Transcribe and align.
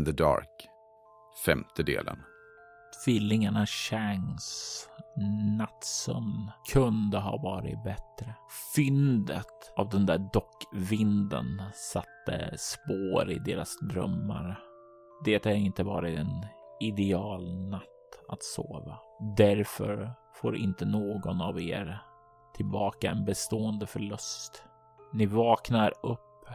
In 0.00 0.04
the 0.04 0.12
Dark, 0.12 0.68
femte 1.44 1.82
delen. 1.82 2.22
Tvillingarna 3.04 3.66
Changs 3.66 4.88
nattsömn 5.58 6.50
kunde 6.72 7.18
ha 7.18 7.36
varit 7.36 7.84
bättre. 7.84 8.34
Fyndet 8.76 9.72
av 9.76 9.88
den 9.88 10.06
där 10.06 10.30
dockvinden 10.32 11.62
satte 11.74 12.54
spår 12.56 13.30
i 13.30 13.38
deras 13.38 13.78
drömmar. 13.80 14.58
Det 15.24 15.44
har 15.44 15.52
inte 15.52 15.82
varit 15.82 16.18
en 16.18 16.46
ideal 16.80 17.68
natt 17.68 18.24
att 18.28 18.42
sova. 18.42 18.98
Därför 19.36 20.12
får 20.34 20.56
inte 20.56 20.84
någon 20.84 21.40
av 21.40 21.60
er 21.60 22.02
tillbaka 22.54 23.10
en 23.10 23.24
bestående 23.24 23.86
förlust. 23.86 24.64
Ni 25.12 25.26
vaknar 25.26 25.92
upp 26.02 26.46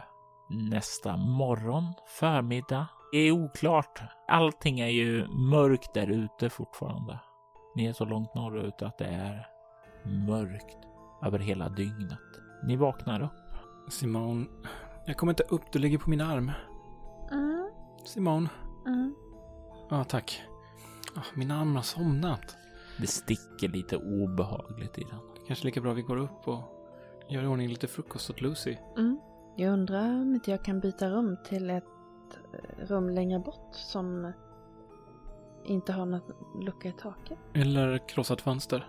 nästa 0.50 1.16
morgon, 1.16 1.92
förmiddag. 2.06 2.86
Det 3.12 3.18
är 3.18 3.32
oklart. 3.32 4.02
Allting 4.28 4.80
är 4.80 4.88
ju 4.88 5.26
mörkt 5.28 5.94
där 5.94 6.10
ute 6.10 6.50
fortfarande. 6.50 7.20
Ni 7.74 7.86
är 7.86 7.92
så 7.92 8.04
långt 8.04 8.34
norrut 8.34 8.82
att 8.82 8.98
det 8.98 9.04
är 9.06 9.46
mörkt 10.26 10.76
över 11.22 11.38
hela 11.38 11.68
dygnet. 11.68 12.18
Ni 12.64 12.76
vaknar 12.76 13.22
upp. 13.22 13.32
Simon, 13.88 14.48
jag 15.06 15.16
kommer 15.16 15.32
inte 15.32 15.42
upp. 15.42 15.72
Du 15.72 15.78
ligger 15.78 15.98
på 15.98 16.10
min 16.10 16.20
arm. 16.20 16.52
Mm, 17.32 17.70
Simon. 18.04 18.48
mm. 18.86 19.14
Ja, 19.90 20.04
tack. 20.04 20.42
Ah, 21.16 21.24
min 21.34 21.50
arm 21.50 21.76
har 21.76 21.82
somnat. 21.82 22.56
Det 23.00 23.06
sticker 23.06 23.68
lite 23.68 23.96
obehagligt 23.96 24.98
i 24.98 25.02
den. 25.02 25.18
Kanske 25.46 25.64
lika 25.64 25.80
bra 25.80 25.92
vi 25.92 26.02
går 26.02 26.16
upp 26.16 26.48
och 26.48 26.60
gör 27.28 27.42
i 27.42 27.46
ordning 27.46 27.68
lite 27.68 27.86
frukost 27.86 28.30
åt 28.30 28.40
Lucy. 28.40 28.76
Mm. 28.96 29.20
Jag 29.56 29.72
undrar 29.72 30.08
om 30.08 30.34
inte 30.34 30.50
jag 30.50 30.64
kan 30.64 30.80
byta 30.80 31.08
rum 31.10 31.36
till 31.48 31.70
ett 31.70 31.84
rum 32.78 33.10
längre 33.10 33.38
bort 33.38 33.68
som 33.74 34.32
inte 35.64 35.92
har 35.92 36.06
något 36.06 36.30
lucka 36.60 36.88
i 36.88 36.92
taket. 36.92 37.38
Eller 37.54 38.08
krossat 38.08 38.40
fönster. 38.40 38.86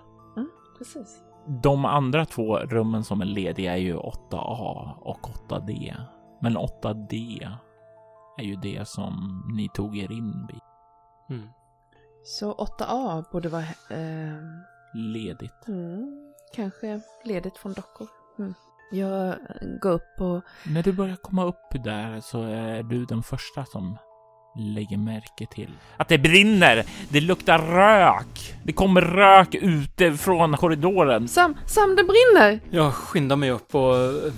Precis. 0.78 1.24
De 1.64 1.86
andra 1.86 2.26
två 2.26 2.58
rummen 2.58 3.04
som 3.04 3.22
är 3.22 3.26
lediga 3.26 3.74
är 3.74 3.82
ju 3.82 3.96
8A 3.96 4.94
och 5.00 5.20
8D. 5.50 5.96
Men 6.42 6.58
8D 6.58 7.48
är 8.38 8.44
ju 8.44 8.56
det 8.56 8.88
som 8.88 9.44
ni 9.56 9.70
tog 9.74 9.98
er 9.98 10.12
in 10.12 10.48
vid. 10.48 10.60
Mm. 11.38 11.50
Så 12.24 12.54
8A 12.54 13.24
borde 13.32 13.50
vara 13.50 13.64
eh, 13.90 14.38
Ledigt. 14.94 15.68
mm, 15.68 16.34
kanske 16.56 17.02
ledigt 17.24 17.58
från 17.58 17.74
dockor. 17.74 18.08
Mm. 18.40 18.54
Jag 18.92 19.36
går 19.82 19.92
upp 19.92 20.22
och 20.22 20.42
När 20.64 20.84
du 20.84 20.92
börjar 20.92 21.16
komma 21.16 21.46
upp 21.46 21.84
där 21.84 22.22
så 22.22 22.44
är 22.44 22.84
du 22.84 23.06
den 23.06 23.24
första 23.24 23.66
som 23.66 23.98
lägger 24.60 24.98
märke 24.98 25.46
till 25.52 25.70
att 25.98 26.08
det 26.08 26.18
brinner. 26.18 26.84
Det 27.10 27.22
luktar 27.22 27.60
rök. 27.60 28.56
Det 28.64 28.74
kommer 28.74 29.02
rök 29.02 29.56
ute 29.56 30.14
från 30.14 30.58
korridoren. 30.58 31.28
Sam, 31.28 31.58
Sam 31.68 31.96
det 31.96 32.04
brinner! 32.04 32.60
Jag 32.70 32.94
skyndar 32.94 33.36
mig 33.36 33.52
upp 33.52 33.76
och 33.76 33.96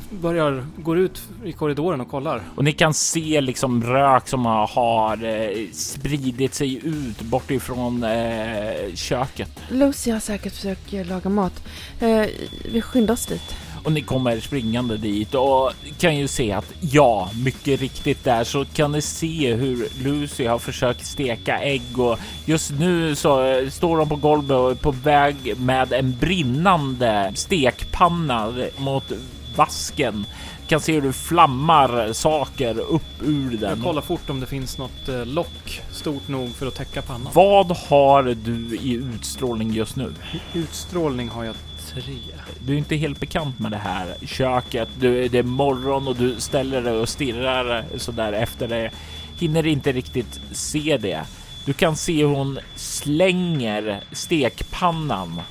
börjar, 0.09 0.65
går 0.77 0.97
ut 0.97 1.21
i 1.45 1.51
korridoren 1.51 2.01
och 2.01 2.09
kollar. 2.09 2.41
Och 2.55 2.63
ni 2.63 2.71
kan 2.71 2.93
se 2.93 3.41
liksom 3.41 3.83
rök 3.83 4.27
som 4.27 4.45
har, 4.45 5.23
eh, 5.23 5.67
spridit 5.71 6.53
sig 6.53 6.87
ut 6.87 7.21
bort 7.21 7.51
ifrån 7.51 8.03
eh, 8.03 8.93
köket. 8.95 9.61
Lucy 9.69 10.11
har 10.11 10.19
säkert 10.19 10.53
försökt 10.53 11.07
laga 11.07 11.29
mat. 11.29 11.63
Eh, 11.99 12.25
vi 12.71 12.81
skyndar 12.81 13.13
oss 13.13 13.25
dit. 13.25 13.55
Och 13.83 13.91
ni 13.91 14.01
kommer 14.01 14.39
springande 14.39 14.97
dit 14.97 15.35
och 15.35 15.71
kan 15.97 16.15
ju 16.17 16.27
se 16.27 16.51
att 16.51 16.73
ja, 16.79 17.29
mycket 17.43 17.79
riktigt 17.79 18.23
där 18.23 18.43
så 18.43 18.65
kan 18.65 18.91
ni 18.91 19.01
se 19.01 19.53
hur 19.55 19.87
Lucy 20.03 20.45
har 20.45 20.59
försökt 20.59 21.05
steka 21.05 21.59
ägg 21.59 21.99
och 21.99 22.19
just 22.45 22.71
nu 22.71 23.15
så 23.15 23.45
eh, 23.45 23.69
står 23.69 23.97
de 23.97 24.09
på 24.09 24.15
golvet 24.15 24.57
och 24.57 24.71
är 24.71 24.75
på 24.75 24.91
väg 24.91 25.59
med 25.59 25.93
en 25.93 26.17
brinnande 26.19 27.31
stekpanna 27.35 28.53
mot 28.77 29.11
vasken. 29.55 30.25
Kan 30.67 30.79
se 30.79 30.93
hur 30.93 31.01
det 31.01 31.13
flammar 31.13 32.13
saker 32.13 32.79
upp 32.79 33.21
ur 33.21 33.57
den. 33.57 33.69
Jag 33.69 33.83
kollar 33.83 34.01
fort 34.01 34.29
om 34.29 34.39
det 34.39 34.45
finns 34.45 34.77
något 34.77 35.09
eh, 35.09 35.25
lock 35.25 35.81
stort 35.91 36.27
nog 36.27 36.55
för 36.55 36.67
att 36.67 36.75
täcka 36.75 37.01
pannan. 37.01 37.31
Vad 37.33 37.77
har 37.77 38.23
du 38.23 38.77
i 38.81 38.93
utstrålning 38.93 39.71
just 39.71 39.95
nu? 39.95 40.13
Utstrålning 40.53 41.29
har 41.29 41.43
jag 41.43 41.55
tre. 41.93 42.17
Du 42.65 42.73
är 42.73 42.77
inte 42.77 42.95
helt 42.95 43.19
bekant 43.19 43.59
med 43.59 43.71
det 43.71 43.77
här 43.77 44.15
köket. 44.25 44.89
Du, 44.99 45.27
det 45.27 45.37
är 45.37 45.43
morgon 45.43 46.07
och 46.07 46.15
du 46.15 46.39
ställer 46.39 46.81
dig 46.81 46.93
och 46.93 47.09
stirrar 47.09 47.85
sådär 47.97 48.33
efter 48.33 48.67
det. 48.67 48.91
Hinner 49.39 49.67
inte 49.67 49.91
riktigt 49.91 50.39
se 50.51 50.97
det. 50.97 51.23
Du 51.65 51.73
kan 51.73 51.95
se 51.95 52.13
hur 52.13 52.35
hon 52.35 52.59
slänger 52.75 54.03
stekpannan 54.11 55.41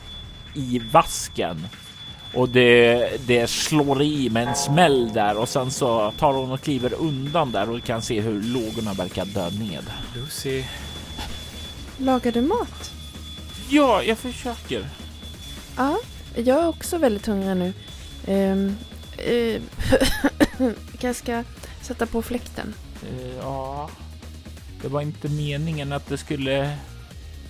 i 0.55 0.81
vasken 0.93 1.67
och 2.35 2.49
det, 2.49 3.11
det 3.27 3.51
slår 3.51 4.03
i 4.03 4.31
med 4.31 4.49
en 4.49 4.55
smäll 4.55 5.13
där 5.13 5.37
och 5.37 5.49
sen 5.49 5.71
så 5.71 6.13
tar 6.19 6.33
hon 6.33 6.53
och 6.53 6.61
kliver 6.61 6.95
undan 6.95 7.53
där 7.53 7.69
och 7.69 7.75
du 7.75 7.81
kan 7.81 8.03
se 8.03 8.21
hur 8.21 8.43
lågorna 8.43 8.93
verkar 8.93 9.25
dö 9.25 9.51
ned. 9.51 9.85
Lucy. 10.15 10.65
Lagar 11.99 12.33
du 12.33 12.41
mat? 12.41 12.93
Ja, 13.69 14.03
jag 14.03 14.19
försöker. 14.19 14.89
Ja, 15.77 15.99
jag 16.41 16.63
är 16.63 16.69
också 16.69 16.99
väldigt 16.99 17.27
hungrig 17.27 17.57
nu. 17.57 17.73
Um, 18.27 18.77
uh, 19.29 19.61
jag 21.01 21.17
ska 21.17 21.45
sätta 21.83 22.07
på 22.07 22.23
fläkten. 22.23 22.75
Eh, 23.03 23.37
Ja, 23.37 23.91
det 24.83 24.89
var 24.89 25.01
inte 25.01 25.29
meningen 25.29 25.93
att 25.93 26.07
det 26.07 26.19
skulle, 26.19 26.77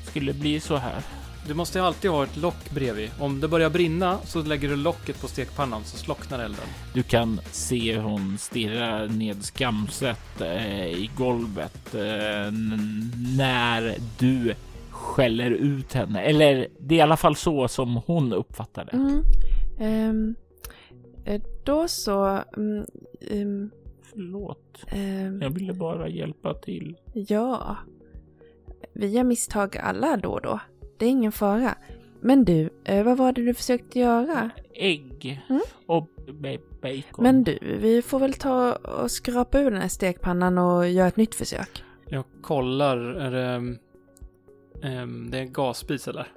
skulle 0.05 0.33
bli 0.33 0.61
så 0.61 0.77
här. 0.77 1.03
Du 1.47 1.55
måste 1.55 1.83
alltid 1.83 2.11
ha 2.11 2.25
ett 2.25 2.37
lock 2.37 2.71
bredvid. 2.71 3.11
Om 3.19 3.41
det 3.41 3.49
börjar 3.49 3.71
brinna 3.71 4.19
så 4.25 4.43
lägger 4.43 4.69
du 4.69 4.77
locket 4.77 5.21
på 5.21 5.29
stekpannan 5.29 5.85
så 5.85 5.97
slocknar 5.97 6.39
elden. 6.39 6.67
Du 6.95 7.03
kan 7.03 7.41
se 7.51 7.93
hur 7.93 8.03
hon 8.03 8.39
stirrar 8.39 9.07
ned 9.07 9.45
skamset 9.45 10.41
eh, 10.41 10.87
i 10.87 11.11
golvet 11.17 11.95
eh, 11.95 12.53
när 13.37 13.97
du 14.19 14.55
skäller 14.99 15.51
ut 15.51 15.93
henne. 15.93 16.21
Eller 16.21 16.69
det 16.81 16.95
är 16.95 16.99
i 16.99 17.01
alla 17.01 17.17
fall 17.17 17.37
så 17.37 17.69
som 17.69 18.01
hon 18.07 18.33
uppfattar 18.33 18.85
det. 18.85 18.93
Mm. 18.97 20.35
Eh, 21.25 21.41
då 21.65 21.89
så. 21.89 22.41
mm, 22.57 22.85
ehm, 23.31 23.71
Förlåt, 24.13 24.85
ehm, 24.89 25.43
jag 25.43 25.51
ville 25.51 25.73
bara 25.73 26.09
hjälpa 26.09 26.55
till. 26.55 26.97
ja. 27.13 27.77
Vi 28.93 29.07
gör 29.07 29.25
misstag 29.25 29.77
alla 29.77 30.17
då 30.17 30.29
och 30.31 30.41
då. 30.43 30.61
Det 30.99 31.07
är 31.07 31.11
ingen 31.11 31.33
fara. 31.33 31.75
Men 32.21 32.45
du, 32.45 32.71
eh, 32.85 33.05
vad 33.05 33.17
var 33.17 33.33
det 33.33 33.45
du 33.45 33.55
försökte 33.55 33.99
göra? 33.99 34.51
Ägg 34.75 35.43
Mm. 35.49 35.63
och 35.87 36.09
ba- 36.33 36.59
bacon. 36.83 37.23
Men 37.23 37.45
du, 37.45 37.59
vi 37.81 38.03
får 38.03 38.19
väl 38.19 38.33
ta 38.35 38.73
och 38.77 39.11
skrapa 39.11 39.61
ur 39.61 39.71
den 39.71 39.81
här 39.81 39.89
stekpannan 39.89 40.59
och 40.59 40.89
göra 40.89 41.09
ett 41.09 41.17
nytt 41.17 41.35
försök. 41.35 41.85
Jag 42.07 42.25
kollar, 42.43 42.97
är 42.99 43.31
det... 43.31 43.77
ehm, 44.83 45.31
det 45.31 45.39
är 45.39 45.45
gasspis 45.45 46.09
eller? 46.09 46.33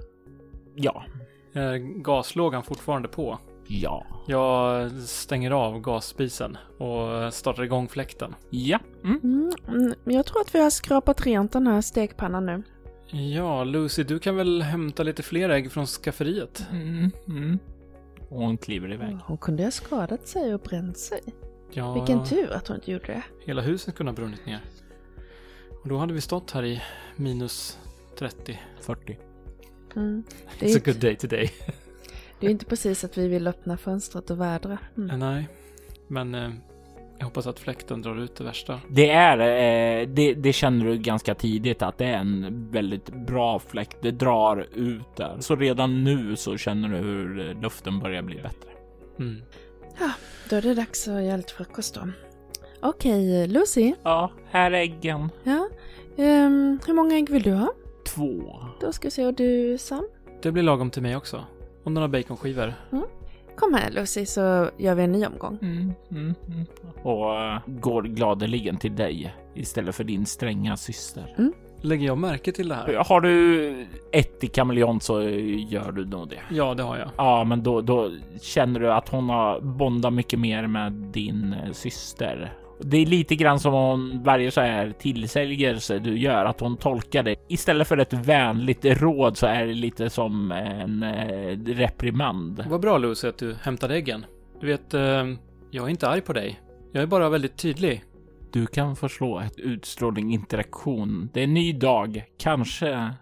Ja, 0.74 1.04
Är 1.52 1.76
gaslågan 2.02 2.62
fortfarande 2.62 3.08
på? 3.08 3.38
ja, 3.66 4.06
Jag 4.26 4.92
stänger 4.92 5.50
av 5.50 5.80
gasspisen 5.80 6.56
och 6.78 7.34
startar 7.34 7.62
igång 7.62 7.88
fläkten. 7.88 8.34
ja. 8.50 8.78
Mm. 9.04 9.20
Mm, 9.22 9.50
mm, 9.68 9.94
jag 10.04 10.26
tror 10.26 10.40
att 10.40 10.54
vi 10.54 10.62
har 10.62 10.70
skrapat 10.70 11.26
rent 11.26 11.52
den 11.52 11.66
här 11.66 11.80
stekpannan 11.80 12.46
nu. 12.46 12.62
Ja, 13.18 13.64
Lucy, 13.64 14.02
du 14.04 14.18
kan 14.18 14.36
väl 14.36 14.62
hämta 14.62 15.02
lite 15.02 15.22
fler 15.22 15.48
ägg 15.48 15.72
från 15.72 15.86
skafferiet? 15.86 16.66
Mm, 16.70 17.10
mm. 17.28 17.58
Och 18.28 18.38
hon 18.38 18.58
kliver 18.58 18.92
iväg. 18.92 19.16
Hon 19.24 19.38
kunde 19.38 19.64
ha 19.64 19.70
skadat 19.70 20.28
sig 20.28 20.54
och 20.54 20.60
bränt 20.60 20.98
sig. 20.98 21.20
Ja, 21.72 21.94
Vilken 21.94 22.24
tur 22.24 22.52
att 22.52 22.68
hon 22.68 22.76
inte 22.76 22.90
gjorde 22.92 23.06
det. 23.06 23.22
Hela 23.46 23.62
huset 23.62 23.94
kunde 23.94 24.12
ha 24.12 24.16
brunnit 24.16 24.46
ner. 24.46 24.60
Och 25.82 25.88
då 25.88 25.96
hade 25.98 26.12
vi 26.14 26.20
stått 26.20 26.50
här 26.50 26.64
i 26.64 26.82
minus 27.16 27.78
30. 28.18 28.60
40. 28.80 29.18
Mm. 29.96 30.24
Det, 30.58 30.66
är 30.66 30.70
It's 30.70 30.78
a 30.78 30.82
good 30.84 31.00
day 31.00 31.16
today. 31.16 31.50
det 32.40 32.46
är 32.46 32.48
ju 32.48 32.50
inte 32.50 32.64
precis 32.64 33.04
att 33.04 33.18
vi 33.18 33.28
vill 33.28 33.46
öppna 33.46 33.76
fönstret 33.76 34.30
och 34.30 34.40
vädra. 34.40 34.78
Mm. 34.96 35.18
Nej, 35.18 35.48
men 36.08 36.34
eh, 36.34 36.50
jag 37.18 37.26
hoppas 37.26 37.46
att 37.46 37.60
fläkten 37.60 38.02
drar 38.02 38.20
ut 38.20 38.36
det 38.36 38.44
värsta. 38.44 38.80
Det 38.88 39.10
är, 39.10 39.38
eh, 39.38 40.08
det, 40.08 40.34
det 40.34 40.52
känner 40.52 40.86
du 40.86 40.98
ganska 40.98 41.34
tidigt 41.34 41.82
att 41.82 41.98
det 41.98 42.06
är 42.06 42.18
en 42.18 42.68
väldigt 42.70 43.26
bra 43.26 43.58
fläkt. 43.58 43.96
Det 44.02 44.10
drar 44.10 44.66
ut 44.74 45.16
där. 45.16 45.36
Så 45.40 45.56
redan 45.56 46.04
nu 46.04 46.36
så 46.36 46.56
känner 46.56 46.88
du 46.88 46.96
hur 46.96 47.54
luften 47.62 47.98
börjar 48.00 48.22
bli 48.22 48.36
bättre. 48.36 48.70
Mm. 49.18 49.42
Då 50.50 50.56
är 50.56 50.62
det 50.62 50.74
dags 50.74 51.08
att 51.08 51.22
göra 51.22 51.36
lite 51.36 51.52
frukost 51.52 51.94
då. 51.94 52.08
Okej, 52.80 53.48
Lucy. 53.48 53.94
Ja, 54.02 54.30
här 54.50 54.70
är 54.70 54.80
äggen. 54.80 55.30
Ja. 55.42 55.68
Ehm, 56.16 56.78
hur 56.86 56.94
många 56.94 57.16
ägg 57.16 57.30
vill 57.30 57.42
du 57.42 57.52
ha? 57.52 57.72
Två. 58.14 58.60
Då 58.80 58.92
ska 58.92 59.06
vi 59.06 59.10
se, 59.10 59.26
och 59.26 59.34
du 59.34 59.78
Sam? 59.78 60.08
Det 60.42 60.52
blir 60.52 60.62
lagom 60.62 60.90
till 60.90 61.02
mig 61.02 61.16
också. 61.16 61.44
Och 61.84 61.92
några 61.92 62.08
baconskivor. 62.08 62.74
Kom 63.56 63.74
här 63.74 63.90
Lucy 63.90 64.26
så 64.26 64.70
gör 64.78 64.94
vi 64.94 65.02
en 65.02 65.12
ny 65.12 65.26
omgång. 65.26 65.58
Mm, 65.62 65.92
mm, 66.10 66.34
mm. 66.48 66.66
Och 67.02 67.40
eh, 67.40 67.58
går 67.66 68.02
gladeligen 68.02 68.76
till 68.76 68.96
dig 68.96 69.34
istället 69.54 69.94
för 69.94 70.04
din 70.04 70.26
stränga 70.26 70.76
syster. 70.76 71.52
Lägger 71.80 72.06
jag 72.06 72.18
märke 72.18 72.52
till 72.52 72.68
det 72.68 72.74
här? 72.74 72.94
Har 72.94 73.20
du 73.20 73.86
ett 74.12 74.44
i 74.44 74.46
kameleont 74.46 75.02
så 75.02 75.22
gör 75.22 75.92
du 75.92 76.04
nog 76.04 76.28
det. 76.28 76.40
Ja, 76.50 76.74
det 76.74 76.82
har 76.82 76.98
jag. 76.98 77.10
Ja, 77.16 77.44
men 77.44 77.62
då, 77.62 77.80
då 77.80 78.10
känner 78.40 78.80
du 78.80 78.92
att 78.92 79.08
hon 79.08 79.28
har 79.28 79.60
bondat 79.60 80.12
mycket 80.12 80.38
mer 80.38 80.66
med 80.66 80.92
din 80.92 81.54
eh, 81.64 81.72
syster. 81.72 82.52
Det 82.84 82.96
är 82.96 83.06
lite 83.06 83.36
grann 83.36 83.60
som 83.60 83.74
om 83.74 84.22
varje 84.24 84.50
så 84.50 84.60
här 84.60 84.92
tillsägelse 84.98 85.98
du 85.98 86.18
gör, 86.18 86.44
att 86.44 86.60
hon 86.60 86.76
tolkar 86.76 87.22
det. 87.22 87.36
Istället 87.48 87.88
för 87.88 87.98
ett 87.98 88.12
vänligt 88.12 88.84
råd 88.84 89.36
så 89.36 89.46
är 89.46 89.66
det 89.66 89.74
lite 89.74 90.10
som 90.10 90.52
en 90.52 91.02
eh, 91.02 91.58
reprimand. 91.66 92.64
Vad 92.68 92.80
bra 92.80 92.98
Lucy 92.98 93.28
att 93.28 93.38
du 93.38 93.54
hämtade 93.62 93.94
äggen. 93.94 94.26
Du 94.60 94.66
vet, 94.66 94.94
eh, 94.94 95.26
jag 95.70 95.84
är 95.84 95.88
inte 95.88 96.08
arg 96.08 96.20
på 96.20 96.32
dig. 96.32 96.60
Jag 96.92 97.02
är 97.02 97.06
bara 97.06 97.28
väldigt 97.28 97.56
tydlig. 97.56 98.04
Du 98.52 98.66
kan 98.66 98.96
få 98.96 99.08
slå 99.08 99.40
ett 99.40 99.58
utstrålning 99.58 100.32
interaktion. 100.32 101.30
Det 101.32 101.40
är 101.40 101.44
en 101.44 101.54
ny 101.54 101.72
dag. 101.72 102.24
Kanske 102.38 103.12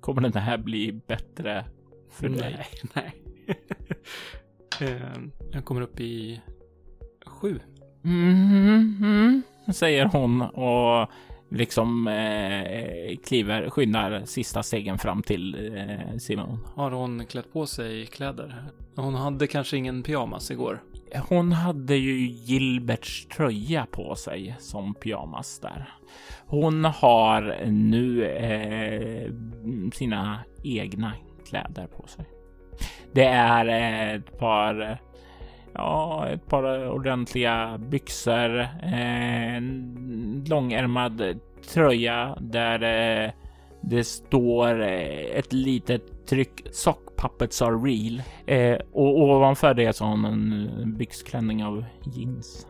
kommer 0.00 0.22
den 0.22 0.32
här 0.32 0.58
bli 0.58 1.00
bättre 1.06 1.64
för 2.10 2.28
dig. 2.28 2.66
Nej, 2.94 3.12
nej. 3.14 3.14
eh, 4.90 5.22
jag 5.52 5.64
kommer 5.64 5.80
upp 5.80 6.00
i 6.00 6.40
sju. 7.26 7.60
Mm, 8.04 8.96
mm, 9.02 9.42
säger 9.72 10.04
hon 10.04 10.42
och 10.42 11.10
liksom 11.50 12.08
eh, 12.08 13.16
kliver, 13.24 13.70
skyndar 13.70 14.22
sista 14.24 14.62
stegen 14.62 14.98
fram 14.98 15.22
till 15.22 15.74
eh, 15.76 16.16
Simon. 16.18 16.58
Har 16.74 16.90
hon 16.90 17.26
klätt 17.26 17.52
på 17.52 17.66
sig 17.66 18.06
kläder? 18.06 18.64
Hon 18.96 19.14
hade 19.14 19.46
kanske 19.46 19.76
ingen 19.76 20.02
pyjamas 20.02 20.50
igår. 20.50 20.82
Hon 21.28 21.52
hade 21.52 21.96
ju 21.96 22.26
Gilberts 22.26 23.26
tröja 23.26 23.86
på 23.90 24.14
sig 24.14 24.56
som 24.58 24.94
pyjamas 24.94 25.58
där. 25.58 25.94
Hon 26.46 26.84
har 26.84 27.66
nu 27.66 28.24
eh, 28.24 29.32
sina 29.92 30.40
egna 30.64 31.12
kläder 31.48 31.86
på 31.86 32.06
sig. 32.06 32.24
Det 33.12 33.24
är 33.24 33.66
ett 34.16 34.38
par 34.38 35.00
Ja, 35.74 36.28
ett 36.28 36.46
par 36.46 36.88
ordentliga 36.88 37.78
byxor, 37.78 38.60
eh, 38.60 39.54
en 39.56 40.44
långärmad 40.48 41.40
tröja 41.74 42.36
där 42.40 42.82
eh, 42.82 43.30
det 43.80 44.04
står 44.04 44.82
eh, 44.82 45.38
ett 45.38 45.52
litet 45.52 46.26
tryck 46.26 46.66
Sock 46.72 47.16
puppets 47.16 47.62
are 47.62 47.76
real 47.76 48.22
eh, 48.46 48.78
och 48.92 49.20
ovanför 49.20 49.74
det 49.74 49.92
så 49.96 50.04
har 50.04 50.10
hon 50.10 50.24
en 50.24 50.96
byxklänning 50.96 51.64
av 51.64 51.84
jeans. 52.14 52.66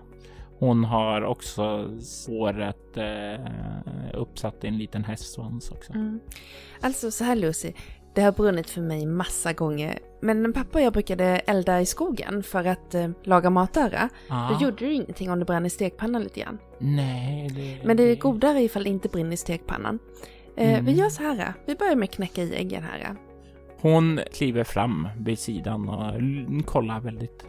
Hon 0.58 0.84
har 0.84 1.22
också 1.22 1.90
såret 2.00 2.96
eh, 2.96 3.46
uppsatt 4.14 4.64
i 4.64 4.68
en 4.68 4.78
liten 4.78 5.04
hästsvans 5.04 5.70
också. 5.70 5.92
Mm. 5.92 6.20
Alltså 6.80 7.10
så 7.10 7.24
här 7.24 7.36
Lucy, 7.36 7.72
det 8.14 8.20
har 8.22 8.32
brunnit 8.32 8.70
för 8.70 8.80
mig 8.80 9.06
massa 9.06 9.52
gånger. 9.52 9.98
Men 10.20 10.52
pappa 10.52 10.78
och 10.78 10.84
jag 10.84 10.92
brukade 10.92 11.24
elda 11.24 11.80
i 11.80 11.86
skogen 11.86 12.42
för 12.42 12.64
att 12.64 12.94
eh, 12.94 13.08
laga 13.22 13.50
matöra. 13.50 14.08
Ah, 14.28 14.48
Då 14.52 14.64
gjorde 14.64 14.86
det 14.86 14.92
ingenting 14.92 15.30
om 15.30 15.38
det 15.38 15.44
brann 15.44 15.66
i 15.66 15.70
stekpannan 15.70 16.22
lite 16.22 16.40
grann. 16.40 16.58
nej, 16.78 17.48
det, 17.48 17.86
Men 17.86 17.96
det 17.96 18.02
är 18.02 18.16
godare 18.16 18.62
ifall 18.62 18.84
det 18.84 18.90
inte 18.90 19.08
brinner 19.08 19.32
i 19.32 19.36
stekpannan. 19.36 19.98
Eh, 20.56 20.72
Mm. 20.72 20.84
Vi 20.84 20.92
gör 20.92 21.08
så 21.08 21.22
här, 21.22 21.54
vi 21.66 21.74
börjar 21.74 21.96
med 21.96 22.04
att 22.08 22.14
knäcka 22.14 22.42
i 22.42 22.54
äggen 22.56 22.82
här. 22.82 23.16
Hon 23.80 24.20
kliver 24.32 24.64
fram 24.64 25.08
vid 25.18 25.38
sidan 25.38 25.88
och 25.88 26.66
kollar 26.66 27.00
väldigt 27.00 27.46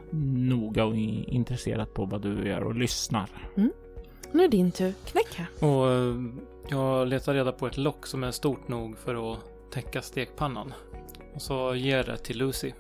noga 0.50 0.86
och 0.86 0.96
intresserat 0.96 1.94
på 1.94 2.06
vad 2.06 2.22
du 2.22 2.48
gör 2.48 2.64
och 2.64 2.76
lyssnar. 2.76 3.30
Nu 4.32 4.44
är 4.44 4.48
din 4.48 4.72
tur, 4.72 4.94
knäck 5.06 5.36
här. 5.36 5.68
Och 5.70 5.92
eh, 5.92 6.16
jag 6.70 7.08
letar 7.08 7.34
reda 7.34 7.52
på 7.52 7.68
ett 7.68 7.78
lock 7.78 8.08
som 8.08 8.24
är 8.24 8.32
stort 8.32 8.68
nog 8.68 8.98
för 8.98 9.34
att 9.34 9.40
täcka 9.72 10.02
stekpannan. 10.02 10.74
Och 11.36 11.42
så 11.42 11.76
ger 11.76 12.04
det 12.04 12.18
till 12.18 12.38
Lucy. 12.38 12.72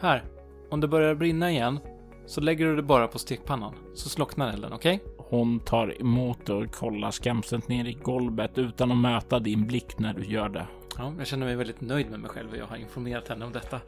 Här, 0.00 0.24
om 0.70 0.80
det 0.80 0.88
börjar 0.88 1.14
brinna 1.14 1.50
igen 1.50 1.78
så 2.26 2.40
lägger 2.40 2.66
du 2.66 2.76
det 2.76 2.82
bara 2.82 3.08
på 3.08 3.18
stekpannan. 3.18 3.74
Så 3.94 4.08
slocknar 4.08 4.52
elden, 4.52 4.72
okej? 4.72 5.00
Hon 5.18 5.60
tar 5.60 6.00
emot 6.00 6.48
och 6.48 6.74
kollar 6.74 7.10
skamset 7.10 7.68
ner 7.68 7.84
i 7.84 7.92
golvet 7.92 8.58
utan 8.58 8.90
att 8.90 8.98
möta 8.98 9.38
din 9.38 9.66
blick 9.66 9.98
när 9.98 10.14
du 10.14 10.24
gör 10.24 10.48
det. 10.48 10.66
Ja, 10.98 11.12
jag 11.18 11.26
känner 11.26 11.46
mig 11.46 11.56
väldigt 11.56 11.80
nöjd 11.80 12.10
med 12.10 12.20
mig 12.20 12.30
själv 12.30 12.50
och 12.50 12.56
jag 12.56 12.66
har 12.66 12.76
informerat 12.76 13.28
henne 13.28 13.44
om 13.44 13.52
detta. 13.52 13.80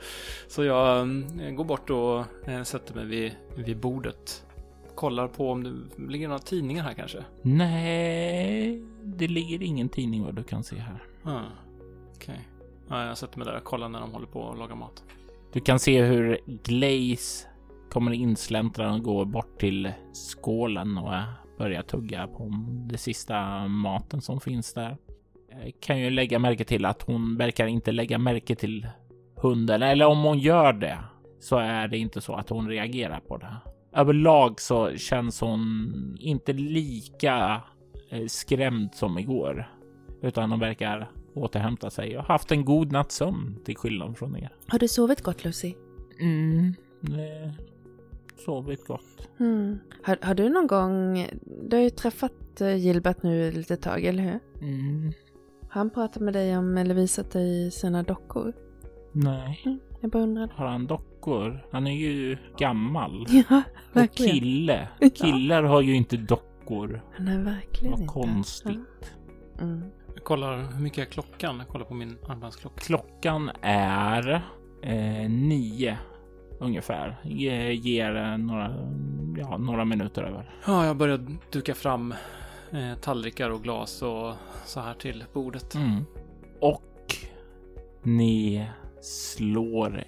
Så 0.49 0.65
jag 0.65 0.99
eh, 1.41 1.51
går 1.51 1.65
bort 1.65 1.91
och 1.91 2.49
eh, 2.49 2.63
sätter 2.63 2.95
mig 2.95 3.07
vid, 3.07 3.33
vid 3.57 3.77
bordet. 3.77 4.45
Kollar 4.95 5.29
på 5.29 5.51
om 5.51 5.63
det 5.63 6.03
ligger 6.13 6.29
några 6.29 6.39
tidningar 6.39 6.85
här 6.85 6.93
kanske. 6.93 7.25
Nej, 7.43 8.83
det 9.03 9.29
ligger 9.29 9.63
ingen 9.63 9.89
tidning 9.89 10.25
vad 10.25 10.35
du 10.35 10.43
kan 10.43 10.65
se 10.65 10.77
här. 10.77 11.03
Ah, 11.23 11.66
Okej. 12.17 12.49
Ja, 12.89 13.07
jag 13.07 13.19
sätter 13.19 13.39
mig 13.39 13.47
där 13.47 13.57
och 13.57 13.65
kollar 13.65 13.89
när 13.89 14.01
de 14.01 14.13
håller 14.13 14.27
på 14.27 14.51
att 14.51 14.59
laga 14.59 14.75
mat. 14.75 15.05
Du 15.53 15.61
kan 15.61 15.79
se 15.79 16.03
hur 16.03 16.41
Glaze 16.47 17.47
kommer 17.91 18.13
insläntrande 18.13 18.95
och 18.95 19.03
går 19.03 19.25
bort 19.25 19.59
till 19.59 19.93
skålen 20.13 20.99
och 20.99 21.13
börjar 21.59 21.83
tugga 21.83 22.27
på 22.27 22.49
den 22.89 22.99
sista 22.99 23.69
maten 23.69 24.21
som 24.21 24.41
finns 24.41 24.75
där. 24.75 24.97
Jag 25.65 25.73
kan 25.81 26.01
ju 26.01 26.11
lägga 26.11 26.39
märke 26.39 26.65
till 26.65 26.85
att 26.85 27.03
hon 27.03 27.37
verkar 27.37 27.67
inte 27.67 27.93
lägga 27.93 28.19
märke 28.19 28.55
till 28.55 28.89
hunden, 29.37 29.83
eller 29.83 30.07
om 30.07 30.23
hon 30.23 30.39
gör 30.39 30.73
det 30.73 30.99
så 31.41 31.57
är 31.57 31.89
det 31.89 31.99
inte 31.99 32.21
så 32.21 32.35
att 32.35 32.49
hon 32.49 32.69
reagerar 32.69 33.21
på 33.21 33.37
det. 33.37 33.57
Överlag 33.93 34.61
så 34.61 34.97
känns 34.97 35.41
hon 35.41 36.17
inte 36.21 36.53
lika 36.53 37.63
eh, 38.11 38.27
skrämd 38.27 38.95
som 38.95 39.19
igår, 39.19 39.71
utan 40.23 40.51
hon 40.51 40.61
verkar 40.61 41.11
återhämta 41.37 41.91
sig 41.91 42.19
och 42.19 42.25
haft 42.25 42.53
en 42.53 42.65
god 42.65 42.93
natts 42.93 43.17
sömn 43.17 43.57
till 43.65 43.77
skillnad 43.77 44.19
från 44.19 44.37
er. 44.37 44.53
Har 44.69 44.79
du 44.79 44.89
sovit 44.89 45.23
gott 45.23 45.45
Lucy? 45.45 45.75
Mm, 46.21 46.75
det 47.01 47.55
sovit 48.45 48.87
gott. 48.87 49.29
Mm. 49.41 49.79
Har, 50.03 50.19
har 50.23 50.35
du 50.35 50.49
någon 50.49 50.67
gång, 50.67 51.27
du 51.69 51.77
har 51.77 51.83
ju 51.83 51.91
träffat 51.91 52.61
eh, 52.61 52.77
Gilbert 52.77 53.23
nu 53.23 53.53
lite 53.53 53.77
tag, 53.77 54.05
eller 54.05 54.23
hur? 54.23 54.39
Mm, 54.69 55.13
Har 55.63 55.81
han 55.81 55.91
pratat 55.91 56.23
med 56.23 56.35
dig 56.35 56.57
om 56.59 56.79
eller 56.79 56.95
visat 56.95 57.31
dig 57.31 57.71
sina 57.71 58.03
dockor? 58.03 58.53
nej, 59.13 59.63
Mm. 59.65 59.79
Jag 60.01 60.11
bara 60.11 60.23
undrar. 60.23 60.49
har 60.55 60.67
han 60.67 60.87
dockor? 60.87 61.67
Han 61.73 61.87
är 61.87 61.97
ju 61.97 62.37
gammal. 62.59 63.27
Ja, 63.51 63.63
Och 63.91 63.97
verkligen. 63.97 64.33
kille. 64.35 64.89
Ja. 65.01 65.09
Killar 65.15 65.63
har 65.63 65.81
ju 65.81 65.95
inte 65.97 66.17
dockor. 66.17 67.03
Han 67.17 67.29
är 67.29 67.43
verkligen 67.43 67.91
Vad 67.93 68.01
inte. 68.01 68.13
konstigt. 68.13 68.79
Ja. 69.59 69.63
Mm. 69.63 69.83
Kollar 70.23 70.73
hur 70.73 70.83
mycket 70.83 70.99
är 71.09 71.13
klockan? 71.13 71.59
Jag 71.59 71.69
kollar 71.69 71.85
på 71.85 71.95
min 71.95 72.19
armbandsklocka. 72.29 72.81
Klockan 72.81 73.51
är 73.63 74.43
eh, 74.83 75.31
nio 75.31 75.99
ungefär. 76.59 77.17
Ge, 77.25 77.73
ger 77.73 78.17
eh, 78.17 78.39
några, 78.39 78.87
ja, 79.37 79.59
några 79.59 79.85
minuter 79.85 80.23
över. 80.23 80.51
Ja, 80.67 80.87
jag 80.87 80.97
börjar 80.97 81.27
duka 81.51 81.75
fram 81.75 82.15
eh, 82.71 82.95
tallrikar 83.01 83.51
och 83.51 83.63
glas 83.63 84.03
och 84.03 84.35
så 84.65 84.81
här 84.81 84.95
till 84.95 85.25
bordet. 85.33 85.75
Mm. 85.75 86.05
Och 86.61 87.15
ni 88.03 88.69
slår 89.03 90.05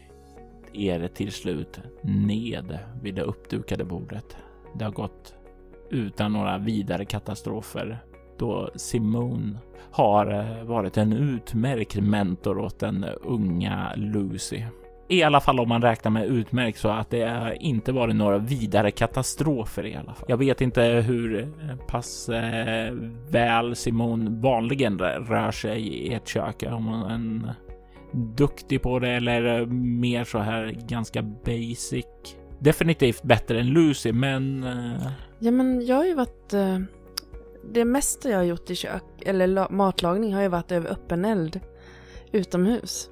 er 0.72 1.08
till 1.08 1.32
slut 1.32 1.80
ned 2.02 2.78
vid 3.02 3.14
det 3.14 3.22
uppdukade 3.22 3.84
bordet. 3.84 4.36
Det 4.74 4.84
har 4.84 4.92
gått 4.92 5.34
utan 5.90 6.32
några 6.32 6.58
vidare 6.58 7.04
katastrofer 7.04 7.98
då 8.38 8.70
Simone 8.74 9.58
har 9.90 10.32
eh, 10.32 10.64
varit 10.64 10.96
en 10.96 11.12
utmärkt 11.12 11.96
mentor 11.96 12.58
åt 12.58 12.80
den 12.80 13.04
unga 13.04 13.92
Lucy. 13.96 14.62
I 15.10 15.22
alla 15.22 15.40
fall 15.40 15.60
om 15.60 15.68
man 15.68 15.82
räknar 15.82 16.10
med 16.10 16.26
utmärkt 16.26 16.78
så 16.78 16.88
att 16.88 17.10
det 17.10 17.56
inte 17.60 17.92
varit 17.92 18.16
några 18.16 18.38
vidare 18.38 18.90
katastrofer 18.90 19.86
i 19.86 19.96
alla 19.96 20.14
fall. 20.14 20.24
Jag 20.28 20.36
vet 20.36 20.60
inte 20.60 20.82
hur 20.82 21.42
eh, 21.42 21.76
pass 21.86 22.28
eh, 22.28 22.94
väl 23.30 23.76
Simon 23.76 24.40
vanligen 24.40 24.98
rör 24.98 25.50
sig 25.50 25.88
i 25.88 26.14
ett 26.14 26.28
kök. 26.28 26.62
Om 26.62 26.86
hon 26.86 27.44
är 27.44 27.54
duktig 28.36 28.82
på 28.82 28.98
det 28.98 29.10
eller 29.10 29.60
eh, 29.60 29.66
mer 29.66 30.24
så 30.24 30.38
här 30.38 30.76
ganska 30.88 31.22
basic. 31.22 32.06
Definitivt 32.60 33.22
bättre 33.22 33.60
än 33.60 33.66
Lucy, 33.66 34.12
men... 34.12 34.64
Eh... 34.64 35.10
Ja, 35.38 35.50
men 35.50 35.86
jag 35.86 35.96
har 35.96 36.04
ju 36.04 36.14
varit... 36.14 36.54
Det 37.72 37.84
mesta 37.84 38.30
jag 38.30 38.38
har 38.38 38.44
gjort 38.44 38.70
i 38.70 38.74
kök, 38.74 39.04
eller 39.26 39.68
matlagning, 39.70 40.34
har 40.34 40.42
ju 40.42 40.48
varit 40.48 40.72
över 40.72 40.90
öppen 40.90 41.24
eld 41.24 41.60
utomhus. 42.32 43.10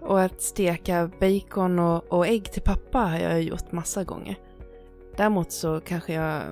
Och 0.00 0.20
att 0.20 0.42
steka 0.42 1.10
bacon 1.20 1.78
och, 1.78 2.12
och 2.12 2.26
ägg 2.26 2.52
till 2.52 2.62
pappa 2.62 2.98
har 2.98 3.18
jag 3.18 3.42
gjort 3.42 3.72
massa 3.72 4.04
gånger. 4.04 4.36
Däremot 5.16 5.52
så 5.52 5.80
kanske 5.80 6.12
jag... 6.12 6.42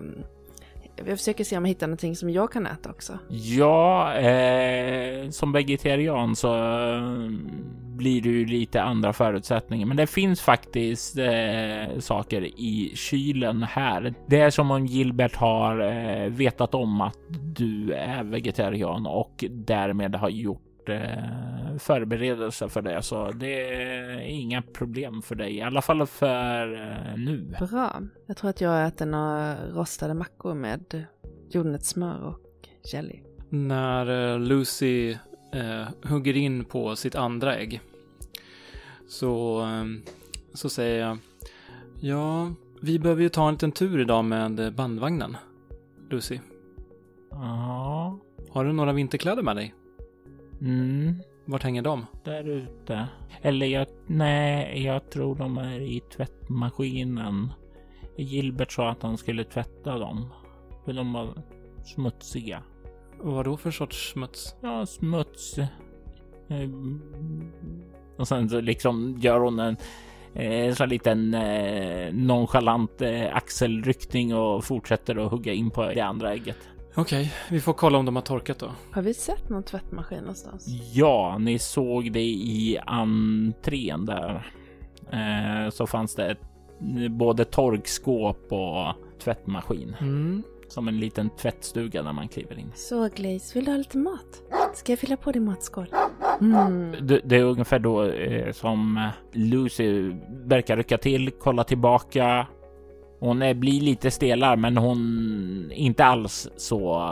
Jag 1.06 1.18
försöker 1.18 1.44
se 1.44 1.56
om 1.56 1.64
jag 1.64 1.68
hittar 1.68 1.86
någonting 1.86 2.16
som 2.16 2.30
jag 2.30 2.52
kan 2.52 2.66
äta 2.66 2.90
också. 2.90 3.18
Ja, 3.28 4.14
eh, 4.14 5.30
som 5.30 5.52
vegetarian 5.52 6.36
så 6.36 6.54
mm, 6.54 7.50
blir 7.98 8.22
det 8.22 8.28
ju 8.28 8.46
lite 8.46 8.82
andra 8.82 9.12
förutsättningar. 9.12 9.86
Men 9.86 9.96
det 9.96 10.06
finns 10.06 10.40
faktiskt 10.40 11.18
eh, 11.18 11.98
saker 11.98 12.42
i 12.42 12.92
kylen 12.94 13.62
här. 13.62 14.14
Det 14.26 14.40
är 14.40 14.50
som 14.50 14.70
om 14.70 14.86
Gilbert 14.86 15.36
har 15.36 15.80
eh, 15.80 16.30
vetat 16.30 16.74
om 16.74 17.00
att 17.00 17.18
du 17.56 17.92
är 17.92 18.24
vegetarian 18.24 19.06
och 19.06 19.44
därmed 19.50 20.14
har 20.14 20.28
gjort 20.28 20.88
eh, 20.88 21.76
förberedelser 21.78 22.68
för 22.68 22.82
det, 22.82 23.02
så 23.02 23.30
det 23.30 23.74
är 23.74 24.20
inga 24.20 24.62
problem 24.62 25.22
för 25.22 25.34
dig, 25.34 25.56
i 25.56 25.62
alla 25.62 25.82
fall 25.82 26.06
för 26.06 26.74
eh, 26.74 27.16
nu. 27.16 27.54
Bra. 27.70 28.02
Jag 28.26 28.36
tror 28.36 28.50
att 28.50 28.60
jag 28.60 28.86
äter 28.86 29.06
några 29.06 29.56
rostade 29.68 30.14
mackor 30.14 30.54
med 30.54 31.06
jordnötssmör 31.50 32.24
och 32.24 32.68
jelly. 32.92 33.20
När 33.50 34.32
eh, 34.32 34.40
Lucy 34.40 35.10
eh, 35.52 36.10
hugger 36.10 36.36
in 36.36 36.64
på 36.64 36.96
sitt 36.96 37.14
andra 37.14 37.56
ägg 37.56 37.80
så, 39.08 39.60
eh, 39.60 39.84
så 40.54 40.70
säger 40.70 41.06
jag 41.06 41.18
Ja, 42.00 42.52
vi 42.80 42.98
behöver 42.98 43.22
ju 43.22 43.28
ta 43.28 43.48
en 43.48 43.54
liten 43.54 43.72
tur 43.72 44.00
idag 44.00 44.24
med 44.24 44.74
bandvagnen, 44.74 45.36
Lucy. 46.10 46.38
Ja. 47.30 48.18
Har 48.50 48.64
du 48.64 48.72
några 48.72 48.92
vinterkläder 48.92 49.42
med 49.42 49.56
dig? 49.56 49.74
Mm. 50.60 51.14
Vart 51.44 51.62
hänger 51.62 51.82
de? 51.82 52.06
Där 52.24 52.48
ute. 52.48 53.08
Eller 53.42 53.66
jag, 53.66 53.86
nej, 54.06 54.84
jag 54.84 55.10
tror 55.10 55.34
de 55.34 55.58
är 55.58 55.80
i 55.80 56.00
tvättmaskinen. 56.00 57.52
Gilbert 58.16 58.72
sa 58.72 58.90
att 58.90 59.02
han 59.02 59.18
skulle 59.18 59.44
tvätta 59.44 59.98
dem. 59.98 60.28
För 60.84 60.92
de 60.92 61.12
var 61.12 61.42
smutsiga. 61.84 62.62
Vad 63.20 63.44
då 63.44 63.56
för 63.56 63.70
sorts 63.70 64.12
smuts? 64.12 64.56
Ja, 64.60 64.86
smuts. 64.86 65.56
Och 68.18 68.28
sen 68.28 68.48
så 68.48 68.60
liksom 68.60 69.16
gör 69.18 69.40
hon 69.40 69.58
en 69.58 69.76
en 70.32 70.76
sån 70.76 70.88
liten 70.88 71.34
eh, 71.34 72.12
nonchalant 72.12 73.02
eh, 73.02 73.36
axelryckning 73.36 74.34
och 74.34 74.64
fortsätter 74.64 75.24
att 75.26 75.30
hugga 75.30 75.52
in 75.52 75.70
på 75.70 75.82
det 75.86 76.00
andra 76.00 76.32
ägget. 76.32 76.56
Okej, 76.94 77.20
okay, 77.20 77.28
vi 77.50 77.60
får 77.60 77.72
kolla 77.72 77.98
om 77.98 78.04
de 78.04 78.16
har 78.16 78.22
torkat 78.22 78.58
då. 78.58 78.70
Har 78.92 79.02
vi 79.02 79.14
sett 79.14 79.48
någon 79.48 79.62
tvättmaskin 79.62 80.20
någonstans? 80.20 80.66
Ja, 80.92 81.38
ni 81.38 81.58
såg 81.58 82.12
det 82.12 82.24
i 82.24 82.78
entrén 82.86 84.06
där. 84.06 84.52
Eh, 85.12 85.70
så 85.70 85.86
fanns 85.86 86.14
det 86.14 86.30
ett, 86.30 86.40
både 87.10 87.44
torkskåp 87.44 88.52
och 88.52 88.94
tvättmaskin. 89.22 89.96
Mm. 90.00 90.42
Som 90.68 90.88
en 90.88 91.00
liten 91.00 91.30
tvättstuga 91.30 92.02
när 92.02 92.12
man 92.12 92.28
kliver 92.28 92.58
in. 92.58 92.72
Så 92.74 93.08
Glaze, 93.08 93.54
vill 93.54 93.64
du 93.64 93.70
ha 93.70 93.78
lite 93.78 93.98
mat? 93.98 94.42
Ska 94.74 94.92
jag 94.92 94.98
fylla 94.98 95.16
på 95.16 95.32
din 95.32 95.44
matskål? 95.44 95.94
Mm. 96.40 96.94
Det, 97.06 97.20
det, 97.24 97.36
är 97.36 97.42
ungefär 97.42 97.78
då 97.78 98.04
eh, 98.04 98.52
som 98.52 99.10
Lucy 99.32 100.12
verkar 100.28 100.76
rycka 100.76 100.98
till, 100.98 101.30
kolla 101.30 101.64
tillbaka, 101.64 102.46
hon 103.20 103.38
blir 103.38 103.80
lite 103.80 104.10
stelare, 104.10 104.56
men 104.56 104.76
hon 104.76 104.98
är 105.70 105.76
inte 105.76 106.04
alls 106.04 106.48
så 106.56 107.02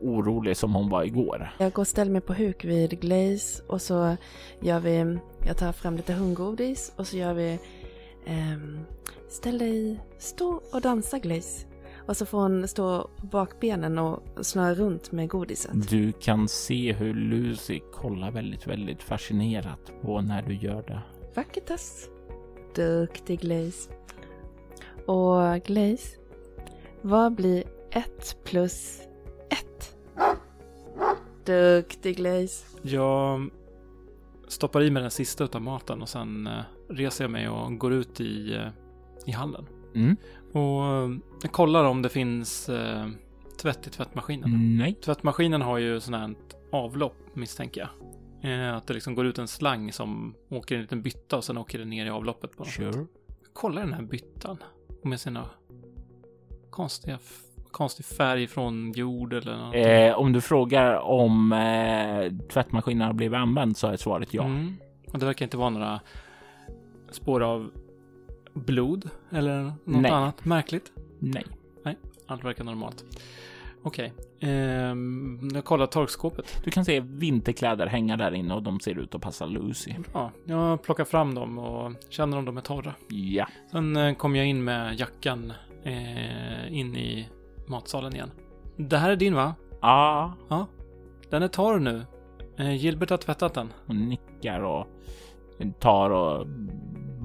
orolig 0.00 0.56
som 0.56 0.74
hon 0.74 0.88
var 0.88 1.04
igår. 1.04 1.50
Jag 1.58 1.72
går 1.72 1.82
och 1.82 1.86
ställer 1.86 2.12
mig 2.12 2.20
på 2.20 2.34
huk 2.34 2.64
vid 2.64 3.00
Glaze 3.00 3.62
och 3.66 3.82
så 3.82 4.16
gör 4.60 4.80
vi, 4.80 5.18
jag 5.46 5.56
tar 5.56 5.72
fram 5.72 5.96
lite 5.96 6.12
hundgodis 6.12 6.92
och 6.96 7.06
så 7.06 7.16
gör 7.16 7.34
vi 7.34 7.58
um, 8.26 8.78
Ställ 9.28 9.58
dig, 9.58 10.00
stå 10.18 10.60
och 10.72 10.80
dansa 10.80 11.18
Glaze. 11.18 11.66
Och 12.06 12.16
så 12.16 12.26
får 12.26 12.38
hon 12.38 12.68
stå 12.68 13.10
på 13.16 13.26
bakbenen 13.26 13.98
och 13.98 14.22
snurra 14.40 14.74
runt 14.74 15.12
med 15.12 15.28
godiset. 15.28 15.90
Du 15.90 16.12
kan 16.12 16.48
se 16.48 16.92
hur 16.92 17.14
Lucy 17.14 17.80
kollar 17.92 18.30
väldigt, 18.30 18.66
väldigt 18.66 19.02
fascinerat 19.02 19.92
på 20.02 20.20
när 20.20 20.42
du 20.42 20.54
gör 20.54 20.82
det. 20.82 21.02
Vackertass. 21.34 22.08
Duktig 22.74 23.40
Glaze. 23.40 23.90
Och 25.06 25.62
Glaze, 25.64 26.16
vad 27.02 27.34
blir 27.34 27.64
ett 27.90 28.36
plus 28.44 29.00
ett? 29.50 29.96
Duktig 31.44 32.16
Glaze. 32.16 32.64
Jag 32.82 33.50
stoppar 34.48 34.82
i 34.82 34.90
mig 34.90 35.02
den 35.02 35.10
sista 35.10 35.44
utav 35.44 35.62
maten 35.62 36.02
och 36.02 36.08
sen 36.08 36.46
eh, 36.46 36.62
reser 36.88 37.24
jag 37.24 37.30
mig 37.30 37.48
och 37.48 37.78
går 37.78 37.92
ut 37.92 38.20
i, 38.20 38.54
eh, 38.54 38.68
i 39.26 39.30
hallen. 39.30 39.66
Mm. 39.94 40.16
Och 40.56 40.84
eh, 40.84 41.10
jag 41.42 41.52
kollar 41.52 41.84
om 41.84 42.02
det 42.02 42.08
finns 42.08 42.68
eh, 42.68 43.06
tvätt 43.62 43.86
i 43.86 43.90
tvättmaskinen. 43.90 44.76
Nej. 44.78 44.94
Tvättmaskinen 44.94 45.62
har 45.62 45.78
ju 45.78 46.00
sånt 46.00 46.16
här 46.16 46.34
avlopp 46.72 47.16
misstänker 47.34 47.80
jag. 47.80 47.90
Eh, 48.52 48.76
att 48.76 48.86
det 48.86 48.94
liksom 48.94 49.14
går 49.14 49.26
ut 49.26 49.38
en 49.38 49.48
slang 49.48 49.92
som 49.92 50.34
åker 50.48 50.74
i 50.74 50.78
en 50.78 50.82
liten 50.82 51.02
bytta 51.02 51.36
och 51.36 51.44
sen 51.44 51.58
åker 51.58 51.78
det 51.78 51.84
ner 51.84 52.06
i 52.06 52.10
avloppet. 52.10 52.56
På 52.56 52.64
sure. 52.64 53.06
Kolla 53.52 53.80
den 53.80 53.92
här 53.92 54.02
byttan 54.02 54.58
med 55.02 55.20
sina 55.20 55.44
konstiga, 56.70 57.18
konstig 57.70 58.06
färg 58.06 58.46
från 58.46 58.92
jord 58.92 59.32
eller 59.32 59.56
något. 59.56 59.74
Eh, 59.74 60.18
om 60.18 60.32
du 60.32 60.40
frågar 60.40 60.96
om 60.96 61.52
eh, 61.52 62.46
tvättmaskinen 62.48 63.06
har 63.06 63.14
blivit 63.14 63.36
använd 63.36 63.76
så 63.76 63.86
är 63.86 63.96
svaret 63.96 64.34
ja. 64.34 64.44
Mm. 64.44 64.76
Och 65.12 65.18
det 65.18 65.26
verkar 65.26 65.44
inte 65.44 65.56
vara 65.56 65.70
några 65.70 66.00
spår 67.10 67.42
av 67.42 67.70
blod 68.56 69.10
eller 69.30 69.62
något 69.62 69.76
Nej. 69.84 70.10
annat 70.10 70.44
märkligt. 70.44 70.92
Nej. 71.18 71.44
Nej, 71.84 71.96
allt 72.26 72.44
verkar 72.44 72.64
normalt. 72.64 73.04
Okej, 73.82 74.12
okay. 74.38 74.50
eh, 74.50 74.96
jag 75.54 75.64
kollar 75.64 75.86
torkskåpet. 75.86 76.60
Du 76.64 76.70
kan 76.70 76.84
se 76.84 77.00
vinterkläder 77.00 77.86
hänga 77.86 78.16
där 78.16 78.34
inne 78.34 78.54
och 78.54 78.62
de 78.62 78.80
ser 78.80 78.98
ut 78.98 79.14
att 79.14 79.20
passa 79.20 79.46
Lucy. 79.46 79.94
Ja, 80.12 80.30
jag 80.44 80.82
plockar 80.82 81.04
fram 81.04 81.34
dem 81.34 81.58
och 81.58 81.92
känner 82.08 82.38
om 82.38 82.44
de 82.44 82.56
är 82.56 82.60
torra. 82.60 82.94
Ja. 83.08 83.48
Sen 83.70 83.96
eh, 83.96 84.14
kommer 84.14 84.38
jag 84.38 84.48
in 84.48 84.64
med 84.64 85.00
jackan 85.00 85.52
eh, 85.84 86.72
in 86.78 86.96
i 86.96 87.28
matsalen 87.66 88.14
igen. 88.14 88.30
Det 88.76 88.98
här 88.98 89.10
är 89.10 89.16
din 89.16 89.34
va? 89.34 89.54
Ja. 89.80 90.34
Ja. 90.48 90.66
Den 91.30 91.42
är 91.42 91.48
torr 91.48 91.78
nu. 91.78 92.06
Eh, 92.56 92.76
Gilbert 92.76 93.10
har 93.10 93.16
tvättat 93.16 93.54
den. 93.54 93.72
Hon 93.86 94.08
nickar 94.08 94.60
och 94.60 94.86
tar 95.78 96.10
och 96.10 96.46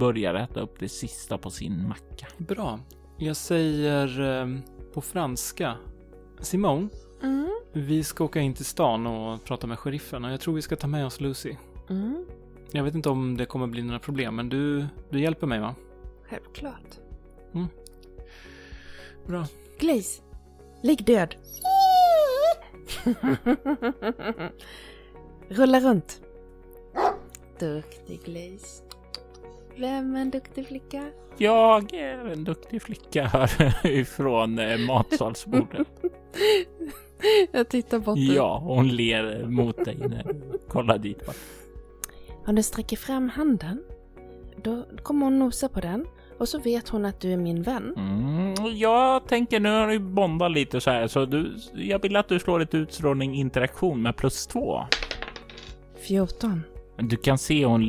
börjar 0.02 0.34
äta 0.34 0.62
upp 0.62 0.80
det 0.80 0.90
sista 0.90 1.38
på 1.38 1.50
sin 1.50 1.88
macka. 1.88 2.28
Bra. 2.38 2.80
Jag 3.18 3.36
säger 3.36 4.22
eh, 4.22 4.48
på 4.94 5.02
franska 5.02 5.78
Simone, 6.40 6.90
mm. 7.24 7.50
vi 7.74 8.04
ska 8.04 8.24
åka 8.24 8.40
in 8.40 8.54
till 8.54 8.66
stan 8.66 9.08
och 9.08 9.44
prata 9.44 9.68
med 9.68 9.80
sheriffen 9.80 10.26
och 10.26 10.32
jag 10.32 10.40
tror 10.40 10.54
vi 10.54 10.62
ska 10.62 10.76
ta 10.76 10.88
med 10.88 11.06
oss 11.06 11.22
Lucy. 11.22 11.56
Mm. 11.90 12.26
Jag 12.72 12.84
vet 12.84 12.96
inte 12.96 13.10
om 13.10 13.38
det 13.38 13.46
kommer 13.46 13.68
bli 13.68 13.82
några 13.82 14.00
problem, 14.00 14.36
men 14.36 14.50
du, 14.50 14.86
du 15.10 15.22
hjälper 15.22 15.48
mig 15.48 15.60
va? 15.60 15.76
Självklart. 16.30 17.00
Mm. 17.54 17.68
Bra. 19.28 19.46
Glaze, 19.80 20.22
ligg 20.82 21.06
död. 21.06 21.36
Rulla 25.50 25.80
runt. 25.80 26.22
Duktig 27.60 28.24
Glaze. 28.26 28.91
Vem 29.82 30.16
är 30.16 30.22
en 30.22 30.32
duktig 30.32 30.68
flicka? 30.68 31.06
Jag 31.38 31.94
är 31.94 32.28
en 32.28 32.44
duktig 32.44 32.82
flicka 32.82 33.26
här 33.26 33.88
ifrån 33.88 34.60
eh, 34.60 34.78
matsalsbordet. 34.78 35.88
Jag 37.52 37.70
tittar 37.70 38.00
bort. 38.00 38.18
Ja, 38.18 38.60
hon 38.64 38.88
ler 38.88 39.46
mot 39.48 39.86
dig 39.86 39.98
när 40.00 40.24
du 40.24 40.60
kollar 40.68 40.98
dit 40.98 41.26
bort. 41.26 41.36
Om 42.46 42.56
du 42.56 42.64
sträcker 42.64 42.98
fram 42.98 43.30
handen, 43.30 43.84
då 44.64 44.86
kommer 45.04 45.26
hon 45.26 45.40
nosa 45.40 45.70
på 45.70 45.80
den 45.80 46.06
och 46.38 46.50
så 46.50 46.60
vet 46.60 46.90
hon 46.90 47.06
att 47.06 47.20
du 47.20 47.34
är 47.34 47.38
min 47.38 47.64
vän. 47.64 47.94
Mm, 47.98 48.78
jag 48.78 49.28
tänker 49.28 49.60
nu 49.60 49.70
har 49.70 49.88
du 49.88 50.00
bondat 50.00 50.52
lite 50.52 50.82
så 50.82 50.92
här 50.92 51.08
så 51.08 51.26
du, 51.26 51.56
jag 51.74 52.02
vill 52.02 52.16
att 52.16 52.28
du 52.28 52.40
slår 52.40 52.62
ett 52.62 52.74
utstrålning 52.74 53.36
interaktion 53.36 54.02
med 54.02 54.16
plus 54.16 54.48
två. 54.48 54.84
14. 56.08 56.64
Du 57.02 57.18
kan 57.18 57.38
se 57.38 57.66
hon 57.66 57.86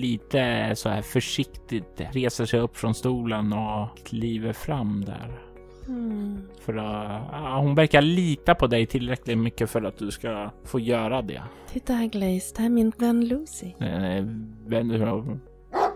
lite 0.00 0.72
så 0.76 0.88
här 0.88 1.02
försiktigt 1.02 2.00
reser 2.12 2.46
sig 2.46 2.60
upp 2.60 2.76
från 2.76 2.94
stolen 2.94 3.52
och 3.52 3.98
kliver 4.04 4.52
fram 4.52 5.04
där. 5.04 5.40
Mm. 5.88 6.42
För 6.60 6.76
att, 6.76 7.22
ja, 7.32 7.58
hon 7.60 7.74
verkar 7.74 8.02
lita 8.02 8.54
på 8.54 8.66
dig 8.66 8.86
tillräckligt 8.86 9.38
mycket 9.38 9.70
för 9.70 9.82
att 9.82 9.98
du 9.98 10.10
ska 10.10 10.50
få 10.64 10.80
göra 10.80 11.22
det. 11.22 11.42
Titta 11.72 11.92
här 11.92 12.06
Glaze, 12.06 12.54
det 12.54 12.62
här 12.62 12.66
är 12.66 12.70
min 12.70 12.92
vän 12.98 13.28
Lucy. 13.28 13.66
Eh, 13.66 14.24
sig 14.66 15.12
om. 15.12 15.40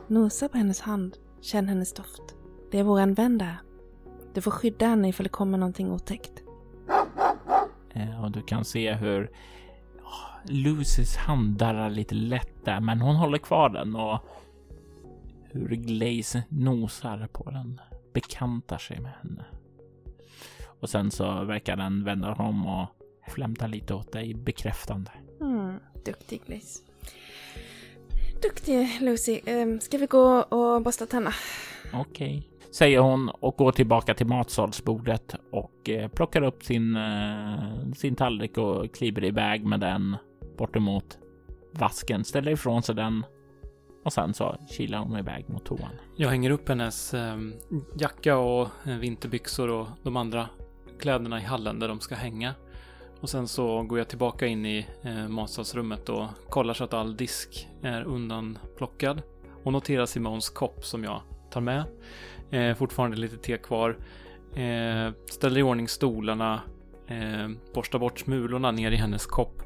Nosa 0.07 0.49
på 0.49 0.59
hennes 0.59 0.81
hand. 0.81 1.17
Känn 1.41 1.69
hennes 1.69 1.95
doft. 1.95 2.23
Det 2.71 2.79
är 2.79 2.83
våran 2.83 3.15
vän 3.15 3.39
där. 3.39 3.57
Du 4.35 4.41
får 4.41 4.51
skydda 4.51 4.87
henne 4.87 5.09
ifall 5.09 5.25
det 5.25 5.31
kommer 5.31 5.59
någonting 5.59 5.91
otäckt. 5.91 6.33
Eh, 7.95 8.25
och 8.25 8.31
du 8.31 8.43
kan 8.43 8.65
se 8.65 8.93
hur 8.93 9.31
Lucys 10.45 11.17
hand 11.17 11.59
darrar 11.59 11.91
lite 11.91 12.15
lätt 12.15 12.65
där, 12.65 12.81
men 12.81 13.01
hon 13.01 13.17
håller 13.17 13.39
kvar 13.39 13.69
den 13.69 13.97
och 13.97 14.19
hur 15.45 15.69
Glaze 15.69 16.43
nosar 16.49 17.29
på 17.33 17.51
den, 17.51 17.81
bekantar 18.13 18.79
sig 18.79 19.01
med 19.01 19.13
henne. 19.23 19.45
Och 20.81 20.91
sen 20.91 21.11
så 21.11 21.45
verkar 21.45 21.77
den 21.77 22.05
vända 22.05 22.35
om 22.35 22.67
och 22.67 22.89
flämta 23.29 23.67
lite 23.67 23.95
åt 23.95 24.13
dig 24.13 24.35
bekräftande. 24.35 25.11
Mm. 25.41 25.77
Duktig 26.05 26.43
Glaze. 26.47 26.83
Duktig 28.43 29.01
Lucy. 29.01 29.41
Ehm, 29.47 29.81
ska 29.81 29.99
vi 29.99 30.07
gå 30.07 30.43
och 30.43 30.83
borsta 30.83 31.07
tänderna? 31.07 31.35
Okej, 31.93 32.49
säger 32.73 32.99
hon 32.99 33.29
och 33.29 33.57
går 33.57 33.73
tillbaka 33.73 34.15
till 34.15 34.27
matsalsbordet 34.27 35.35
och 35.53 35.89
eh, 35.89 36.09
plockar 36.09 36.43
upp 36.43 36.65
sin, 36.65 36.97
eh, 36.97 37.93
sin 37.97 38.17
tallrik 38.17 38.59
och 38.59 38.95
kliver 38.95 39.25
iväg 39.25 39.67
med 39.67 39.81
den 39.81 40.17
bortemot 40.59 41.19
vasken, 41.73 42.25
ställer 42.25 42.53
ifrån 42.53 42.83
sig 42.83 42.95
den 42.95 43.25
och 44.05 44.13
sen 44.13 44.35
så 44.35 44.57
kilar 44.69 44.99
hon 44.99 45.19
iväg 45.19 45.45
mot 45.49 45.65
toan. 45.65 45.91
Jag 46.17 46.29
hänger 46.29 46.51
upp 46.51 46.69
hennes 46.69 47.15
eh, 47.15 47.37
jacka 47.99 48.37
och 48.37 48.69
eh, 48.87 48.97
vinterbyxor 48.97 49.71
och 49.71 49.87
de 50.03 50.17
andra 50.17 50.49
kläderna 51.01 51.41
i 51.41 51.43
hallen 51.43 51.79
där 51.79 51.89
de 51.89 52.01
ska 52.01 52.15
hänga. 52.15 52.55
Och 53.21 53.31
sen 53.31 53.49
så 53.49 53.83
går 53.83 53.99
jag 53.99 54.09
tillbaka 54.09 54.47
in 54.47 54.67
i 54.67 54.87
eh, 55.03 55.29
matsalsrummet 55.29 56.09
och 56.09 56.27
kollar 56.49 56.75
så 56.75 56.85
att 56.85 56.95
all 56.95 57.17
disk 57.17 57.69
är 57.83 58.03
undanplockad. 58.03 59.23
Och 59.65 59.73
noterar 59.73 60.07
Simons 60.07 60.49
kopp 60.49 60.85
som 60.85 61.05
jag 61.05 61.21
tar 61.51 61.61
med. 61.61 61.85
Eh, 62.53 62.75
fortfarande 62.75 63.17
lite 63.17 63.37
te 63.37 63.59
kvar. 63.59 63.97
Eh, 64.55 65.13
ställer 65.27 65.59
i 65.59 65.63
ordning 65.63 65.89
stolarna. 65.89 66.61
Eh, 67.07 67.49
borstar 67.75 67.99
bort 67.99 68.19
smulorna 68.19 68.71
ner 68.71 68.91
i 68.91 68.97
hennes 68.97 69.27
kopp. 69.27 69.63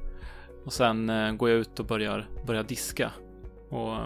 Och 0.64 0.72
sen 0.72 1.10
eh, 1.10 1.32
går 1.32 1.50
jag 1.50 1.58
ut 1.58 1.80
och 1.80 1.86
börjar, 1.86 2.28
börjar 2.46 2.62
diska. 2.62 3.12
Och 3.68 3.96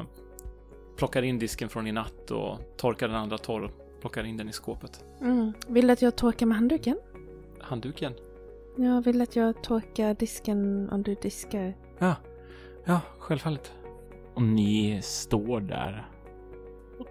plockar 0.96 1.22
in 1.22 1.38
disken 1.38 1.68
från 1.68 1.86
i 1.86 1.92
natt 1.92 2.30
och 2.30 2.58
torkar 2.76 3.08
den 3.08 3.16
andra 3.16 3.38
torr 3.38 3.62
och 3.62 4.00
plockar 4.00 4.24
in 4.24 4.36
den 4.36 4.48
i 4.48 4.52
skåpet. 4.52 5.04
Mm. 5.20 5.52
Vill 5.68 5.86
du 5.86 5.92
att 5.92 6.02
jag 6.02 6.16
torkar 6.16 6.46
med 6.46 6.56
handduken? 6.56 6.98
Handduken? 7.60 8.12
Jag 8.76 9.04
vill 9.04 9.22
att 9.22 9.36
jag 9.36 9.62
torkar 9.62 10.14
disken 10.14 10.90
om 10.90 11.02
du 11.02 11.14
diskar. 11.14 11.74
Ja, 11.98 12.14
ja, 12.84 13.00
självfallet. 13.18 13.72
Och 14.34 14.42
ni 14.42 15.00
står 15.02 15.60
där 15.60 16.08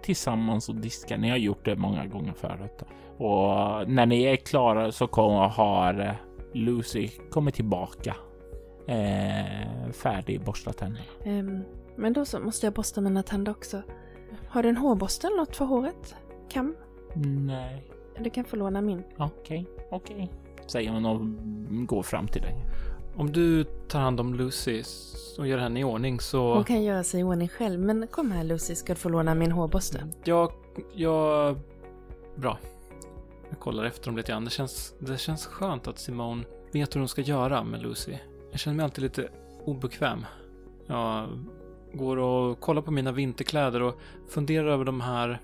tillsammans 0.02 0.68
och 0.68 0.74
diskar. 0.74 1.18
Ni 1.18 1.30
har 1.30 1.36
gjort 1.36 1.64
det 1.64 1.76
många 1.76 2.06
gånger 2.06 2.32
förut. 2.32 2.82
Och 3.16 3.88
när 3.90 4.06
ni 4.06 4.22
är 4.22 4.36
klara 4.36 4.92
så 4.92 5.06
kommer, 5.06 5.48
har 5.48 6.16
Lucy 6.52 7.08
kommit 7.30 7.54
tillbaka. 7.54 8.16
Eh, 8.86 9.90
färdig 9.92 10.40
borstat 10.44 10.76
tänderna. 10.76 11.04
Ehm, 11.24 11.60
men 11.96 12.12
då 12.12 12.24
så 12.24 12.40
måste 12.40 12.66
jag 12.66 12.72
borsta 12.74 13.00
mina 13.00 13.22
tänder 13.22 13.52
också. 13.52 13.82
Har 14.48 14.62
du 14.62 14.68
en 14.68 14.76
hårborste 14.76 15.26
eller 15.26 15.36
något 15.36 15.56
för 15.56 15.64
håret? 15.64 16.14
Kam? 16.48 16.76
Nej, 17.46 17.84
Du 18.20 18.30
kan 18.30 18.44
få 18.44 18.56
låna 18.56 18.80
min. 18.80 19.02
okej, 19.18 19.66
okej. 19.90 20.30
Säger 20.66 20.90
hon 20.90 21.06
och 21.06 21.20
går 21.86 22.02
fram 22.02 22.28
till 22.28 22.42
dig. 22.42 22.54
Om 23.16 23.32
du 23.32 23.64
tar 23.64 24.00
hand 24.00 24.20
om 24.20 24.34
Lucy 24.34 24.82
och 25.38 25.46
gör 25.46 25.58
henne 25.58 25.80
i 25.80 25.84
ordning 25.84 26.20
så... 26.20 26.54
Hon 26.54 26.64
kan 26.64 26.82
göra 26.82 27.04
sig 27.04 27.20
i 27.20 27.22
ordning 27.22 27.48
själv. 27.48 27.80
Men 27.80 28.06
kom 28.06 28.30
här 28.30 28.44
Lucy, 28.44 28.74
ska 28.74 28.92
du 28.92 28.98
få 28.98 29.08
låna 29.08 29.34
min 29.34 29.52
hårborste. 29.52 30.08
Jag... 30.24 30.52
Jag... 30.94 31.58
Bra. 32.36 32.58
Jag 33.50 33.58
kollar 33.58 33.84
efter 33.84 34.06
dem 34.06 34.16
lite 34.16 34.32
grann. 34.32 34.44
Det 34.44 34.50
känns, 34.50 34.94
det 34.98 35.20
känns 35.20 35.46
skönt 35.46 35.88
att 35.88 35.98
Simone 35.98 36.44
vet 36.72 36.94
hur 36.94 37.00
hon 37.00 37.08
ska 37.08 37.20
göra 37.20 37.64
med 37.64 37.82
Lucy. 37.82 38.14
Jag 38.50 38.60
känner 38.60 38.76
mig 38.76 38.84
alltid 38.84 39.02
lite 39.04 39.28
obekväm. 39.64 40.26
Jag 40.86 41.28
går 41.92 42.16
och 42.16 42.60
kollar 42.60 42.82
på 42.82 42.90
mina 42.90 43.12
vinterkläder 43.12 43.82
och 43.82 43.94
funderar 44.28 44.66
över 44.66 44.84
de 44.84 45.00
här... 45.00 45.40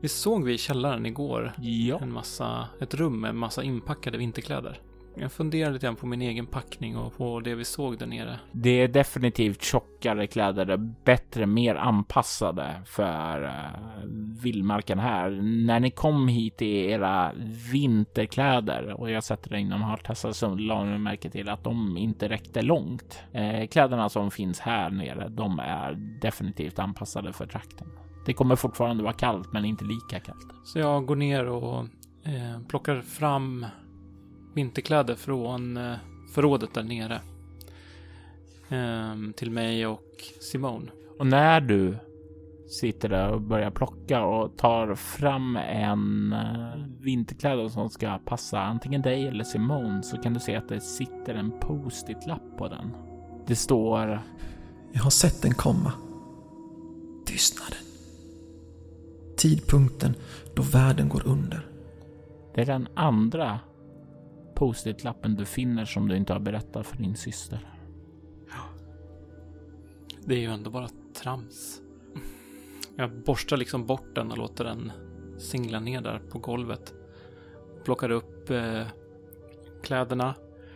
Vi 0.00 0.08
såg 0.08 0.44
vi 0.44 0.52
i 0.54 0.58
källaren 0.58 1.06
igår 1.06 1.52
Ja, 1.58 1.98
en 1.98 2.12
massa, 2.12 2.68
ett 2.80 2.94
rum 2.94 3.20
med 3.20 3.30
en 3.30 3.36
massa 3.36 3.62
inpackade 3.62 4.18
vinterkläder. 4.18 4.80
Jag 5.18 5.32
funderar 5.32 5.72
lite 5.72 5.86
grann 5.86 5.96
på 5.96 6.06
min 6.06 6.22
egen 6.22 6.46
packning 6.46 6.96
och 6.96 7.16
på 7.16 7.40
det 7.40 7.54
vi 7.54 7.64
såg 7.64 7.98
där 7.98 8.06
nere. 8.06 8.38
det 8.52 8.70
är 8.82 8.88
definitivt 8.88 9.62
tjockare 9.62 10.26
kläder, 10.26 10.76
bättre, 11.04 11.46
mer 11.46 11.74
anpassade 11.74 12.82
för 12.84 13.42
uh, 13.42 14.06
vildmarken 14.42 14.98
här. 14.98 15.30
När 15.66 15.80
ni 15.80 15.90
kom 15.90 16.28
hit 16.28 16.62
i 16.62 16.90
era 16.90 17.32
vinterkläder 17.72 19.00
och 19.00 19.10
jag 19.10 19.24
sätter 19.24 19.50
det 19.50 19.60
inom 19.60 19.82
hartassar 19.82 20.32
så 20.32 20.54
la 20.54 20.84
ni 20.84 20.98
märke 20.98 21.30
till 21.30 21.48
att 21.48 21.64
de 21.64 21.96
inte 21.96 22.28
räckte 22.28 22.62
långt. 22.62 23.18
Eh, 23.32 23.66
kläderna 23.66 24.08
som 24.08 24.30
finns 24.30 24.60
här 24.60 24.90
nere, 24.90 25.28
de 25.28 25.58
är 25.58 25.94
definitivt 26.20 26.78
anpassade 26.78 27.32
för 27.32 27.46
trakten. 27.46 27.88
Det 28.26 28.32
kommer 28.32 28.56
fortfarande 28.56 29.02
vara 29.02 29.12
kallt, 29.12 29.52
men 29.52 29.64
inte 29.64 29.84
lika 29.84 30.20
kallt. 30.20 30.46
Så 30.64 30.78
jag 30.78 31.06
går 31.06 31.16
ner 31.16 31.46
och 31.46 31.80
eh, 32.24 32.60
plockar 32.68 33.00
fram 33.00 33.66
vinterkläder 34.56 35.14
från 35.14 35.76
eh, 35.76 35.94
förrådet 36.34 36.74
där 36.74 36.82
nere. 36.82 37.20
Eh, 38.68 39.32
till 39.36 39.50
mig 39.50 39.86
och 39.86 40.14
Simone. 40.40 40.90
Och 41.18 41.26
när 41.26 41.60
du 41.60 41.96
sitter 42.68 43.08
där 43.08 43.32
och 43.32 43.40
börjar 43.40 43.70
plocka 43.70 44.24
och 44.24 44.58
tar 44.58 44.94
fram 44.94 45.56
en 45.56 46.32
uh, 46.32 46.86
vinterkläder 47.00 47.68
som 47.68 47.90
ska 47.90 48.18
passa 48.18 48.60
antingen 48.60 49.02
dig 49.02 49.28
eller 49.28 49.44
Simone 49.44 50.02
så 50.02 50.16
kan 50.16 50.34
du 50.34 50.40
se 50.40 50.56
att 50.56 50.68
det 50.68 50.80
sitter 50.80 51.34
en 51.34 51.50
post-it-lapp 51.60 52.58
på 52.58 52.68
den. 52.68 52.90
Det 53.46 53.56
står 53.56 54.22
Jag 54.92 55.02
har 55.02 55.10
sett 55.10 55.42
den 55.42 55.54
komma. 55.54 55.92
Tystnaden. 57.26 57.78
Tidpunkten 59.36 60.14
då 60.54 60.62
världen 60.62 61.08
går 61.08 61.26
under. 61.26 61.66
Det 62.54 62.60
är 62.60 62.66
den 62.66 62.88
andra 62.94 63.60
post-it-lappen 64.56 65.34
du 65.34 65.44
finner 65.44 65.84
som 65.84 66.08
du 66.08 66.16
inte 66.16 66.32
har 66.32 66.40
berättat 66.40 66.86
för 66.86 66.96
din 66.96 67.16
syster. 67.16 67.72
Det 70.24 70.34
är 70.34 70.38
ju 70.38 70.50
ändå 70.50 70.70
bara 70.70 70.88
trams. 71.22 71.82
Jag 72.96 73.22
borstar 73.22 73.56
liksom 73.56 73.86
bort 73.86 74.14
den 74.14 74.30
och 74.30 74.38
låter 74.38 74.64
den 74.64 74.92
singla 75.38 75.80
ner 75.80 76.00
där 76.00 76.18
på 76.18 76.38
golvet. 76.38 76.94
Plockar 77.84 78.10
upp 78.10 78.50
eh, 78.50 78.86
kläderna 79.82 80.34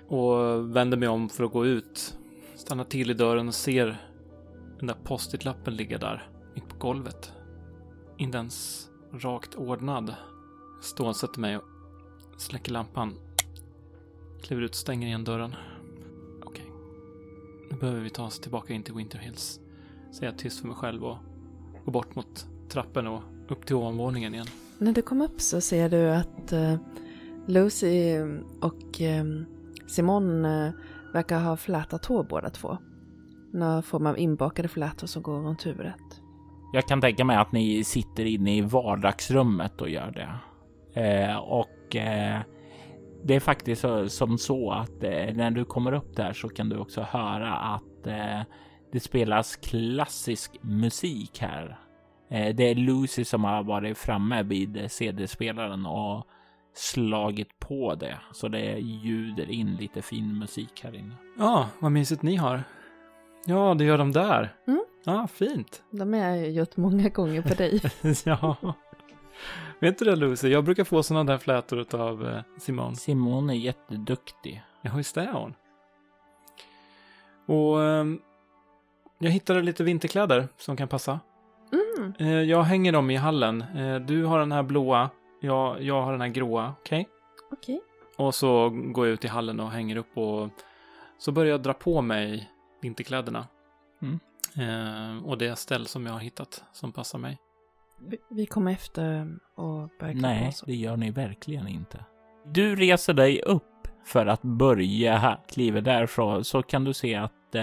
och 0.09 0.77
vänder 0.77 0.97
mig 0.97 1.09
om 1.09 1.29
för 1.29 1.45
att 1.45 1.53
gå 1.53 1.67
ut. 1.67 2.19
Stannar 2.55 2.85
till 2.85 3.11
i 3.11 3.15
dörren 3.15 3.49
och 3.49 3.55
ser 3.55 3.97
den 4.79 4.87
där 4.87 4.97
post-it-lappen 5.05 5.77
ligga 5.77 5.99
där 5.99 6.29
mitt 6.55 6.69
på 6.69 6.77
golvet. 6.77 7.33
Inte 8.17 8.39
ens 8.39 8.89
rakt 9.13 9.55
ordnad. 9.55 10.15
Stålsätter 10.83 11.41
mig 11.41 11.57
och 11.57 11.65
släcker 12.39 12.73
lampan. 12.73 13.15
Kliver 14.43 14.63
ut 14.63 14.75
stänger 14.75 15.07
igen 15.07 15.25
dörren. 15.25 15.55
Okej. 16.45 16.67
Nu 17.71 17.77
behöver 17.77 18.01
vi 18.01 18.11
ta 18.11 18.25
oss 18.25 18.41
tillbaka 18.41 18.73
in 18.73 18.83
till 18.83 18.95
Winter 18.95 19.19
Hills. 19.19 19.61
Säger 20.13 20.33
jag 20.33 20.39
tyst 20.39 20.61
för 20.61 20.67
mig 20.67 20.77
själv 20.77 21.05
och 21.05 21.17
går 21.85 21.93
bort 21.93 22.15
mot 22.15 22.47
trappen 22.69 23.07
och 23.07 23.23
upp 23.49 23.67
till 23.67 23.77
ovanvåningen 23.77 24.35
igen. 24.35 24.47
När 24.79 24.93
du 24.93 25.03
kom 25.03 25.21
upp 25.21 25.41
så 25.41 25.61
ser 25.61 25.89
du 25.89 26.11
att 26.11 26.53
eh, 26.53 26.77
Lucy 27.47 28.19
och 28.61 29.01
eh, 29.01 29.25
Simon 29.87 30.45
eh, 30.45 30.71
verkar 31.13 31.41
ha 31.41 31.57
flätat 31.57 32.05
hår 32.05 32.25
båda 32.25 32.51
två. 32.51 32.79
Någon 33.53 33.83
form 33.83 34.07
av 34.07 34.19
inbakade 34.19 34.69
flätor 34.69 35.07
som 35.07 35.23
går 35.23 35.41
runt 35.41 35.67
huvudet. 35.67 36.21
Jag 36.73 36.89
kan 36.89 37.01
tänka 37.01 37.25
mig 37.25 37.37
att 37.37 37.53
ni 37.53 37.85
sitter 37.85 38.25
inne 38.25 38.57
i 38.57 38.61
vardagsrummet 38.61 39.81
och 39.81 39.89
gör 39.89 40.11
det. 40.11 40.39
Eh, 41.01 41.37
och 41.37 41.97
eh, 41.97 42.41
det 43.25 43.35
är 43.35 43.41
faktiskt 43.41 43.85
som 44.09 44.39
så 44.39 44.73
att 44.73 45.05
eh, 45.05 45.35
när 45.35 45.51
du 45.51 45.65
kommer 45.65 45.93
upp 45.93 46.17
där 46.17 46.33
så 46.33 46.49
kan 46.49 46.69
du 46.69 46.77
också 46.77 47.01
höra 47.01 47.55
att 47.55 48.07
eh, 48.07 48.41
det 48.93 49.01
spelas 49.01 49.57
klassisk 49.57 50.63
musik 50.63 51.39
här. 51.41 51.79
Eh, 52.31 52.55
det 52.55 52.71
är 52.71 52.75
Lucy 52.75 53.25
som 53.25 53.45
har 53.45 53.63
varit 53.63 53.99
framme 53.99 54.43
vid 54.43 54.91
CD-spelaren 54.91 55.87
och 55.87 56.27
slagit 56.75 57.59
på 57.59 57.95
det. 57.95 58.19
Så 58.33 58.49
det 58.49 58.79
ljuder 58.79 59.51
in 59.51 59.77
lite 59.77 60.03
fin 60.03 60.39
musik 60.39 60.81
här 60.85 60.95
inne. 60.95 61.15
Ja, 61.39 61.69
vad 61.79 61.93
mysigt 61.93 62.23
ni 62.23 62.37
har. 62.37 62.63
Ja, 63.47 63.75
det 63.75 63.85
gör 63.85 63.99
de 63.99 64.13
där. 64.13 64.55
Mm. 64.67 64.85
Ja, 65.05 65.27
fint. 65.27 65.83
De 65.91 66.13
har 66.13 66.21
jag 66.21 66.51
gjort 66.51 66.77
många 66.77 67.09
gånger 67.09 67.43
på 67.43 67.55
dig. 67.55 67.81
ja. 68.25 68.57
Vet 69.81 69.99
du 69.99 70.05
det 70.05 70.17
Lucy? 70.17 70.49
Jag 70.49 70.65
brukar 70.65 70.85
få 70.85 71.03
sådana 71.03 71.33
där 71.33 71.39
flätor 71.39 71.95
av 71.95 72.29
eh, 72.29 72.41
Simone. 72.59 72.97
Simone 72.97 73.53
är 73.53 73.57
jätteduktig. 73.57 74.63
Ja, 74.83 74.91
visst 74.97 75.17
är 75.17 75.33
hon. 75.33 75.55
Och 77.47 77.83
ehm, 77.83 78.21
jag 79.19 79.31
hittade 79.31 79.63
lite 79.63 79.85
vinterkläder 79.85 80.49
som 80.57 80.77
kan 80.77 80.89
passa. 80.89 81.21
Mm. 81.73 82.13
Eh, 82.19 82.43
jag 82.43 82.63
hänger 82.63 82.93
dem 82.93 83.11
i 83.11 83.17
hallen. 83.17 83.63
Eh, 83.63 84.01
du 84.01 84.25
har 84.25 84.39
den 84.39 84.53
här 84.53 84.63
blåa, 84.63 85.11
jag, 85.41 85.83
jag 85.83 86.03
har 86.03 86.13
den 86.13 86.21
här 86.21 86.29
gråa, 86.29 86.75
okej? 86.81 87.09
Okej. 87.53 87.81
Och 88.17 88.35
så 88.35 88.69
går 88.69 89.07
jag 89.07 89.13
ut 89.13 89.25
i 89.25 89.29
hallen 89.29 89.61
och 89.61 89.71
hänger 89.71 89.97
upp 89.97 90.17
och 90.19 90.49
så 91.19 91.33
börjar 91.33 91.51
jag 91.51 91.63
dra 91.63 91.73
på 91.73 92.03
mig 92.03 92.51
vinterkläderna. 92.81 93.47
Mm. 94.03 94.21
Och 95.25 95.39
det 95.39 95.57
ställ 95.57 95.87
som 95.87 96.07
jag 96.07 96.13
har 96.13 96.21
hittat 96.21 96.65
som 96.73 96.93
passar 96.93 97.19
mig. 97.19 97.39
Vi, 98.01 98.19
vi 98.31 98.47
kommer 98.47 98.73
efter 98.73 99.37
och 99.55 99.89
börjar 100.01 100.13
klä 100.13 100.21
på 100.21 100.27
Nej, 100.27 100.49
oss. 100.49 100.65
det 100.67 100.75
gör 100.75 100.97
ni 100.97 101.11
verkligen 101.11 101.69
inte. 101.69 102.05
Du 102.47 102.77
reser 102.77 103.15
dig 103.15 103.43
upp 103.43 103.89
för 104.05 104.27
att 104.27 104.43
börja 104.43 105.39
kliva 105.49 105.81
därifrån 105.81 106.45
så 106.45 106.63
kan 106.63 106.85
du 106.85 106.93
se 106.95 107.15
att 107.15 107.55
eh, 107.55 107.63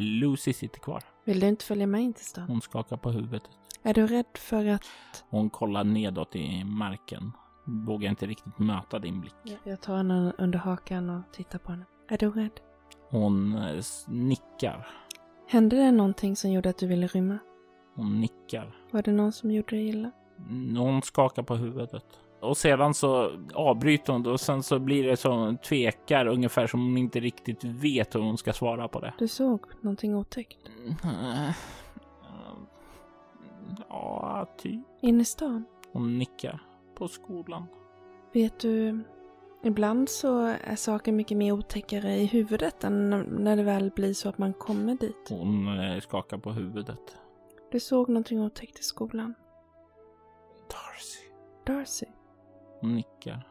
Lucy 0.00 0.52
sitter 0.52 0.80
kvar. 0.80 1.02
Vill 1.24 1.40
du 1.40 1.46
inte 1.46 1.64
följa 1.64 1.86
med 1.86 2.00
in 2.02 2.12
till 2.14 2.24
stan? 2.24 2.44
Hon 2.48 2.60
skakar 2.60 2.96
på 2.96 3.10
huvudet. 3.10 3.42
Är 3.82 3.94
du 3.94 4.06
rädd 4.06 4.24
för 4.34 4.66
att... 4.66 4.82
Hon 5.30 5.50
kollar 5.50 5.84
nedåt 5.84 6.36
i 6.36 6.64
marken. 6.64 7.32
Vågar 7.66 8.10
inte 8.10 8.26
riktigt 8.26 8.58
möta 8.58 8.98
din 8.98 9.20
blick. 9.20 9.34
Jag- 9.44 9.58
Jag 9.64 9.80
tar 9.80 9.96
henne 9.96 10.32
under 10.38 10.58
hakan 10.58 11.10
och 11.10 11.22
tittar 11.32 11.58
på 11.58 11.70
henne. 11.72 11.84
Är 12.08 12.18
du 12.18 12.30
rädd? 12.30 12.50
Hon 13.10 13.56
eh, 13.56 13.82
nickar. 14.08 14.86
Hände 15.48 15.76
det 15.76 15.90
någonting 15.90 16.36
som 16.36 16.52
gjorde 16.52 16.68
att 16.68 16.78
du 16.78 16.86
ville 16.86 17.06
rymma? 17.06 17.38
Hon 17.94 18.20
nickar. 18.20 18.76
Var 18.90 19.02
det 19.02 19.12
någon 19.12 19.32
som 19.32 19.50
gjorde 19.50 19.76
dig 19.76 19.88
illa? 19.88 20.10
Hon 20.78 21.02
skakar 21.02 21.42
på 21.42 21.54
huvudet. 21.54 22.04
Och 22.40 22.56
sedan 22.56 22.94
så 22.94 23.30
avbryter 23.54 24.12
hon 24.12 24.26
och 24.26 24.40
sen 24.40 24.62
så 24.62 24.78
blir 24.78 25.04
det 25.04 25.16
så 25.16 25.32
hon 25.32 25.56
tvekar 25.58 26.26
ungefär 26.26 26.66
som 26.66 26.80
hon 26.80 26.98
inte 26.98 27.20
riktigt 27.20 27.64
vet 27.64 28.14
hur 28.14 28.20
hon 28.20 28.38
ska 28.38 28.52
svara 28.52 28.88
på 28.88 29.00
det. 29.00 29.14
Du 29.18 29.28
såg 29.28 29.60
någonting 29.80 30.14
otäckt? 30.14 30.58
Ja, 33.88 34.46
typ. 34.58 34.80
Inne 35.00 35.22
i 35.22 35.24
stan? 35.24 35.64
Hon 35.92 36.18
nickar. 36.18 36.62
På 36.94 37.08
skolan. 37.08 37.66
Vet 38.32 38.60
du, 38.60 39.04
ibland 39.64 40.08
så 40.08 40.38
är 40.46 40.76
saker 40.76 41.12
mycket 41.12 41.36
mer 41.36 41.52
otäckare 41.52 42.16
i 42.16 42.26
huvudet 42.26 42.84
än 42.84 43.10
när 43.28 43.56
det 43.56 43.62
väl 43.62 43.90
blir 43.90 44.14
så 44.14 44.28
att 44.28 44.38
man 44.38 44.52
kommer 44.52 44.94
dit. 44.94 45.26
Hon 45.28 45.78
eh, 45.78 46.00
skakar 46.00 46.38
på 46.38 46.52
huvudet. 46.52 47.16
Du 47.74 47.80
såg 47.80 48.08
någonting 48.08 48.40
otäckt 48.40 48.78
i 48.78 48.82
skolan. 48.82 49.34
Darcy. 50.68 51.30
Darcy. 51.66 52.06
Hon 52.80 52.94
nickar. 52.94 53.48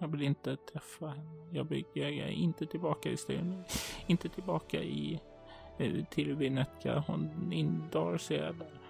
Jag 0.00 0.08
vill 0.08 0.22
inte 0.22 0.56
träffa 0.56 1.06
henne. 1.06 1.48
Jag, 1.52 1.64
vill, 1.64 1.84
jag 1.94 2.10
är 2.10 2.28
inte 2.28 2.66
tillbaka 2.66 3.08
i 3.08 3.16
stenen. 3.16 3.64
Inte 4.06 4.28
tillbaka 4.28 4.82
i 4.82 5.20
eh, 5.78 6.04
till 6.04 6.34
Vinetka. 6.34 7.04
Hon, 7.06 7.52
in 7.52 7.82
Darcy 7.92 8.34
är 8.34 8.52
där. 8.52 8.80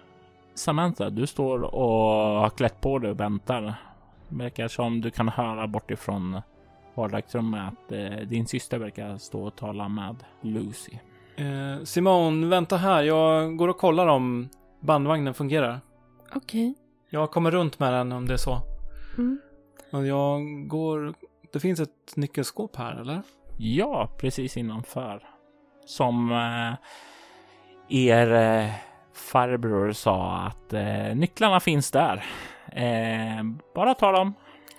Samantha, 0.53 1.09
du 1.09 1.27
står 1.27 1.75
och 1.75 2.11
har 2.39 2.49
klätt 2.49 2.81
på 2.81 2.99
dig 2.99 3.11
och 3.11 3.19
väntar. 3.19 3.61
Det 4.29 4.35
verkar 4.35 4.67
som 4.67 5.01
du 5.01 5.11
kan 5.11 5.29
höra 5.29 5.67
bortifrån 5.67 6.41
vardagsrummet 6.95 7.73
att 7.73 7.91
eh, 7.91 8.27
din 8.27 8.47
syster 8.47 8.79
verkar 8.79 9.17
stå 9.17 9.43
och 9.47 9.55
tala 9.55 9.89
med 9.89 10.15
Lucy. 10.41 10.99
Eh, 11.37 11.83
Simone, 11.83 12.47
vänta 12.47 12.77
här. 12.77 13.03
Jag 13.03 13.57
går 13.57 13.67
och 13.67 13.77
kollar 13.77 14.07
om 14.07 14.49
bandvagnen 14.79 15.33
fungerar. 15.33 15.79
Okej. 16.35 16.75
Jag 17.09 17.31
kommer 17.31 17.51
runt 17.51 17.79
med 17.79 17.93
den 17.93 18.11
om 18.11 18.27
det 18.27 18.33
är 18.33 18.37
så. 18.37 18.57
Mm. 19.17 19.39
Och 19.91 20.07
jag 20.07 20.67
går... 20.67 21.13
Det 21.53 21.59
finns 21.59 21.79
ett 21.79 22.15
nyckelskåp 22.15 22.75
här, 22.75 23.01
eller? 23.01 23.21
Ja, 23.57 24.09
precis 24.17 24.57
innanför. 24.57 25.23
Som 25.85 26.31
eh, 26.31 26.73
er 27.89 28.33
eh, 28.33 28.71
farbror 29.13 29.91
sa 29.91 30.37
att 30.37 30.73
eh, 30.73 31.15
nycklarna 31.15 31.59
finns 31.59 31.91
där. 31.91 32.25
Eh, 32.71 33.43
bara 33.75 33.93
ta 33.93 34.11
dem. 34.11 34.33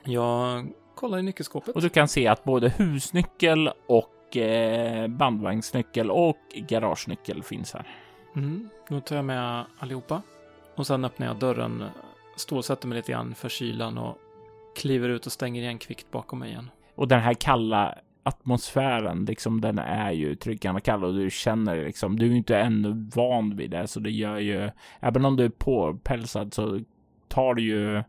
Jag 0.05 0.73
kollar 0.95 1.19
i 1.19 1.23
nyckelskåpet. 1.23 1.75
Och 1.75 1.83
du 1.83 1.88
kan 1.88 2.09
se 2.09 2.27
att 2.27 2.45
både 2.45 2.69
husnyckel 2.69 3.71
och 3.88 4.15
eh, 4.38 5.09
bandvagnsnyckel 5.09 6.11
och 6.11 6.38
garagenyckel 6.55 7.42
finns 7.42 7.75
här. 7.75 7.87
Mm. 8.37 8.68
Då 8.88 9.01
tar 9.01 9.16
jag 9.16 9.25
med 9.25 9.64
allihopa. 9.79 10.22
Och 10.75 10.87
sen 10.87 11.05
öppnar 11.05 11.27
jag 11.27 11.38
dörren, 11.38 11.85
stålsätter 12.37 12.88
mig 12.88 12.96
lite 12.96 13.12
grann 13.12 13.35
för 13.35 13.49
kylan 13.49 13.99
och 13.99 14.18
kliver 14.77 15.09
ut 15.09 15.27
och 15.27 15.33
stänger 15.33 15.62
igen 15.62 15.79
kvickt 15.79 16.11
bakom 16.11 16.38
mig 16.38 16.51
igen. 16.51 16.70
Och 16.94 17.09
den 17.09 17.20
här 17.20 17.35
kalla 17.35 17.99
atmosfären, 18.22 19.25
liksom 19.25 19.61
den 19.61 19.79
är 19.79 20.12
ju 20.12 20.35
tryggande 20.35 20.81
kall 20.81 21.05
och 21.05 21.14
du 21.14 21.31
känner 21.31 21.85
liksom, 21.85 22.18
du 22.18 22.27
är 22.27 22.37
inte 22.37 22.59
ännu 22.59 23.11
van 23.14 23.57
vid 23.57 23.70
det, 23.70 23.87
så 23.87 24.01
det 24.01 24.11
gör 24.11 24.38
ju, 24.38 24.70
även 25.01 25.25
om 25.25 25.37
du 25.37 25.44
är 25.44 25.49
påpälsad 25.49 26.55
så 26.55 26.81
tar 27.29 27.55
det 27.55 27.62
ju 27.62 28.03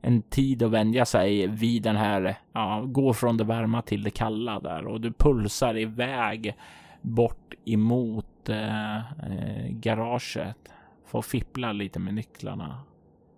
en 0.00 0.22
tid 0.22 0.62
att 0.62 0.70
vänja 0.70 1.04
sig 1.04 1.46
vid 1.46 1.82
den 1.82 1.96
här, 1.96 2.36
ja, 2.52 2.84
gå 2.86 3.12
från 3.12 3.36
det 3.36 3.44
varma 3.44 3.82
till 3.82 4.02
det 4.02 4.10
kalla 4.10 4.60
där 4.60 4.86
och 4.86 5.00
du 5.00 5.12
pulsar 5.12 5.76
iväg 5.78 6.56
bort 7.00 7.54
emot 7.64 8.48
eh, 8.48 8.96
eh, 8.96 9.68
garaget. 9.70 10.72
Får 11.06 11.22
fippla 11.22 11.72
lite 11.72 11.98
med 11.98 12.14
nycklarna, 12.14 12.80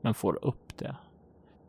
men 0.00 0.14
får 0.14 0.44
upp 0.44 0.78
det. 0.78 0.96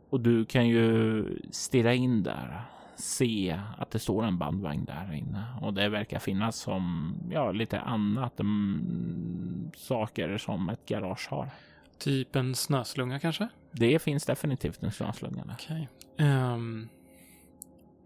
Och 0.10 0.19
du 0.19 0.45
kan 0.45 0.67
ju 0.67 1.25
stirra 1.52 1.93
in 1.93 2.23
där, 2.23 2.62
se 2.95 3.60
att 3.78 3.91
det 3.91 3.99
står 3.99 4.23
en 4.25 4.38
bandvagn 4.38 4.86
där 4.86 5.13
inne 5.13 5.43
och 5.62 5.73
det 5.73 5.89
verkar 5.89 6.19
finnas 6.19 6.56
som, 6.56 7.13
ja, 7.32 7.52
lite 7.52 7.80
annat 7.80 8.39
mm, 8.39 9.71
saker 9.75 10.38
som 10.38 10.69
ett 10.69 10.86
garage 10.86 11.28
har. 11.30 11.49
Typ 11.99 12.35
en 12.35 12.55
snöslunga 12.55 13.19
kanske? 13.19 13.47
Det 13.71 13.99
finns 13.99 14.25
definitivt 14.25 14.83
en 14.83 14.91
snöslunga 14.91 15.45
där. 15.45 15.55
Okej. 15.59 15.89
Ehm, 16.17 16.89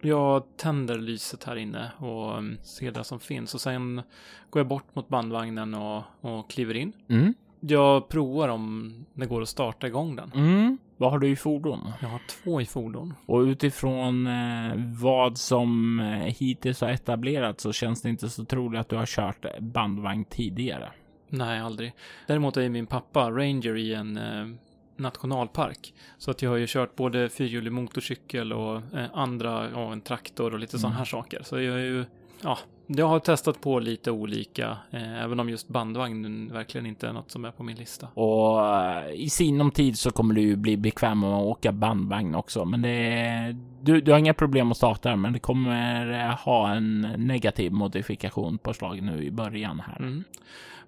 jag 0.02 0.44
tänder 0.58 0.98
lyset 0.98 1.44
här 1.44 1.56
inne 1.56 1.92
och 1.98 2.38
um, 2.38 2.58
ser 2.64 2.92
det 2.92 3.04
som 3.04 3.20
finns 3.20 3.54
och 3.54 3.62
sen 3.62 4.02
går 4.50 4.60
jag 4.60 4.68
bort 4.68 4.96
mot 4.96 5.10
bandvagnen 5.10 5.74
och, 5.74 6.04
och 6.22 6.50
kliver 6.50 6.74
in. 6.74 6.94
Mm. 7.08 7.34
Jag 7.60 8.10
provar 8.10 8.50
om 8.50 8.94
det 9.14 9.26
går 9.26 9.42
att 9.42 9.50
starta 9.50 9.88
igång 9.88 10.16
den. 10.16 10.32
Mm. 10.36 10.78
Vad 10.98 11.12
har 11.12 11.20
du 11.20 11.30
i 11.30 11.36
fordon? 11.36 11.92
Jag 12.02 12.10
har 12.10 12.22
två 12.30 12.62
i 12.62 12.66
fordon. 12.66 13.14
Och 13.26 13.40
utifrån 13.40 14.28
eh, 14.28 14.74
vad 15.02 15.38
som 15.38 16.00
eh, 16.00 16.06
hittills 16.08 16.82
har 16.82 16.90
etablerats 16.90 17.64
så 17.64 17.74
känns 17.74 18.02
det 18.02 18.10
inte 18.10 18.30
så 18.30 18.46
troligt 18.46 18.82
att 18.82 18.90
du 18.90 18.96
har 18.96 19.06
kört 19.06 19.60
bandvagn 19.60 20.26
tidigare. 20.26 20.92
Nej, 21.34 21.60
aldrig. 21.60 21.94
Däremot 22.28 22.58
är 22.58 22.70
min 22.70 22.86
pappa 22.86 23.32
ranger 23.32 23.78
i 23.78 23.94
en 23.94 24.18
eh, 24.18 24.48
nationalpark. 24.98 25.94
Så 26.18 26.32
att 26.32 26.42
jag 26.42 26.50
har 26.50 26.58
ju 26.58 26.68
kört 26.68 26.96
både 26.96 27.30
fyrhjulig 27.30 27.72
motorcykel 27.72 28.54
och 28.54 28.76
eh, 28.76 29.06
andra, 29.14 29.70
ja, 29.74 29.92
en 29.92 30.02
traktor 30.02 30.54
och 30.54 30.60
lite 30.60 30.80
sådana 30.80 30.96
här 30.96 31.06
saker. 31.06 31.44
Så 31.44 31.60
jag 31.60 31.76
är 31.76 31.86
ju, 31.86 32.06
ja, 32.42 32.58
jag 32.88 33.08
har 33.08 33.20
testat 33.20 33.62
på 33.62 33.80
lite 33.80 34.12
olika, 34.12 34.78
eh, 34.92 35.24
även 35.24 35.40
om 35.40 35.50
just 35.50 35.68
bandvagnen 35.68 36.54
verkligen 36.54 36.86
inte 36.86 37.08
är 37.08 37.14
något 37.14 37.32
som 37.32 37.46
är 37.46 37.52
på 37.52 37.64
min 37.64 37.78
lista. 37.78 38.08
Och 38.14 38.66
eh, 38.66 39.14
i 39.14 39.30
sinom 39.30 39.72
tid 39.72 40.00
så 40.00 40.12
kommer 40.12 40.34
du 40.34 40.42
ju 40.42 40.56
bli 40.56 40.78
bekväm 40.78 41.20
med 41.20 41.30
att 41.30 41.44
åka 41.44 41.72
bandvagn 41.72 42.36
också. 42.36 42.66
Men 42.66 42.82
det, 42.82 43.56
du, 43.82 44.02
du 44.02 44.12
har 44.12 44.20
inga 44.20 44.34
problem 44.34 44.72
att 44.72 44.78
starta 44.78 45.16
men 45.16 45.34
det 45.34 45.40
kommer 45.40 46.12
eh, 46.12 46.36
ha 46.40 46.72
en 46.74 47.02
negativ 47.18 47.72
modifikation 47.72 48.58
på 48.58 48.74
slaget 48.74 49.04
nu 49.04 49.24
i 49.24 49.32
början 49.32 49.80
här. 49.80 49.98
Mm. 49.98 50.24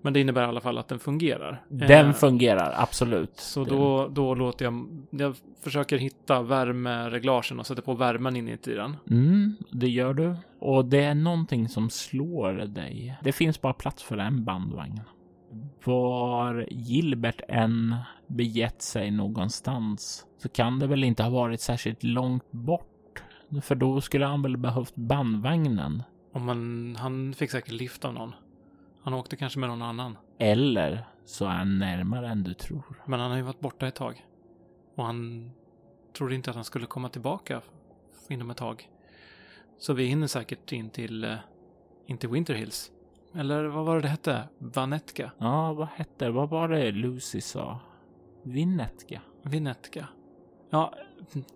Men 0.05 0.13
det 0.13 0.19
innebär 0.19 0.41
i 0.41 0.45
alla 0.45 0.61
fall 0.61 0.77
att 0.77 0.87
den 0.87 0.99
fungerar. 0.99 1.63
Den 1.69 2.05
Eh, 2.07 2.13
fungerar 2.13 2.73
absolut. 2.77 3.37
Så 3.37 3.63
Det- 3.63 3.69
då, 3.69 4.07
då 4.07 4.35
låter 4.35 4.65
jag, 4.65 4.87
jag 5.09 5.35
försöker 5.63 5.97
hitta 5.97 6.41
värmereglagen 6.41 7.59
och 7.59 7.65
sätter 7.67 7.81
på 7.81 7.93
värmen 7.93 8.35
inuti 8.35 8.73
den. 8.75 8.95
Mm, 9.11 9.55
det 9.71 9.87
gör 9.89 10.13
du. 10.13 10.35
Och 10.59 10.85
det 10.85 11.03
är 11.03 11.15
någonting 11.15 11.69
som 11.69 11.89
slår 11.89 12.53
dig. 12.53 13.17
Det 13.23 13.31
finns 13.31 13.61
bara 13.61 13.73
plats 13.73 14.03
för 14.03 14.17
en 14.17 14.43
bandvagn. 14.45 15.01
Var 15.83 16.65
Gilbert 16.71 17.41
än 17.49 17.95
begett 18.27 18.81
sig 18.81 19.11
någonstans 19.11 20.25
så 20.37 20.49
kan 20.49 20.79
det 20.79 20.87
väl 20.87 21.03
inte 21.03 21.23
ha 21.23 21.29
varit 21.29 21.61
särskilt 21.61 22.03
långt 22.03 22.51
bort. 22.51 23.23
För 23.61 23.75
då 23.75 24.01
skulle 24.01 24.25
han 24.25 24.41
väl 24.41 24.57
behövt 24.57 24.95
bandvagnen. 24.95 26.03
Om 26.33 26.45
man, 26.45 26.95
han 26.99 27.33
fick 27.33 27.51
säkert 27.51 27.71
lift 27.71 28.05
av 28.05 28.13
någon. 28.13 28.31
Han 29.05 29.13
åkte 29.13 29.35
kanske 29.37 29.59
med 29.59 29.69
någon 29.69 29.81
annan. 29.81 30.17
Eller 30.37 31.05
så 31.25 31.45
är 31.45 31.49
han 31.49 31.79
närmare 31.79 32.27
än 32.27 32.43
du 32.43 32.53
tror. 32.53 32.83
Men 33.05 33.19
han 33.19 33.31
har 33.31 33.37
ju 33.37 33.43
varit 33.43 33.59
borta 33.59 33.87
ett 33.87 33.95
tag. 33.95 34.25
Och 34.95 35.05
han 35.05 35.51
trodde 36.17 36.35
inte 36.35 36.49
att 36.49 36.55
han 36.55 36.65
skulle 36.65 36.85
komma 36.85 37.09
tillbaka 37.09 37.61
inom 38.29 38.49
ett 38.49 38.57
tag. 38.57 38.89
Så 39.77 39.93
vi 39.93 40.05
hinner 40.05 40.27
säkert 40.27 40.71
in 40.71 40.89
till, 40.89 41.23
eh, 41.23 41.35
in 42.05 42.17
till 42.17 42.29
Winter 42.29 42.53
Hills. 42.53 42.91
Eller 43.35 43.63
vad 43.65 43.85
var 43.85 43.95
det 43.95 44.01
det 44.01 44.07
hette? 44.07 44.49
Vanetka? 44.57 45.31
Ja, 45.37 45.73
vad 45.73 45.87
hette 45.87 46.25
det? 46.25 46.31
Vad 46.31 46.49
var 46.49 46.69
det 46.69 46.91
Lucy 46.91 47.41
sa? 47.41 47.79
Vinetka? 48.43 49.21
Vinetka. 49.41 50.07
Ja, 50.69 50.93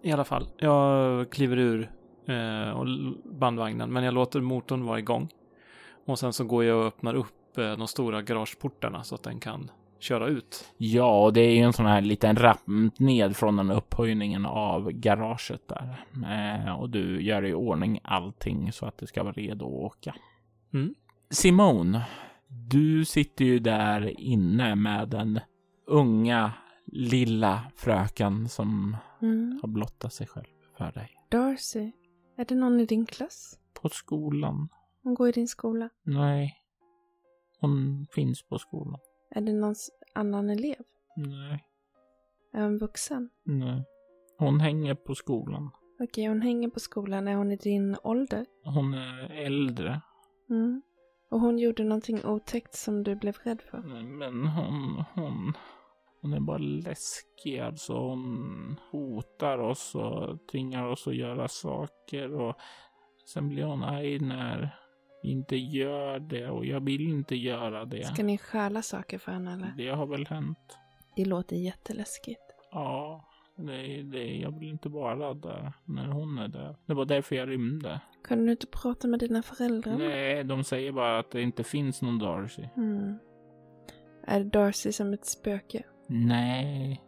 i 0.02 0.12
alla 0.12 0.26
fall. 0.26 0.48
Jag 0.58 1.30
kliver 1.32 1.58
ur 1.58 1.92
eh, 2.26 2.84
bandvagnen, 3.26 3.94
men 3.94 4.04
jag 4.04 4.14
låter 4.14 4.42
motorn 4.42 4.86
vara 4.86 5.00
igång. 5.00 5.30
Och 6.06 6.20
sen 6.20 6.34
så 6.34 6.44
går 6.44 6.64
jag 6.64 6.80
och 6.80 6.86
öppnar 6.86 7.14
upp 7.14 7.39
de 7.64 7.88
stora 7.88 8.22
garageportarna 8.22 9.04
så 9.04 9.16
att 9.16 9.24
den 9.24 9.40
kan 9.40 9.72
köra 10.00 10.28
ut. 10.28 10.66
Ja, 10.78 11.24
och 11.24 11.34
det 11.34 11.42
är 11.42 11.52
ju 11.56 11.62
en 11.62 11.74
sån 11.74 11.86
här 11.86 12.02
liten 12.02 12.36
ramp 12.36 13.00
ned 13.00 13.36
från 13.36 13.56
den 13.56 13.72
upphöjningen 13.72 14.46
av 14.46 14.92
garaget 14.92 15.62
där. 15.68 16.06
Eh, 16.66 16.80
och 16.80 16.90
du 16.90 17.22
gör 17.22 17.46
i 17.46 17.54
ordning 17.54 18.00
allting 18.04 18.72
så 18.72 18.86
att 18.86 18.98
det 18.98 19.08
ska 19.08 19.24
vara 19.24 19.34
redo 19.34 19.66
att 19.66 19.72
åka. 19.86 20.16
Mm. 20.74 20.96
Simone, 21.30 22.06
du 22.48 23.06
sitter 23.06 23.46
ju 23.46 23.60
där 23.60 24.20
inne 24.20 24.76
med 24.76 25.10
den 25.10 25.40
unga 25.88 26.52
lilla 26.86 27.62
fröken 27.76 28.50
som 28.50 28.98
Mm. 29.22 29.60
har 29.62 29.70
blottat 29.70 30.14
sig 30.14 30.28
själv 30.28 30.46
för 30.78 30.92
dig. 30.92 31.10
Darcy, 31.30 31.92
är 32.38 32.46
det 32.46 32.56
någon 32.56 32.80
i 32.80 32.86
din 32.86 33.06
klass? 33.06 33.60
På 33.82 33.90
skolan? 33.90 34.70
Hon 35.04 35.14
går 35.14 35.30
i 35.30 35.32
din 35.32 35.48
skola. 35.48 35.90
Nej. 36.04 36.56
Hon 37.60 38.08
finns 38.12 38.44
på 38.44 38.60
skolan. 38.60 39.00
Är 39.32 39.42
det 39.42 39.54
någon 39.54 39.76
annan 40.14 40.50
elev? 40.50 40.84
Nej. 41.16 41.66
Är 42.54 42.62
hon 42.62 42.78
vuxen? 42.78 43.30
Nej. 43.44 43.84
Hon 44.38 44.60
hänger 44.60 44.96
på 44.96 45.16
skolan. 45.16 45.70
Okej, 46.00 46.26
hon 46.26 46.42
hänger 46.42 46.70
på 46.70 46.80
skolan. 46.80 47.28
Är 47.28 47.36
hon 47.36 47.52
i 47.52 47.56
din 47.56 47.96
ålder? 48.04 48.46
Hon 48.64 48.94
är 48.94 49.30
äldre. 49.46 50.02
Mm. 50.50 50.82
Och 51.32 51.40
hon 51.40 51.60
gjorde 51.60 51.84
någonting 51.84 52.26
otäckt 52.26 52.76
som 52.76 53.04
du 53.04 53.16
blev 53.16 53.38
rädd 53.44 53.62
för? 53.62 53.78
Men 54.04 54.48
hon, 54.48 55.04
hon, 55.14 55.54
hon 56.22 56.34
är 56.34 56.40
bara 56.40 56.58
läskig. 56.58 57.60
Alltså 57.60 57.94
hon 57.94 58.76
hotar 58.92 59.58
oss 59.58 59.96
och 59.96 60.48
tvingar 60.52 60.86
oss 60.86 61.08
att 61.08 61.16
göra 61.16 61.48
saker. 61.48 62.34
Och 62.34 62.56
sen 63.34 63.50
blir 63.50 63.64
hon 63.64 63.84
arg 63.84 64.20
när 64.20 64.76
inte 65.24 65.56
gör 65.56 66.20
det. 66.20 66.50
Och 66.50 66.66
jag 66.66 66.80
vill 66.80 67.10
inte 67.10 67.36
göra 67.36 67.86
det. 67.86 68.04
Ska 68.06 68.24
ni 68.24 68.38
stjäla 68.38 68.82
saker 68.82 69.18
för 69.18 69.32
henne 69.32 69.54
eller? 69.54 69.74
Det 69.78 69.90
har 69.90 70.06
väl 70.06 70.28
hänt. 70.28 70.78
Det 71.16 71.26
låter 71.26 71.56
jätteläskigt. 71.56 72.42
Ja, 72.72 73.26
det, 73.56 74.04
det, 74.04 74.38
jag 74.38 74.60
vill 74.60 74.70
inte 74.70 74.90
vara 74.90 75.34
där 75.34 75.74
när 75.86 76.08
hon 76.08 76.38
är 76.38 76.48
där. 76.48 76.76
Det 76.86 76.94
var 76.94 77.06
därför 77.06 77.36
jag 77.36 77.50
rymde. 77.50 78.02
Kunde 78.24 78.46
du 78.46 78.52
inte 78.52 78.68
prata 78.68 79.08
med 79.08 79.20
dina 79.20 79.42
föräldrar? 79.42 79.98
Nej, 79.98 80.44
de 80.44 80.64
säger 80.64 80.92
bara 80.92 81.20
att 81.20 81.32
det 81.32 81.42
inte 81.42 81.64
finns 81.64 82.02
någon 82.02 82.20
Darcy. 82.20 82.64
Mm. 82.78 83.18
Är 84.24 84.44
Darcy 84.44 84.92
som 84.92 85.14
ett 85.14 85.26
spöke? 85.26 85.84
Nej, 86.08 87.02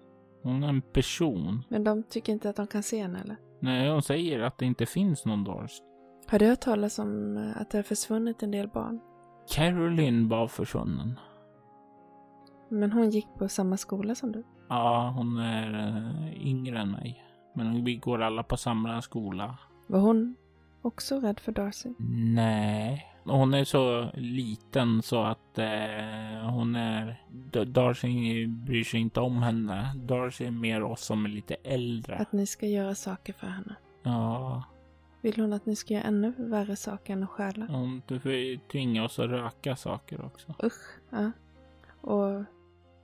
hon 0.44 0.64
är 0.64 0.70
en 0.70 0.82
person. 0.82 1.64
Men 1.70 1.84
de 1.84 2.04
tycker 2.04 2.34
inte 2.34 2.50
att 2.50 2.56
de 2.56 2.68
kan 2.68 2.84
se 2.84 3.02
henne 3.02 3.22
eller? 3.22 3.36
Nej, 3.60 3.90
hon 3.90 4.02
säger 4.02 4.40
att 4.40 4.58
det 4.58 4.66
inte 4.66 4.86
finns 4.86 5.26
någon 5.26 5.44
Darcy. 5.44 5.84
Har 6.32 6.40
du 6.40 6.48
hört 6.48 6.60
talas 6.60 7.00
om 7.00 7.38
eh, 7.38 7.62
att 7.62 7.70
det 7.70 7.78
har 7.78 7.84
försvunnit 7.84 8.44
en 8.44 8.52
del 8.52 8.68
barn? 8.68 9.00
Caroline 9.50 10.28
var 10.28 10.48
försvunnen. 10.48 11.20
Men 12.70 12.92
hon 12.92 13.10
gick 13.10 13.28
på 13.38 13.48
samma 13.48 13.78
skola 13.78 14.16
som 14.16 14.32
du. 14.32 14.44
Ja, 14.70 15.14
hon 15.16 15.38
är 15.38 15.88
äh, 15.88 16.48
yngre 16.48 16.80
än 16.80 16.92
mig. 16.92 17.24
Men 17.56 17.86
vi 17.86 17.96
går 17.96 18.22
alla 18.22 18.44
på 18.44 18.58
samma 18.58 19.02
skola. 19.02 19.58
Var 19.88 20.00
hon 20.00 20.36
också 20.82 21.20
rädd 21.20 21.40
för 21.40 21.52
Darcy? 21.52 21.90
Nej, 22.36 23.08
hon 23.24 23.54
är 23.54 23.64
så 23.64 24.12
liten 24.14 25.02
så 25.02 25.24
att 25.24 25.58
eh, 25.58 26.50
hon 26.50 26.76
är... 26.76 27.24
Darcy 27.66 28.48
bryr 28.48 28.84
sig 28.84 29.00
inte 29.00 29.20
om 29.20 29.44
henne. 29.44 29.94
Darcy 29.96 30.46
är 30.46 30.52
mer 30.52 30.84
oss 30.84 31.02
som 31.06 31.26
är 31.26 31.30
lite 31.30 31.56
äldre. 31.64 32.16
Att 32.16 32.32
ni 32.32 32.46
ska 32.46 32.68
göra 32.68 32.96
saker 32.96 33.34
för 33.34 33.48
henne? 33.48 33.76
Ja, 34.04 34.64
Vill 35.22 35.42
hon 35.42 35.54
att 35.54 35.66
ni 35.66 35.76
ska 35.76 35.94
göra 35.94 36.04
ännu 36.04 36.34
värre 36.38 36.76
saker 36.76 37.14
än 37.14 37.24
att 37.24 37.30
stjäla? 37.30 37.66
hon 37.66 38.02
du 38.08 38.20
får 38.20 38.32
ju 38.32 38.58
tvinga 38.58 39.04
oss 39.04 39.20
att 39.20 39.30
röka 39.30 39.76
saker 39.76 40.26
också. 40.26 40.56
Usch, 40.64 41.00
ja. 41.10 41.32
Och 42.02 42.44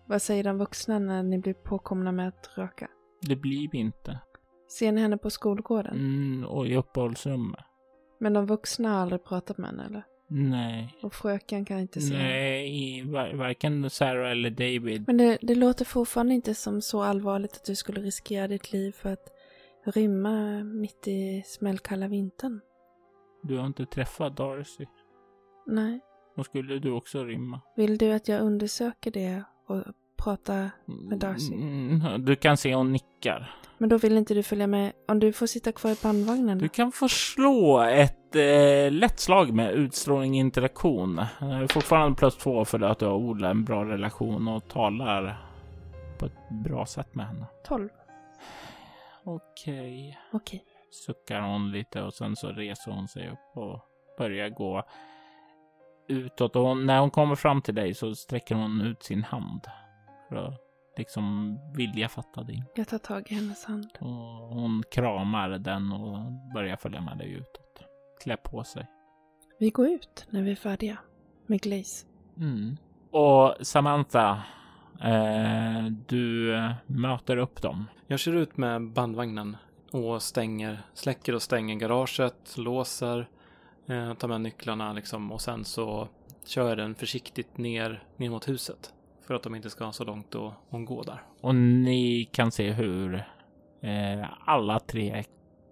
vad 0.06 0.22
säger 0.22 0.44
de 0.44 0.58
vuxna 0.58 1.00
när 1.00 1.24
ni 1.24 1.38
blir 1.38 1.54
påkomna 1.54 2.12
med 2.12 2.28
att 2.28 2.50
röka? 2.56 2.88
Det 3.22 3.36
blir 3.36 3.70
vi 3.72 3.78
inte. 3.78 4.20
Ser 4.80 4.92
ni 4.92 5.02
henne 5.02 5.18
på 5.18 5.30
skolgården? 5.30 5.96
Mm, 5.96 6.46
och 6.46 6.68
i 6.68 6.76
uppehållsrummet. 6.76 7.60
Men 8.20 8.34
de 8.34 8.46
vuxna 8.46 8.90
har 8.90 9.00
aldrig 9.00 9.24
pratat 9.24 9.58
med 9.58 9.70
henne 9.70 9.86
eller? 9.86 10.04
Nej. 10.28 10.98
Och 11.02 11.14
fröken 11.14 11.66
kan 11.66 11.80
inte 11.80 12.02
se? 12.02 12.14
Nej, 12.18 13.04
var, 13.04 13.34
varken 13.34 13.90
Sarah 13.90 14.32
eller 14.32 14.50
David. 14.50 15.04
Men 15.08 15.18
det, 15.18 15.38
det 15.42 15.56
låter 15.56 15.86
fortfarande 15.86 16.34
inte 16.34 16.56
som 16.56 16.82
så 16.82 17.02
allvarligt 17.02 17.56
att 17.56 17.66
du 17.66 17.76
skulle 17.76 18.02
riskera 18.02 18.48
ditt 18.48 18.72
liv 18.72 18.92
för 18.92 19.14
att 19.14 19.37
rymma 19.88 20.64
mitt 20.64 21.08
i 21.08 21.44
smällkalla 21.46 22.08
vintern. 22.08 22.62
Du 23.44 23.58
har 23.58 23.66
inte 23.66 23.86
träffat 23.86 24.38
Darcy. 24.38 24.86
Nej. 25.66 26.00
Och 26.36 26.46
skulle 26.46 26.80
du 26.80 26.92
också 26.92 27.24
rymma? 27.24 27.62
Vill 27.76 27.98
du 27.98 28.12
att 28.12 28.28
jag 28.28 28.42
undersöker 28.42 29.12
det 29.12 29.44
och 29.68 29.84
pratar 30.18 30.70
med 30.86 31.20
Darcy? 31.20 31.54
Mm, 31.54 32.26
du 32.26 32.36
kan 32.36 32.58
se 32.58 32.76
hon 32.76 32.92
nickar. 32.92 33.56
Men 33.78 33.90
då 33.90 33.98
vill 33.98 34.18
inte 34.18 34.34
du 34.34 34.44
följa 34.44 34.68
med 34.68 34.92
om 35.08 35.20
du 35.20 35.34
får 35.34 35.46
sitta 35.46 35.72
kvar 35.72 35.92
i 35.92 35.96
bandvagnen? 36.04 36.58
Du 36.58 36.70
kan 36.70 36.92
få 36.92 37.10
slå 37.10 37.82
ett 37.82 38.36
eh, 38.36 38.92
lätt 38.92 39.20
slag 39.20 39.54
med 39.54 39.74
utstrålning 39.74 40.40
interaktion. 40.40 41.22
Fortfarande 41.70 42.16
plus 42.16 42.38
två 42.38 42.66
för 42.66 42.82
att 42.82 43.00
du 43.00 43.06
har 43.06 43.16
odlat 43.16 43.52
en 43.52 43.66
bra 43.66 43.86
relation 43.86 44.48
och 44.48 44.68
talar 44.68 45.48
på 46.20 46.26
ett 46.26 46.50
bra 46.50 46.86
sätt 46.86 47.16
med 47.16 47.28
henne. 47.28 47.46
12. 47.68 47.90
Okej. 49.28 50.20
Okej. 50.32 50.64
Suckar 50.92 51.42
hon 51.42 51.72
lite 51.72 52.02
och 52.02 52.14
sen 52.14 52.36
så 52.36 52.52
reser 52.52 52.92
hon 52.92 53.08
sig 53.08 53.30
upp 53.30 53.58
och 53.58 53.80
börjar 54.18 54.50
gå 54.50 54.84
utåt. 56.08 56.56
Och 56.56 56.78
när 56.78 57.00
hon 57.00 57.12
kommer 57.12 57.36
fram 57.36 57.62
till 57.62 57.76
dig 57.76 57.94
så 57.94 58.16
sträcker 58.16 58.56
hon 58.56 58.82
ut 58.82 59.04
sin 59.04 59.24
hand. 59.24 59.62
För 60.30 60.36
att 60.36 60.62
liksom 60.98 61.58
vilja 61.76 62.10
fatta 62.10 62.44
din. 62.44 62.64
Jag 62.76 62.88
tar 62.88 62.98
tag 62.98 63.32
i 63.32 63.36
hennes 63.36 63.66
hand. 63.66 63.90
Och 64.00 64.08
hon 64.56 64.84
kramar 64.92 65.50
den 65.50 65.92
och 65.92 66.32
börjar 66.54 66.76
följa 66.76 67.02
med 67.02 67.18
dig 67.18 67.32
utåt. 67.32 67.84
Klä 68.24 68.38
på 68.38 68.64
sig. 68.64 68.88
Vi 69.60 69.70
går 69.70 69.88
ut 69.88 70.26
när 70.30 70.42
vi 70.42 70.52
är 70.52 70.56
färdiga 70.56 70.98
med 71.46 71.62
Glaze. 71.62 72.08
Mm. 72.38 72.78
Och 73.12 73.56
Samantha, 73.62 74.44
eh, 75.04 75.86
du 76.08 76.54
möter 76.88 77.38
upp 77.38 77.62
dem. 77.62 77.86
Jag 78.08 78.20
kör 78.20 78.34
ut 78.34 78.58
med 78.58 78.92
bandvagnen 78.92 79.58
och 79.92 80.22
stänger, 80.22 80.82
släcker 80.94 81.36
och 81.36 81.42
stänger 81.42 81.76
garaget, 81.76 82.58
låser, 82.58 83.30
eh, 83.88 84.14
tar 84.14 84.28
med 84.28 84.42
nycklarna 84.42 84.94
liksom 84.94 85.32
och 85.32 85.42
sen 85.42 85.66
så 85.66 86.08
kör 86.46 86.70
jag 86.70 86.78
den 86.78 86.96
försiktigt 86.96 87.58
ner, 87.58 88.04
ner 88.18 88.30
mot 88.30 88.48
huset. 88.48 88.94
För 89.28 89.34
att 89.34 89.44
de 89.44 89.56
inte 89.56 89.70
ska 89.70 89.86
ha 89.86 89.92
så 89.92 90.04
långt 90.04 90.36
att, 90.36 90.54
att 90.74 90.86
gå 90.86 91.04
där. 91.04 91.22
Och 91.42 91.56
ni 91.56 92.30
kan 92.32 92.52
se 92.52 92.72
hur 92.72 93.16
eh, 93.82 94.26
alla 94.46 94.80
tre 94.80 95.24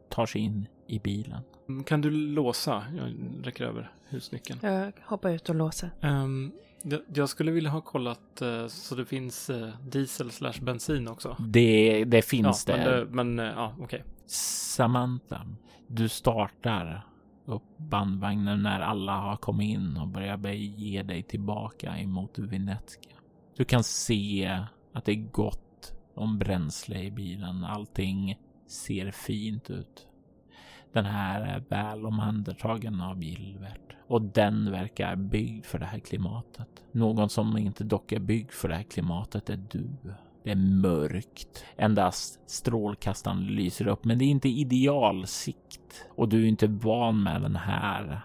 tar 0.10 0.26
sig 0.26 0.42
in 0.42 0.68
i 0.88 1.00
bilen. 1.00 1.42
Mm, 1.70 1.84
Kan 1.84 2.02
du 2.02 2.10
låsa? 2.12 2.84
Jag 2.98 3.14
räcker 3.48 3.64
över 3.64 3.92
husnyckeln. 4.10 4.60
Jag 4.64 4.92
hoppar 5.06 5.30
ut 5.30 5.50
och 5.50 5.56
låser. 5.56 5.90
Ehm, 6.02 6.52
jag, 7.14 7.30
skulle 7.30 7.52
vilja 7.52 7.70
ha 7.70 7.82
kollat 7.82 8.42
eh, 8.42 8.68
så 8.68 8.96
det 8.96 9.06
finns 9.06 9.50
eh, 9.50 9.70
diesel 9.82 10.32
slash 10.32 10.62
bensin 10.62 11.08
också. 11.08 11.36
Det, 11.40 12.04
det 12.06 12.22
finns 12.22 12.66
ja, 12.68 12.78
det. 12.78 13.08
Men, 13.12 13.36
men 13.36 13.48
eh, 13.48 13.54
ja, 13.56 13.76
okej. 13.80 14.04
Samantha, 14.26 15.48
du 15.88 16.10
startar 16.10 17.08
upp 17.46 17.78
bandvagnen 17.78 18.64
när 18.64 18.80
alla 18.80 19.18
har 19.18 19.38
kommit 19.38 19.70
in 19.70 19.98
och 19.98 20.08
börjar 20.08 20.38
bege 20.38 21.04
dig 21.04 21.24
tillbaka 21.24 21.98
emot 21.98 22.40
Vinetska. 22.40 23.10
Du 23.58 23.66
kan 23.66 23.84
se 23.84 24.60
att 24.94 25.06
det 25.06 25.12
är 25.12 25.32
gott 25.32 25.94
om 26.16 26.40
bränsle 26.40 27.04
i 27.04 27.12
bilen. 27.12 27.64
Allting 27.64 28.40
ser 28.68 29.12
fint 29.12 29.70
ut. 29.70 30.08
Den 30.94 31.06
här 31.06 31.42
är 31.42 31.64
väl 31.70 32.06
omhändertagen 32.06 33.02
av 33.02 33.24
Gilbert 33.24 33.95
och 34.08 34.22
den 34.22 34.72
verkar 34.72 35.16
byggd 35.16 35.66
för 35.66 35.80
det 35.80 35.86
här 35.86 36.00
klimatet. 36.00 36.68
Någon 36.92 37.30
som 37.30 37.58
inte 37.58 37.84
dock 37.84 38.12
är 38.12 38.20
byggd 38.20 38.52
för 38.52 38.70
det 38.70 38.76
här 38.76 38.84
klimatet 38.84 39.50
är 39.50 39.60
du. 39.72 39.90
Det 40.44 40.52
är 40.52 40.82
mörkt. 40.82 41.66
Endast 41.78 42.50
strålkastaren 42.50 43.46
lyser 43.46 43.88
upp, 43.88 44.06
men 44.06 44.18
det 44.18 44.26
är 44.26 44.30
inte 44.30 44.50
idealsikt. 44.50 46.06
Och 46.16 46.30
du 46.30 46.44
är 46.44 46.48
inte 46.48 46.68
van 46.68 47.24
med 47.24 47.42
den 47.42 47.56
här 47.56 48.22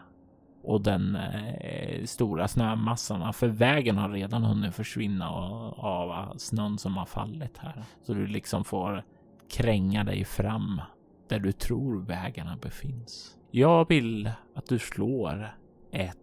och 0.62 0.80
den 0.80 1.16
eh, 1.16 2.04
stora 2.04 2.48
snömassan. 2.48 3.32
För 3.32 3.48
vägen 3.48 3.96
har 3.96 4.08
redan 4.08 4.42
hunnit 4.42 4.74
försvinna 4.74 5.30
av 5.30 6.34
snön 6.38 6.78
som 6.78 6.96
har 6.96 7.06
fallit 7.06 7.58
här. 7.58 7.84
Så 8.02 8.14
du 8.14 8.26
liksom 8.26 8.64
får 8.64 9.04
kränga 9.50 10.04
dig 10.04 10.24
fram 10.24 10.80
där 11.28 11.38
du 11.38 11.52
tror 11.52 12.00
vägarna 12.00 12.56
befinns. 12.56 13.36
Jag 13.50 13.88
vill 13.88 14.30
att 14.54 14.66
du 14.66 14.78
slår 14.78 15.54
ett 15.92 16.16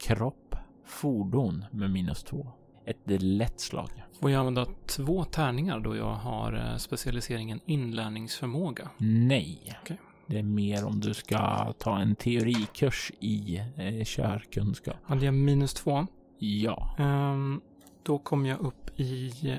kropp 0.00 0.56
fordon 0.84 1.64
med 1.70 1.90
minus 1.90 2.22
två. 2.22 2.46
Ett 2.84 3.22
lätt 3.22 3.60
slag. 3.60 3.88
Får 4.20 4.30
jag 4.30 4.38
använda 4.38 4.66
två 4.86 5.24
tärningar 5.24 5.80
då 5.80 5.96
jag 5.96 6.14
har 6.14 6.52
eh, 6.52 6.76
specialiseringen 6.76 7.60
inlärningsförmåga? 7.66 8.90
Nej. 8.98 9.76
Okej. 9.82 9.98
Det 10.26 10.38
är 10.38 10.42
mer 10.42 10.84
om 10.84 11.00
du 11.00 11.14
ska 11.14 11.72
ta 11.72 11.98
en 11.98 12.14
teorikurs 12.14 13.12
i 13.20 13.56
eh, 13.76 14.04
körkunskap. 14.04 14.96
Hade 15.02 15.24
jag 15.24 15.34
minus 15.34 15.74
två? 15.74 16.06
Ja. 16.38 16.96
Ehm, 16.98 17.60
då 18.02 18.18
kom 18.18 18.46
jag 18.46 18.60
upp 18.60 19.00
i 19.00 19.32
eh, 19.50 19.58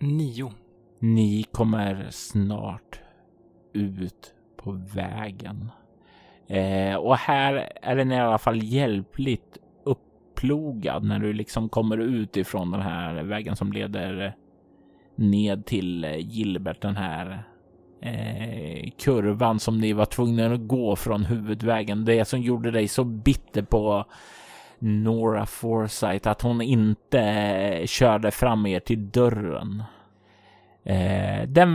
nio. 0.00 0.52
Ni 0.98 1.44
kommer 1.52 2.06
snart 2.10 3.00
ut 3.72 4.34
på 4.56 4.72
vägen. 4.72 5.70
Eh, 6.48 6.94
och 6.94 7.16
här 7.16 7.72
är 7.82 7.96
den 7.96 8.12
i 8.12 8.20
alla 8.20 8.38
fall 8.38 8.62
hjälpligt 8.62 9.58
upplogad 9.84 11.04
när 11.04 11.18
du 11.18 11.32
liksom 11.32 11.68
kommer 11.68 11.98
ut 11.98 12.36
ifrån 12.36 12.70
den 12.70 12.82
här 12.82 13.22
vägen 13.22 13.56
som 13.56 13.72
leder 13.72 14.36
ned 15.14 15.66
till 15.66 16.04
Gilbert, 16.18 16.82
den 16.82 16.96
här 16.96 17.44
eh, 18.00 18.90
kurvan 18.98 19.60
som 19.60 19.78
ni 19.78 19.92
var 19.92 20.04
tvungna 20.04 20.46
att 20.46 20.68
gå 20.68 20.96
från 20.96 21.24
huvudvägen. 21.24 22.04
Det 22.04 22.24
som 22.24 22.40
gjorde 22.40 22.70
dig 22.70 22.88
så 22.88 23.04
bitter 23.04 23.62
på 23.62 24.04
Nora 24.78 25.46
Forsyth 25.46 26.28
att 26.28 26.42
hon 26.42 26.62
inte 26.62 27.82
körde 27.86 28.30
fram 28.30 28.66
er 28.66 28.80
till 28.80 29.10
dörren. 29.10 29.82
Eh, 30.84 31.48
den 31.48 31.74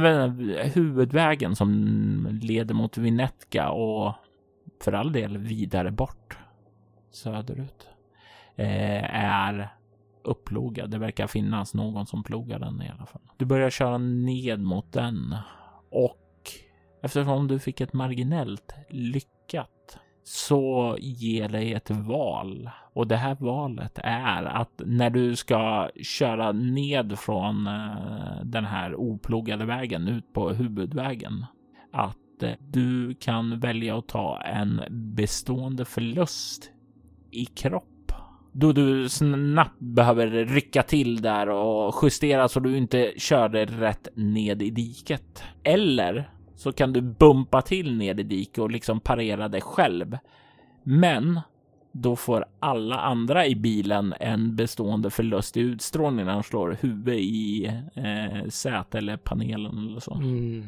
huvudvägen 0.74 1.56
som 1.56 2.40
leder 2.42 2.74
mot 2.74 2.98
Vinetka 2.98 3.70
och 3.70 4.14
för 4.82 4.94
all 4.94 5.12
del 5.12 5.38
vidare 5.38 5.92
bort 5.92 6.38
söderut 7.12 7.90
eh, 8.56 9.16
är 9.16 9.70
upplogad. 10.24 10.90
Det 10.90 10.98
verkar 10.98 11.28
finnas 11.28 11.74
någon 11.74 12.06
som 12.06 12.24
plogar 12.24 12.60
den 12.60 12.82
i 12.82 12.90
alla 12.90 13.06
fall. 13.06 13.22
Du 13.38 13.46
börjar 13.46 13.70
köra 13.70 13.98
ned 13.98 14.60
mot 14.60 14.94
den 14.94 15.36
och 15.92 16.52
eftersom 17.02 17.48
du 17.48 17.60
fick 17.60 17.82
ett 17.82 17.94
marginellt 17.94 18.76
lyckat 18.90 20.00
så 20.24 20.96
ger 21.00 21.50
dig 21.50 21.74
ett 21.74 21.90
val 21.90 22.70
och 22.94 23.08
det 23.08 23.16
här 23.16 23.36
valet 23.40 24.00
är 24.04 24.44
att 24.44 24.82
när 24.86 25.10
du 25.10 25.36
ska 25.36 25.90
köra 26.04 26.52
ned 26.52 27.20
från 27.20 27.68
eh, 27.68 28.44
den 28.44 28.66
här 28.66 28.96
oplogade 28.96 29.66
vägen 29.66 30.08
ut 30.08 30.34
på 30.34 30.50
huvudvägen 30.50 31.46
att 31.94 32.18
att 32.44 32.58
du 32.60 33.16
kan 33.16 33.60
välja 33.60 33.98
att 33.98 34.08
ta 34.08 34.42
en 34.42 34.82
bestående 34.90 35.86
förlust 35.86 36.72
i 37.32 37.46
kropp 37.46 37.84
då 38.52 38.72
du 38.72 39.10
snabbt 39.10 39.80
behöver 39.80 40.28
rycka 40.28 40.84
till 40.84 41.22
där 41.22 41.50
och 41.50 41.96
justera 42.04 42.48
så 42.48 42.60
du 42.60 42.78
inte 42.78 43.14
körde 43.18 43.66
rätt 43.66 44.08
ned 44.16 44.62
i 44.62 44.70
diket. 44.70 45.44
Eller 45.64 46.30
så 46.56 46.72
kan 46.72 46.94
du 46.94 47.02
bumpa 47.02 47.62
till 47.62 47.98
ned 47.98 48.20
i 48.20 48.24
diket 48.24 48.58
och 48.58 48.72
liksom 48.72 49.00
parera 49.00 49.48
dig 49.48 49.62
själv. 49.62 50.18
Men 50.84 51.40
då 51.92 52.16
får 52.16 52.46
alla 52.60 53.00
andra 53.00 53.48
i 53.48 53.56
bilen 53.56 54.14
en 54.20 54.56
bestående 54.56 55.10
förlust 55.10 55.58
i 55.58 55.60
utstrålning 55.60 56.26
när 56.26 56.34
de 56.34 56.44
slår 56.44 56.78
huvudet 56.82 57.20
i 57.20 57.66
eh, 57.94 58.50
sätet 58.50 58.96
eller 58.96 59.18
panelen 59.18 59.78
eller 59.78 60.00
så. 60.00 60.14
Mm. 60.14 60.64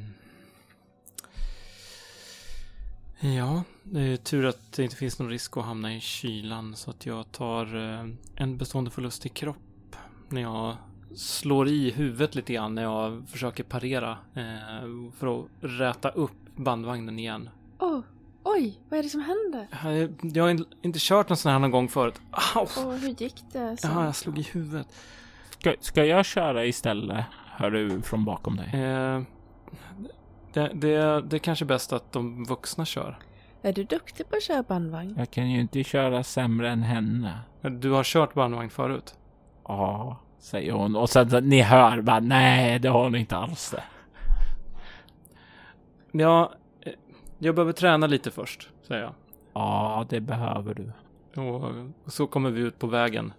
Ja, 3.22 3.64
det 3.84 4.02
är 4.02 4.18
tur 4.18 4.46
att 4.46 4.72
det 4.72 4.84
inte 4.84 4.96
finns 4.96 5.20
någon 5.20 5.30
risk 5.30 5.58
att 5.58 5.66
hamna 5.66 5.96
i 5.96 6.00
kylan 6.00 6.76
så 6.76 6.90
att 6.90 7.06
jag 7.06 7.32
tar 7.32 7.76
eh, 7.76 8.06
en 8.36 8.58
bestående 8.58 8.92
förlust 8.92 9.26
i 9.26 9.30
kropp 9.30 9.96
när 10.30 10.42
jag 10.42 10.76
slår 11.16 11.68
i 11.68 11.92
huvudet 11.92 12.36
lite 12.36 12.54
grann 12.54 12.76
när 12.76 12.84
jag 12.84 13.30
försöker 13.30 13.64
parera 13.64 14.18
eh, 14.34 15.12
för 15.18 15.40
att 15.40 15.46
räta 15.62 16.10
upp 16.10 16.32
bandvagnen 16.56 17.20
igen. 17.20 17.50
Åh, 17.80 18.00
oj, 18.44 18.80
vad 18.90 19.00
är 19.00 19.04
det 19.04 19.10
som 19.10 19.22
händer? 19.22 19.68
Jag, 20.34 20.44
har 20.44 20.50
in- 20.50 20.66
inte 20.82 21.00
kört 21.02 21.30
någon 21.30 21.38
sån 21.38 21.52
här 21.52 21.60
någon 21.60 21.72
gång 21.72 21.88
förut. 21.90 22.22
Au! 22.56 22.68
Åh, 22.78 22.92
hur 22.94 23.10
gick 23.22 23.44
det? 23.52 23.78
Så? 23.78 23.88
Ja, 23.88 24.06
jag 24.06 24.16
slog 24.16 24.40
i 24.40 24.42
huvudet. 24.42 24.88
Ska, 25.50 25.74
ska 25.80 26.06
jag 26.06 26.26
köra 26.26 26.66
istället? 26.66 27.26
Hör 27.46 27.72
du 27.72 28.02
från 28.02 28.26
bakom 28.26 28.56
dig. 28.56 28.82
Eh, 28.82 29.22
det, 30.54 30.72
det, 30.74 31.22
det 31.22 31.38
är 31.38 31.40
kanske 31.40 31.66
bäst 31.66 31.94
att 31.94 32.12
de 32.12 32.44
vuxna 32.44 32.86
kör. 32.86 33.18
Är 33.62 33.74
du 33.74 33.84
duktig 33.84 34.30
på 34.30 34.36
att 34.36 34.44
köra 34.44 34.64
bandvagn? 34.64 35.16
Jag 35.18 35.32
kan 35.32 35.52
ju 35.52 35.60
inte 35.60 35.84
köra 35.84 36.24
sämre 36.24 36.70
än 36.70 36.84
henne. 36.84 37.40
Du 37.62 37.92
har 37.92 38.04
kört 38.04 38.34
bandvagn 38.34 38.70
förut? 38.70 39.16
Ja, 39.68 40.18
säger 40.40 40.72
hon. 40.72 40.96
Och 40.96 41.10
sen 41.10 41.30
så, 41.30 41.40
ni 41.40 41.62
hör 41.62 42.02
bara 42.02 42.20
nej, 42.20 42.80
det 42.80 42.90
har 42.90 43.10
ni 43.10 43.20
inte 43.20 43.38
alls 43.38 43.72
det. 43.72 43.84
Ja, 46.12 46.54
eh, 46.82 46.94
jag 47.38 47.56
behöver 47.56 47.74
träna 47.74 48.08
lite 48.08 48.32
först, 48.32 48.70
säger 48.88 49.02
jag. 49.02 49.14
Ja, 49.54 50.06
det 50.10 50.22
behöver 50.22 50.74
du. 50.74 50.92
Och, 51.42 51.72
så 52.12 52.28
kommer 52.28 52.50
vi 52.50 52.62
ut 52.62 52.80
på 52.80 52.88
vägen. 52.88 53.34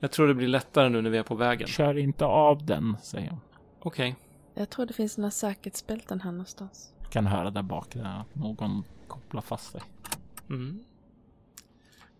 Jag 0.00 0.10
tror 0.10 0.28
det 0.28 0.34
blir 0.34 0.48
lättare 0.48 0.88
nu 0.88 1.02
när 1.02 1.10
vi 1.10 1.18
är 1.18 1.22
på 1.22 1.34
vägen. 1.34 1.68
Kör 1.68 1.98
inte 1.98 2.24
av 2.24 2.66
den, 2.66 2.96
säger 3.02 3.30
hon. 3.30 3.40
Okej. 3.80 4.16
Jag 4.54 4.70
tror 4.70 4.86
det 4.86 4.92
finns 4.92 5.18
några 5.18 5.30
säkerhetsbälten 5.30 6.20
här 6.20 6.30
någonstans. 6.30 6.92
Kan 7.10 7.26
höra 7.26 7.50
där 7.50 7.62
bak 7.62 7.86
där 7.92 8.20
att 8.20 8.34
någon 8.34 8.84
kopplar 9.08 9.40
fast 9.40 9.72
sig. 9.72 9.80
Mm. 10.50 10.80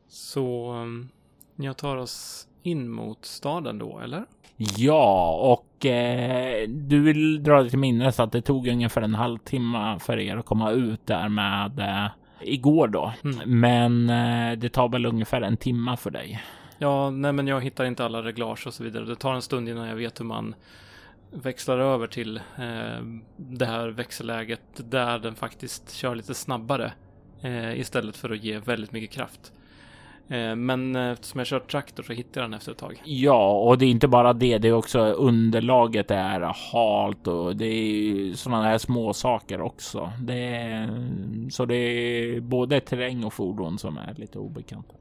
Så 0.08 0.72
um, 0.72 1.08
jag 1.56 1.76
tar 1.76 1.96
oss 1.96 2.48
in 2.62 2.88
mot 2.88 3.24
staden 3.24 3.78
då, 3.78 3.98
eller? 3.98 4.24
Ja, 4.76 5.32
och 5.32 5.86
eh, 5.86 6.68
du 6.68 7.00
vill 7.00 7.42
dra 7.42 7.60
dig 7.60 7.70
till 7.70 7.78
minnes 7.78 8.20
att 8.20 8.32
det 8.32 8.42
tog 8.42 8.68
ungefär 8.68 9.02
en 9.02 9.14
halvtimme 9.14 9.98
för 9.98 10.18
er 10.18 10.36
att 10.36 10.46
komma 10.46 10.70
ut 10.70 11.06
där 11.06 11.28
med 11.28 11.78
eh, 11.78 12.10
igår 12.40 12.88
då. 12.88 13.12
Mm. 13.24 13.60
Men 13.60 14.10
eh, 14.10 14.58
det 14.58 14.68
tar 14.68 14.88
väl 14.88 15.06
ungefär 15.06 15.42
en 15.42 15.56
timme 15.56 15.96
för 15.96 16.10
dig. 16.10 16.42
Ja, 16.78 17.10
nej 17.10 17.32
men 17.32 17.46
jag 17.46 17.60
hittar 17.60 17.84
inte 17.84 18.04
alla 18.04 18.22
reglage 18.22 18.66
och 18.66 18.74
så 18.74 18.84
vidare. 18.84 19.04
Det 19.04 19.16
tar 19.16 19.34
en 19.34 19.42
stund 19.42 19.68
innan 19.68 19.88
jag 19.88 19.96
vet 19.96 20.20
hur 20.20 20.24
man 20.24 20.54
växlar 21.30 21.78
över 21.78 22.06
till 22.06 22.36
eh, 22.36 23.02
det 23.36 23.66
här 23.66 23.88
växelläget 23.88 24.60
där 24.76 25.18
den 25.18 25.34
faktiskt 25.34 25.92
kör 25.92 26.14
lite 26.14 26.34
snabbare 26.34 26.92
eh, 27.42 27.80
istället 27.80 28.16
för 28.16 28.30
att 28.30 28.44
ge 28.44 28.58
väldigt 28.58 28.92
mycket 28.92 29.10
kraft. 29.10 29.52
Eh, 30.28 30.56
men 30.56 30.96
eh, 30.96 31.10
eftersom 31.10 31.38
jag 31.38 31.46
kört 31.46 31.70
traktor 31.70 32.02
så 32.02 32.12
hittar 32.12 32.40
jag 32.40 32.50
den 32.50 32.54
efter 32.54 32.72
ett 32.72 32.78
tag. 32.78 33.02
Ja, 33.04 33.52
och 33.52 33.78
det 33.78 33.84
är 33.84 33.90
inte 33.90 34.08
bara 34.08 34.32
det. 34.32 34.58
Det 34.58 34.68
är 34.68 34.72
också 34.72 35.00
underlaget 35.00 36.10
är 36.10 36.40
halt 36.72 37.26
och 37.26 37.56
det 37.56 37.66
är 37.66 38.34
sådana 38.34 38.62
här 38.62 38.78
små 38.78 39.12
saker 39.12 39.60
också. 39.60 40.12
Det 40.20 40.54
är, 40.54 40.90
så 41.50 41.64
det 41.64 41.74
är 41.74 42.40
både 42.40 42.80
terräng 42.80 43.24
och 43.24 43.32
fordon 43.32 43.78
som 43.78 43.98
är 43.98 44.14
lite 44.14 44.38
obekanta. 44.38 44.94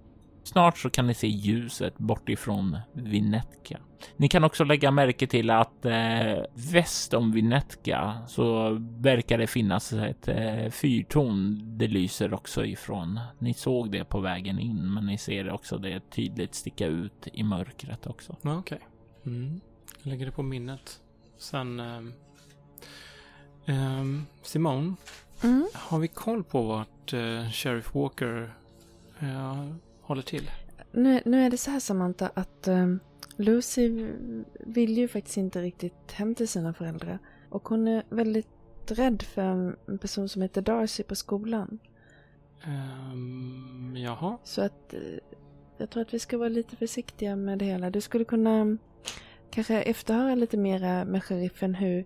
Snart 0.49 0.77
så 0.77 0.89
kan 0.89 1.07
ni 1.07 1.13
se 1.13 1.27
ljuset 1.27 1.97
bort 1.97 2.29
ifrån 2.29 2.77
Vinetka. 2.93 3.79
Ni 4.17 4.27
kan 4.29 4.43
också 4.43 4.63
lägga 4.63 4.91
märke 4.91 5.27
till 5.27 5.49
att 5.49 5.85
eh, 5.85 6.37
väst 6.53 7.13
om 7.13 7.31
Vinetka 7.31 8.21
så 8.27 8.69
verkar 8.99 9.37
det 9.37 9.47
finnas 9.47 9.93
ett 9.93 10.27
eh, 10.27 10.69
fyrtorn. 10.69 11.61
Det 11.77 11.87
lyser 11.87 12.33
också 12.33 12.65
ifrån. 12.65 13.19
Ni 13.39 13.53
såg 13.53 13.91
det 13.91 14.03
på 14.05 14.19
vägen 14.19 14.59
in, 14.59 14.93
men 14.93 15.05
ni 15.05 15.17
ser 15.17 15.51
också 15.51 15.77
det 15.77 16.09
tydligt 16.09 16.55
sticka 16.55 16.85
ut 16.85 17.27
i 17.33 17.43
mörkret 17.43 18.07
också. 18.07 18.35
Okej. 18.43 18.79
Mm. 19.25 19.61
Jag 20.03 20.09
lägger 20.09 20.25
det 20.25 20.31
på 20.31 20.43
minnet. 20.43 20.99
Sen... 21.37 21.79
ehm, 23.65 24.25
Simone, 24.41 24.93
Mm. 25.43 25.67
har 25.73 25.99
vi 25.99 26.07
koll 26.07 26.43
på 26.43 26.61
vart 26.61 27.13
eh, 27.13 27.49
Sheriff 27.51 27.95
Walker 27.95 28.53
eh, 29.19 29.65
håller 30.09 30.21
till? 30.21 30.51
Nu, 30.91 31.21
nu 31.25 31.45
är 31.45 31.49
det 31.49 31.57
så 31.57 31.71
här 31.71 31.79
Samantha 31.79 32.31
att 32.33 32.67
ehm, 32.67 32.99
Lucy 33.37 34.07
vill 34.59 34.97
ju 34.97 35.07
faktiskt 35.07 35.37
inte 35.37 35.61
riktigt 35.61 36.11
hem 36.11 36.35
till 36.35 36.47
sina 36.47 36.73
föräldrar. 36.73 37.19
Och 37.49 37.69
hon 37.69 37.87
är 37.87 38.03
väldigt 38.09 38.47
rädd 38.87 39.21
för 39.21 39.41
en 39.87 39.97
person 39.97 40.29
som 40.29 40.41
heter 40.41 40.61
Darcy 40.61 41.03
på 41.03 41.15
skolan. 41.15 41.79
Um, 43.13 43.95
jaha. 43.97 44.37
Så 44.43 44.61
att 44.61 44.93
eh, 44.93 44.99
jag 45.77 45.89
tror 45.89 46.01
att 46.01 46.13
vi 46.13 46.19
ska 46.19 46.37
vara 46.37 46.49
lite 46.49 46.75
försiktiga 46.75 47.35
med 47.35 47.59
det 47.59 47.65
hela. 47.65 47.89
Du 47.89 48.01
skulle 48.01 48.25
kunna 48.25 48.77
kanske 49.49 49.81
efterhöra 49.81 50.35
lite 50.35 50.57
mera 50.57 51.05
med 51.05 51.23
sheriffen 51.23 51.75
hur, 51.75 52.05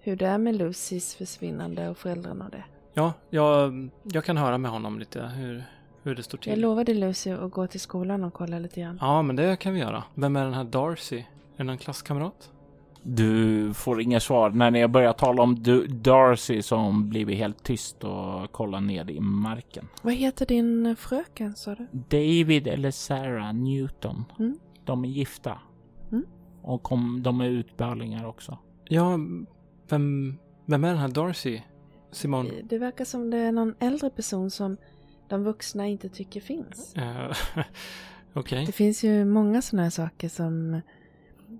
hur 0.00 0.16
det 0.16 0.26
är 0.26 0.38
med 0.38 0.56
Lucys 0.56 1.14
försvinnande 1.14 1.88
och 1.88 1.98
föräldrarna 1.98 2.44
och 2.44 2.50
det. 2.50 2.64
Ja, 2.94 3.12
jag, 3.30 3.88
jag 4.02 4.24
kan 4.24 4.36
höra 4.36 4.58
med 4.58 4.70
honom 4.70 4.98
lite 4.98 5.22
hur, 5.22 5.64
hur 6.02 6.14
det 6.14 6.22
står 6.22 6.38
Jag 6.38 6.54
till. 6.54 6.60
lovade 6.60 6.94
Lucy 6.94 7.30
att 7.30 7.50
gå 7.50 7.66
till 7.66 7.80
skolan 7.80 8.24
och 8.24 8.34
kolla 8.34 8.58
lite 8.58 8.80
grann. 8.80 8.98
Ja, 9.00 9.22
men 9.22 9.36
det 9.36 9.56
kan 9.56 9.74
vi 9.74 9.80
göra. 9.80 10.04
Vem 10.14 10.36
är 10.36 10.44
den 10.44 10.54
här 10.54 10.64
Darcy? 10.64 11.18
Är 11.18 11.24
det 11.56 11.64
någon 11.64 11.78
klasskamrat? 11.78 12.50
Du 13.02 13.74
får 13.74 14.00
inga 14.00 14.20
svar. 14.20 14.50
När 14.50 14.70
ni 14.70 14.80
har 14.80 14.88
börjat 14.88 15.18
tala 15.18 15.42
om 15.42 15.62
du 15.62 15.86
Darcy 15.86 16.62
hon 16.70 17.08
blivit 17.08 17.38
helt 17.38 17.62
tyst 17.62 18.04
och 18.04 18.52
kollar 18.52 18.80
ner 18.80 19.10
i 19.10 19.20
marken. 19.20 19.88
Vad 20.02 20.14
heter 20.14 20.46
din 20.46 20.96
fröken 20.96 21.54
sa 21.56 21.74
du? 21.74 21.86
David 21.92 22.66
eller 22.66 22.90
Sarah 22.90 23.54
Newton. 23.54 24.24
Mm. 24.38 24.58
De 24.84 25.04
är 25.04 25.08
gifta. 25.08 25.58
Mm. 26.12 26.24
Och 26.62 26.82
kom, 26.82 27.22
de 27.22 27.40
är 27.40 27.48
utbörlingar 27.48 28.26
också. 28.26 28.58
Ja, 28.84 29.18
vem, 29.88 30.38
vem 30.66 30.84
är 30.84 30.88
den 30.88 30.98
här 30.98 31.08
Darcy? 31.08 31.60
Simon? 32.12 32.50
Det 32.64 32.78
verkar 32.78 33.04
som 33.04 33.30
det 33.30 33.36
är 33.36 33.52
någon 33.52 33.74
äldre 33.78 34.10
person 34.10 34.50
som 34.50 34.76
de 35.30 35.44
vuxna 35.44 35.86
inte 35.86 36.08
tycker 36.08 36.40
finns. 36.40 36.96
Eh, 36.96 37.32
Okej. 38.32 38.66
Det 38.66 38.72
finns 38.72 39.04
ju 39.04 39.24
många 39.24 39.62
sådana 39.62 39.82
här 39.82 39.90
saker 39.90 40.28
som, 40.28 40.80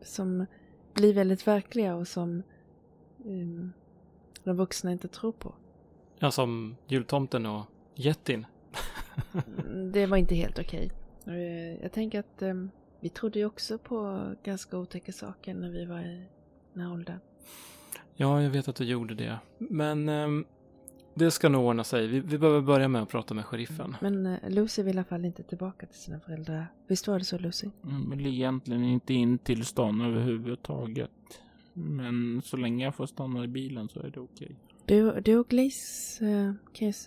som 0.02 0.46
blir 0.94 1.14
väldigt 1.14 1.46
verkliga 1.46 1.94
och 1.94 2.08
som 2.08 2.42
um, 3.24 3.72
de 4.44 4.56
vuxna 4.56 4.92
inte 4.92 5.08
tror 5.08 5.32
på. 5.32 5.54
Ja, 6.18 6.30
som 6.30 6.76
jultomten 6.86 7.46
och 7.46 7.64
jättin. 7.94 8.46
Mm, 9.32 9.92
Det 9.92 10.06
var 10.06 10.16
inte 10.16 10.34
helt 10.34 10.58
okej. 10.58 10.90
Eh, 11.26 11.82
Jag 11.82 11.92
tänker 11.92 12.20
att 12.20 12.42
em, 12.42 12.70
vi 13.00 13.08
trodde 13.08 13.38
ju 13.38 13.44
också 13.44 13.78
på 13.78 14.28
ganska 14.44 14.78
otäcka 14.78 15.12
saker 15.12 15.54
när 15.54 15.70
vi 15.70 15.84
var 15.84 16.00
i 16.00 16.26
den 16.74 16.82
här 16.84 16.92
åldern. 16.92 17.18
Ja, 18.14 18.42
jag 18.42 18.50
vet 18.50 18.68
att 18.68 18.76
du 18.76 18.84
gjorde 18.84 19.14
det. 19.14 19.38
Men 19.58 20.08
ehm, 20.08 20.44
det 21.14 21.30
ska 21.30 21.48
nog 21.48 21.64
ordna 21.64 21.84
sig. 21.84 22.06
Vi, 22.06 22.20
vi 22.20 22.38
behöver 22.38 22.60
börja 22.60 22.88
med 22.88 23.02
att 23.02 23.08
prata 23.08 23.34
med 23.34 23.46
sheriffen. 23.46 23.96
Men 24.00 24.26
eh, 24.26 24.50
Lucy 24.50 24.82
vill 24.82 24.94
i 24.96 24.98
alla 24.98 25.04
fall 25.04 25.24
inte 25.24 25.42
tillbaka 25.42 25.86
till 25.86 26.00
sina 26.00 26.20
föräldrar. 26.20 26.66
Visst 26.88 27.08
var 27.08 27.18
det 27.18 27.24
så 27.24 27.38
Lucy? 27.38 27.68
Mm, 27.84 28.10
vill 28.10 28.26
egentligen 28.26 28.84
inte 28.84 29.14
in 29.14 29.38
till 29.38 29.64
stan 29.64 30.00
överhuvudtaget. 30.00 31.10
Men 31.72 32.42
så 32.44 32.56
länge 32.56 32.84
jag 32.84 32.94
får 32.94 33.06
stanna 33.06 33.44
i 33.44 33.48
bilen 33.48 33.88
så 33.88 34.00
är 34.00 34.10
det 34.10 34.20
okej. 34.20 34.56
Du, 34.84 35.20
du 35.20 35.36
och 35.36 35.48
Glees, 35.48 36.20
eh, 36.20 36.52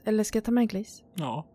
eller 0.06 0.24
ska 0.24 0.38
jag 0.38 0.44
ta 0.44 0.52
med 0.52 0.70
Glees? 0.70 1.04
Ja, 1.14 1.46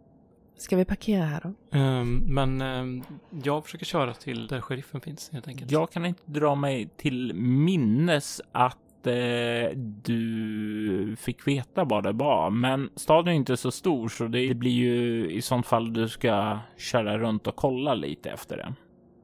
Ska 0.59 0.76
vi 0.76 0.84
parkera 0.84 1.24
här 1.24 1.40
då? 1.40 1.78
Ehm, 1.78 2.16
men 2.16 2.61
ehm, 2.61 3.03
jag 3.44 3.64
försöker 3.64 3.86
köra 3.86 4.14
till 4.14 4.46
där 4.46 4.61
sheriffen 4.61 5.01
finns 5.01 5.30
helt 5.32 5.49
enkelt. 5.49 5.70
jag 5.70 5.90
kan 5.90 6.05
inte 6.05 6.22
dra 6.24 6.55
mig 6.55 6.88
till 6.96 7.34
minnes 7.34 8.40
att 8.53 8.78
Eh, 9.07 9.70
du 9.76 11.16
fick 11.18 11.46
veta 11.46 11.84
vad 11.84 12.03
det 12.03 12.12
var. 12.12 12.51
Men 12.51 12.90
staden 12.96 13.28
är 13.28 13.36
inte 13.36 13.57
så 13.57 13.70
stor 13.70 14.09
så 14.09 14.26
det 14.26 14.55
blir 14.55 14.70
ju 14.70 15.30
i 15.30 15.42
sånt 15.42 15.66
fall 15.66 15.92
du 15.92 16.09
ska 16.09 16.59
köra 16.76 17.18
runt 17.18 17.46
och 17.46 17.57
kolla 17.57 17.94
lite 17.94 18.30
efter 18.30 18.57
det. 18.57 18.74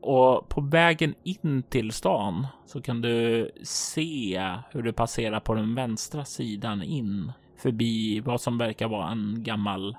Och 0.01 0.49
på 0.49 0.61
vägen 0.61 1.15
in 1.23 1.63
till 1.63 1.93
stan 1.93 2.47
så 2.67 2.83
kan 2.83 3.01
du 3.01 3.51
se 3.63 4.53
hur 4.71 4.83
du 4.83 4.93
passerar 4.93 5.41
på 5.41 5.55
den 5.55 5.75
vänstra 5.75 6.25
sidan 6.25 6.83
in 6.83 7.33
förbi 7.57 8.21
vad 8.21 8.41
som 8.41 8.59
verkar 8.59 8.89
vara 8.89 9.11
en 9.11 9.43
gammal 9.43 9.97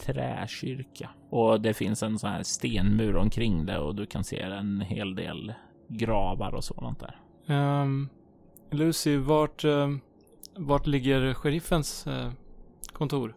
träkyrka. 0.00 1.10
Och 1.30 1.60
det 1.60 1.74
finns 1.74 2.02
en 2.02 2.18
sån 2.18 2.30
här 2.30 2.42
stenmur 2.42 3.16
omkring 3.16 3.66
det 3.66 3.78
och 3.78 3.94
du 3.94 4.06
kan 4.06 4.24
se 4.24 4.40
en 4.40 4.80
hel 4.80 5.14
del 5.14 5.52
gravar 5.88 6.54
och 6.54 6.64
sådant 6.64 7.00
där. 7.00 7.16
Um, 7.82 8.08
Lucy, 8.72 9.16
vart, 9.16 9.64
ehm, 9.64 10.00
vart 10.56 10.86
ligger 10.86 11.34
sheriffens 11.34 12.06
eh, 12.06 12.30
kontor? 12.92 13.34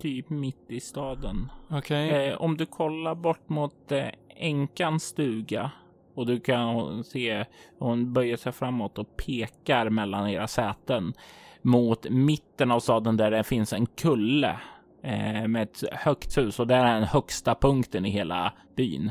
Typ 0.00 0.30
mitt 0.30 0.70
i 0.70 0.80
staden. 0.80 1.48
Okej. 1.70 2.28
Eh, 2.28 2.40
om 2.40 2.56
du 2.56 2.66
kollar 2.66 3.14
bort 3.14 3.48
mot 3.48 3.92
eh, 3.92 4.08
änkans 4.36 5.04
stuga 5.04 5.70
och 6.14 6.26
du 6.26 6.40
kan 6.40 7.04
se 7.04 7.44
hon 7.78 8.12
böjer 8.12 8.36
sig 8.36 8.52
framåt 8.52 8.98
och 8.98 9.16
pekar 9.16 9.90
mellan 9.90 10.28
era 10.28 10.46
säten 10.46 11.14
mot 11.62 12.10
mitten 12.10 12.70
av 12.70 12.80
staden 12.80 13.16
där 13.16 13.30
det 13.30 13.44
finns 13.44 13.72
en 13.72 13.86
kulle 13.86 14.60
eh, 15.02 15.48
med 15.48 15.62
ett 15.62 15.84
högt 15.92 16.38
hus 16.38 16.60
och 16.60 16.66
där 16.66 16.84
är 16.84 16.94
den 16.94 17.04
högsta 17.04 17.54
punkten 17.54 18.06
i 18.06 18.10
hela 18.10 18.52
byn. 18.76 19.10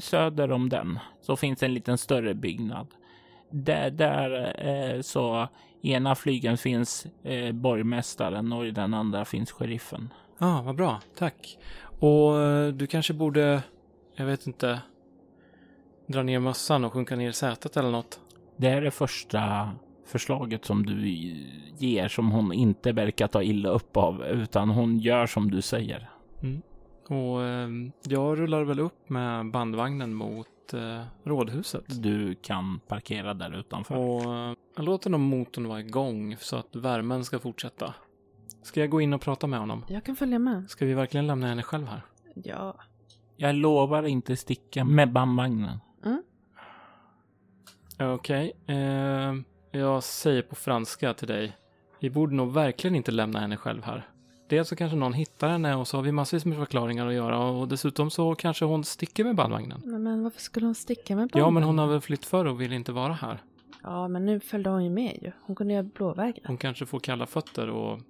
Söder 0.00 0.52
om 0.52 0.68
den 0.68 0.98
så 1.20 1.36
finns 1.36 1.62
en 1.62 1.74
liten 1.74 1.98
större 1.98 2.34
byggnad. 2.34 2.86
Där, 3.50 3.90
där 3.90 4.54
eh, 4.68 5.00
så 5.00 5.48
i 5.80 5.92
ena 5.92 6.14
flygeln 6.14 6.56
finns 6.56 7.06
eh, 7.22 7.52
borgmästaren 7.52 8.52
och 8.52 8.66
i 8.66 8.70
den 8.70 8.94
andra 8.94 9.24
finns 9.24 9.52
sheriffen. 9.52 10.12
Ja, 10.38 10.58
ah, 10.58 10.62
vad 10.62 10.76
bra. 10.76 11.00
Tack. 11.18 11.58
Och 12.00 12.40
eh, 12.40 12.68
du 12.72 12.86
kanske 12.86 13.14
borde, 13.14 13.62
jag 14.16 14.26
vet 14.26 14.46
inte, 14.46 14.80
dra 16.06 16.22
ner 16.22 16.40
mössan 16.40 16.84
och 16.84 16.92
sjunka 16.92 17.16
ner 17.16 17.28
i 17.28 17.32
sätet 17.32 17.76
eller 17.76 17.90
något. 17.90 18.20
Det 18.56 18.68
är 18.68 18.80
det 18.80 18.90
första 18.90 19.70
förslaget 20.06 20.64
som 20.64 20.86
du 20.86 21.08
ger 21.78 22.08
som 22.08 22.30
hon 22.30 22.52
inte 22.52 22.92
verkar 22.92 23.26
ta 23.26 23.42
illa 23.42 23.68
upp 23.68 23.96
av 23.96 24.24
utan 24.24 24.68
hon 24.68 24.98
gör 24.98 25.26
som 25.26 25.50
du 25.50 25.62
säger. 25.62 26.10
Och 27.08 27.42
eh, 27.42 27.68
jag 28.08 28.38
rullar 28.38 28.64
väl 28.64 28.80
upp 28.80 29.10
med 29.10 29.50
bandvagnen 29.50 30.14
mot 30.14 30.46
eh, 30.74 31.02
rådhuset. 31.24 32.02
Du 32.02 32.34
kan 32.34 32.80
parkera 32.88 33.34
där 33.34 33.58
utanför. 33.58 33.96
Och 33.96 34.34
eh, 34.34 34.54
jag 34.76 34.84
låter 34.84 35.10
nog 35.10 35.20
motorn 35.20 35.68
vara 35.68 35.80
igång 35.80 36.36
så 36.38 36.56
att 36.56 36.76
värmen 36.76 37.24
ska 37.24 37.38
fortsätta. 37.38 37.94
Ska 38.62 38.80
jag 38.80 38.90
gå 38.90 39.00
in 39.00 39.12
och 39.12 39.20
prata 39.20 39.46
med 39.46 39.60
honom? 39.60 39.84
Jag 39.88 40.04
kan 40.04 40.16
följa 40.16 40.38
med. 40.38 40.70
Ska 40.70 40.86
vi 40.86 40.94
verkligen 40.94 41.26
lämna 41.26 41.46
henne 41.46 41.62
själv 41.62 41.86
här? 41.86 42.02
Ja. 42.34 42.76
Jag 43.36 43.54
lovar 43.54 44.02
inte 44.02 44.36
sticka 44.36 44.84
med 44.84 45.12
bandvagnen. 45.12 45.78
Okej. 48.00 48.52
Eh, 48.66 49.34
jag 49.70 50.02
säger 50.02 50.42
på 50.42 50.54
franska 50.54 51.14
till 51.14 51.28
dig. 51.28 51.56
Vi 52.00 52.10
borde 52.10 52.34
nog 52.34 52.52
verkligen 52.52 52.96
inte 52.96 53.12
lämna 53.12 53.40
henne 53.40 53.56
själv 53.56 53.84
här. 53.84 54.08
Dels 54.48 54.68
så 54.68 54.76
kanske 54.76 54.96
någon 54.96 55.12
hittar 55.12 55.48
henne 55.48 55.74
och 55.76 55.88
så 55.88 55.96
har 55.96 56.02
vi 56.02 56.12
massvis 56.12 56.44
med 56.44 56.58
förklaringar 56.58 57.06
att 57.06 57.14
göra 57.14 57.38
och 57.38 57.68
dessutom 57.68 58.10
så 58.10 58.34
kanske 58.34 58.64
hon 58.64 58.84
sticker 58.84 59.24
med 59.24 59.36
bandvagnen. 59.36 59.82
Men, 59.84 60.02
men 60.02 60.22
varför 60.22 60.40
skulle 60.40 60.66
hon 60.66 60.74
sticka 60.74 61.16
med 61.16 61.30
Ja, 61.34 61.44
bomben? 61.44 61.54
men 61.54 61.62
hon 61.62 61.78
har 61.78 61.86
väl 61.86 62.00
flytt 62.00 62.24
förr 62.24 62.44
och 62.44 62.60
vill 62.60 62.72
inte 62.72 62.92
vara 62.92 63.12
här. 63.12 63.42
Ja, 63.82 64.08
men 64.08 64.26
nu 64.26 64.40
följde 64.40 64.70
hon 64.70 64.84
ju 64.84 64.90
med 64.90 65.18
ju. 65.22 65.32
Hon 65.42 65.56
kunde 65.56 65.74
ju 65.74 65.82
blåvägra. 65.82 66.42
Hon 66.46 66.56
kanske 66.56 66.86
får 66.86 67.00
kalla 67.00 67.26
fötter 67.26 67.68
och... 67.70 68.00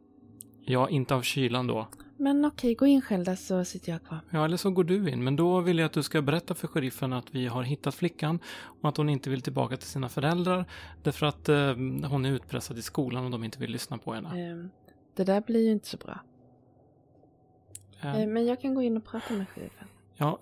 Ja, 0.64 0.88
inte 0.88 1.14
av 1.14 1.22
kylan 1.22 1.66
då. 1.66 1.86
Men 2.16 2.44
okej, 2.44 2.74
gå 2.74 2.86
in 2.86 3.02
själv 3.02 3.24
där 3.24 3.36
så 3.36 3.64
sitter 3.64 3.92
jag 3.92 4.04
kvar. 4.04 4.20
Ja, 4.30 4.44
eller 4.44 4.56
så 4.56 4.70
går 4.70 4.84
du 4.84 5.10
in. 5.10 5.24
Men 5.24 5.36
då 5.36 5.60
vill 5.60 5.78
jag 5.78 5.86
att 5.86 5.92
du 5.92 6.02
ska 6.02 6.22
berätta 6.22 6.54
för 6.54 6.68
sheriffen 6.68 7.12
att 7.12 7.34
vi 7.34 7.46
har 7.46 7.62
hittat 7.62 7.94
flickan 7.94 8.38
och 8.82 8.88
att 8.88 8.96
hon 8.96 9.08
inte 9.08 9.30
vill 9.30 9.42
tillbaka 9.42 9.76
till 9.76 9.88
sina 9.88 10.08
föräldrar 10.08 10.64
därför 11.02 11.26
att 11.26 11.48
eh, 11.48 11.56
hon 12.10 12.24
är 12.24 12.30
utpressad 12.32 12.78
i 12.78 12.82
skolan 12.82 13.24
och 13.24 13.30
de 13.30 13.44
inte 13.44 13.58
vill 13.58 13.70
lyssna 13.70 13.98
på 13.98 14.12
henne. 14.12 14.50
Ehm, 14.50 14.70
det 15.16 15.24
där 15.24 15.40
blir 15.40 15.64
ju 15.66 15.72
inte 15.72 15.88
så 15.88 15.96
bra. 15.96 16.20
Eh, 18.02 18.26
men 18.26 18.46
jag 18.46 18.60
kan 18.60 18.74
gå 18.74 18.82
in 18.82 18.96
och 18.96 19.04
prata 19.04 19.34
med 19.34 19.48
sheriffen. 19.48 19.88
ja. 20.16 20.38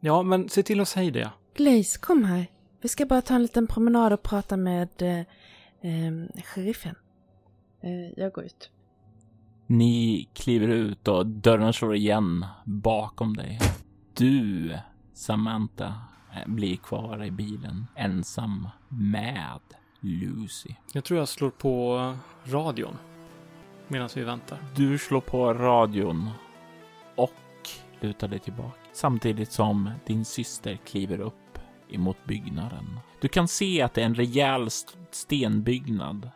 ja, 0.00 0.22
men 0.22 0.48
se 0.48 0.62
till 0.62 0.80
att 0.80 0.88
säga 0.88 1.10
det. 1.10 1.30
Glaze, 1.54 1.98
kom 1.98 2.24
här. 2.24 2.46
Vi 2.80 2.88
ska 2.88 3.06
bara 3.06 3.22
ta 3.22 3.34
en 3.34 3.42
liten 3.42 3.66
promenad 3.66 4.12
och 4.12 4.22
prata 4.22 4.56
med 4.56 4.88
eh, 5.02 5.20
ehm, 5.82 6.28
sheriffen. 6.44 6.94
Eh, 7.80 8.22
jag 8.22 8.32
går 8.32 8.44
ut. 8.44 8.70
Ni 9.66 10.28
kliver 10.34 10.68
ut 10.68 11.08
och 11.08 11.26
dörren 11.26 11.72
slår 11.72 11.94
igen 11.94 12.46
bakom 12.64 13.36
dig. 13.36 13.58
Du, 14.14 14.78
Samantha, 15.14 15.94
eh, 16.34 16.46
blir 16.46 16.76
kvar 16.76 17.24
i 17.24 17.30
bilen 17.30 17.86
ensam 17.96 18.68
med 18.88 19.60
Lucy. 20.00 20.70
Jag 20.92 21.04
tror 21.04 21.18
jag 21.18 21.28
slår 21.28 21.50
på 21.50 22.14
radion 22.44 22.96
medan 23.88 24.08
vi 24.14 24.22
väntar. 24.24 24.58
Du 24.76 24.98
slår 24.98 25.20
på 25.20 25.54
radion 25.54 26.30
lutar 28.00 28.28
dig 28.28 28.38
tillbaka 28.38 28.78
samtidigt 28.92 29.52
som 29.52 29.90
din 30.06 30.24
syster 30.24 30.76
kliver 30.76 31.20
upp 31.20 31.58
emot 31.90 32.24
byggnaden. 32.24 33.00
Du 33.20 33.28
kan 33.28 33.48
se 33.48 33.82
att 33.82 33.94
det 33.94 34.00
är 34.00 34.06
en 34.06 34.14
rejäl 34.14 34.68
stenbyggnad 35.10 36.30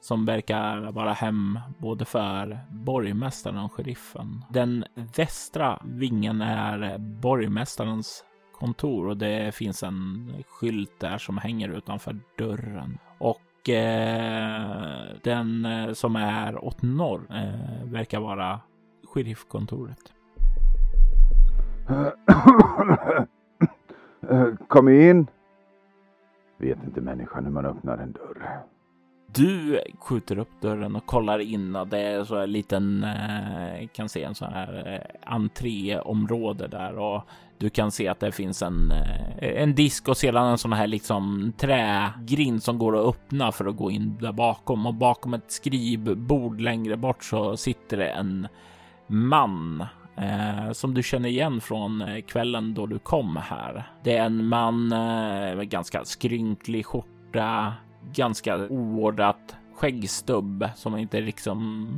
som 0.00 0.24
verkar 0.24 0.92
vara 0.92 1.12
hem 1.12 1.58
både 1.78 2.04
för 2.04 2.58
borgmästaren 2.70 3.58
och 3.58 3.72
sheriffen. 3.72 4.44
Den 4.50 4.84
västra 5.16 5.82
vingen 5.84 6.40
är 6.40 6.98
borgmästarens 6.98 8.24
kontor 8.58 9.08
och 9.08 9.16
det 9.16 9.54
finns 9.54 9.82
en 9.82 10.32
skylt 10.48 11.00
där 11.00 11.18
som 11.18 11.38
hänger 11.38 11.68
utanför 11.68 12.20
dörren. 12.38 12.98
Och 13.18 13.68
eh, 13.68 15.06
den 15.22 15.64
eh, 15.64 15.92
som 15.92 16.16
är 16.16 16.64
åt 16.64 16.82
norr 16.82 17.26
eh, 17.30 17.84
verkar 17.84 18.20
vara 18.20 18.60
sheriffkontoret. 19.04 20.15
Eh, 21.88 22.08
Kom 24.68 24.88
in. 24.88 25.26
Vet 26.58 26.84
inte 26.84 27.00
människan 27.00 27.44
hur 27.44 27.52
man 27.52 27.66
öppnar 27.66 27.98
en 27.98 28.12
dörr. 28.12 28.60
Du 29.34 29.80
skjuter 30.00 30.38
upp 30.38 30.60
dörren 30.60 30.96
och 30.96 31.06
kollar 31.06 31.38
in 31.38 31.76
och 31.76 31.88
det 31.88 31.98
är 31.98 32.24
så 32.24 32.38
här 32.38 32.46
liten, 32.46 33.04
eh, 33.04 33.88
kan 33.88 34.08
se 34.08 34.22
en 34.22 34.34
sån 34.34 34.52
här 34.52 34.92
eh, 34.94 35.32
entréområde 35.32 36.66
där 36.66 36.98
och 36.98 37.22
du 37.58 37.70
kan 37.70 37.90
se 37.90 38.08
att 38.08 38.20
det 38.20 38.32
finns 38.32 38.62
en, 38.62 38.92
en 39.38 39.74
disk 39.74 40.08
och 40.08 40.16
sedan 40.16 40.46
en 40.46 40.58
sån 40.58 40.72
här 40.72 40.86
liksom 40.86 41.52
trägrind 41.56 42.62
som 42.62 42.78
går 42.78 42.96
att 42.96 43.06
öppna 43.06 43.52
för 43.52 43.66
att 43.66 43.76
gå 43.76 43.90
in 43.90 44.16
där 44.20 44.32
bakom 44.32 44.86
och 44.86 44.94
bakom 44.94 45.34
ett 45.34 45.52
skrivbord 45.52 46.60
längre 46.60 46.96
bort 46.96 47.24
så 47.24 47.56
sitter 47.56 47.96
det 47.96 48.08
en 48.08 48.48
man 49.06 49.84
eh, 50.16 50.72
som 50.72 50.94
du 50.94 51.02
känner 51.02 51.28
igen 51.28 51.60
från 51.60 52.02
eh, 52.02 52.22
kvällen 52.22 52.74
då 52.74 52.86
du 52.86 52.98
kom 52.98 53.36
här. 53.36 53.90
Det 54.02 54.16
är 54.16 54.26
en 54.26 54.46
man 54.46 54.92
eh, 54.92 55.56
med 55.56 55.68
ganska 55.68 56.04
skrynklig 56.04 56.86
skjorta, 56.86 57.74
ganska 58.14 58.56
oordat 58.56 59.56
skäggstubb 59.74 60.68
som 60.74 60.96
inte 60.96 61.20
liksom 61.20 61.88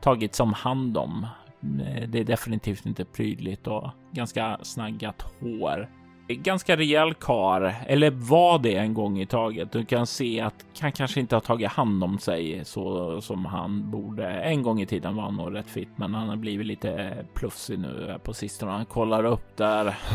tagit 0.00 0.34
som 0.34 0.52
hand 0.52 0.96
om. 0.96 1.26
Eh, 1.62 2.08
det 2.08 2.18
är 2.18 2.24
definitivt 2.24 2.86
inte 2.86 3.04
prydligt 3.04 3.66
och 3.66 3.90
ganska 4.12 4.58
snaggat 4.62 5.22
hår 5.40 5.88
ganska 6.34 6.76
rejäl 6.76 7.14
kar, 7.14 7.74
eller 7.86 8.10
var 8.10 8.58
det 8.58 8.74
en 8.74 8.94
gång 8.94 9.20
i 9.20 9.26
taget. 9.26 9.72
Du 9.72 9.84
kan 9.84 10.06
se 10.06 10.40
att 10.40 10.54
han 10.80 10.92
kanske 10.92 11.20
inte 11.20 11.36
har 11.36 11.40
tagit 11.40 11.68
hand 11.68 12.04
om 12.04 12.18
sig 12.18 12.64
så 12.64 13.20
som 13.20 13.44
han 13.44 13.90
borde. 13.90 14.26
En 14.28 14.62
gång 14.62 14.80
i 14.80 14.86
tiden 14.86 15.16
var 15.16 15.22
han 15.22 15.36
nog 15.36 15.54
rätt 15.54 15.70
fit, 15.70 15.88
men 15.96 16.14
han 16.14 16.28
har 16.28 16.36
blivit 16.36 16.66
lite 16.66 17.16
plufsig 17.34 17.78
nu 17.78 18.18
på 18.24 18.34
sistone. 18.34 18.72
Han 18.72 18.86
kollar 18.86 19.24
upp 19.24 19.56
där. 19.56 19.98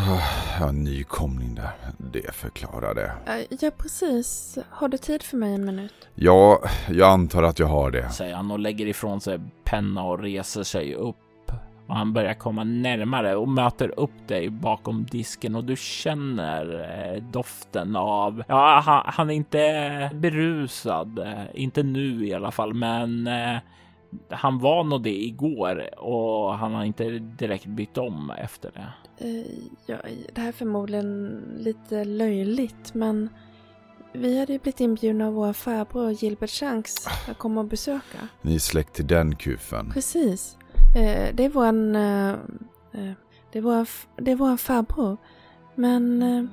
Ja, 0.59 0.72
nykomling 0.72 1.55
där. 1.55 1.72
Det 1.97 2.36
förklarar 2.36 2.93
det. 2.95 3.11
Ja, 3.61 3.72
precis. 3.78 4.57
Har 4.70 4.88
du 4.88 4.97
tid 4.97 5.24
för 5.24 5.38
mig 5.38 5.53
en 5.53 5.66
minut? 5.66 5.93
Ja, 6.16 6.61
jag 6.89 7.09
antar 7.09 7.43
att 7.43 7.59
jag 7.59 7.68
har 7.68 7.91
det. 7.91 8.09
Säger 8.09 8.36
han 8.36 8.51
och 8.51 8.59
lägger 8.59 8.86
ifrån 8.86 9.22
sig 9.22 9.39
penna 9.64 10.03
och 10.03 10.20
reser 10.20 10.64
sig 10.64 10.95
upp 10.95 11.16
och 11.88 11.96
han 11.96 12.14
börjar 12.14 12.34
komma 12.34 12.64
närmare 12.64 13.36
och 13.36 13.50
möter 13.50 14.00
upp 14.00 14.28
dig 14.28 14.50
bakom 14.50 15.06
disken 15.06 15.56
och 15.56 15.64
du 15.64 15.76
känner 15.76 16.90
eh, 17.16 17.24
doften 17.24 17.96
av, 17.96 18.44
ja, 18.48 18.82
han, 18.86 19.04
han, 19.06 19.30
är 19.30 19.34
inte 19.34 20.10
berusad, 20.14 21.20
eh, 21.20 21.44
inte 21.54 21.84
nu 21.84 22.28
i 22.28 22.34
alla 22.34 22.52
fall, 22.52 22.74
men 22.74 23.28
eh, 23.28 23.58
han 24.30 24.60
var 24.60 24.84
nog 24.84 25.04
det 25.04 25.24
igår 25.24 26.00
och 26.00 26.58
han 26.58 26.74
har 26.74 26.84
inte 26.84 27.10
direkt 27.20 27.66
bytt 27.66 27.98
om 27.98 28.32
efter 28.32 28.72
det. 28.72 28.94
Ja, 29.86 29.98
det 30.34 30.42
här 30.42 30.48
är 30.48 30.52
förmodligen 30.52 31.42
lite 31.58 32.04
löjligt, 32.04 32.94
men 32.94 33.30
vi 34.14 34.40
hade 34.40 34.54
ju 34.54 34.60
blivit 34.60 34.80
inbjudna 34.80 35.28
av 35.28 35.34
vår 35.34 35.54
farbror 35.54 36.12
Gilbert 36.12 36.50
Shanks 36.50 37.08
att 37.30 37.38
komma 37.38 37.62
och 37.62 37.68
besöka. 37.68 38.18
Ni 38.42 38.56
är 38.56 38.60
släkt 38.60 38.94
till 38.94 39.08
den 39.08 39.36
kufen. 39.36 39.92
Precis. 39.94 40.58
Eh, 40.96 41.36
det 41.36 41.46
är 41.46 41.50
våran... 41.50 41.96
Eh, 41.96 42.30
eh, 42.91 43.14
det, 43.52 43.58
är 43.58 43.62
våran 43.62 43.86
det 44.16 44.32
är 44.32 44.36
våran 44.36 44.58
farbror. 44.58 45.18
Men... 45.76 46.50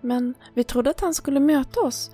men 0.00 0.34
vi 0.54 0.64
trodde 0.64 0.90
att 0.90 1.00
han 1.00 1.14
skulle 1.14 1.40
möta 1.40 1.80
oss. 1.80 2.10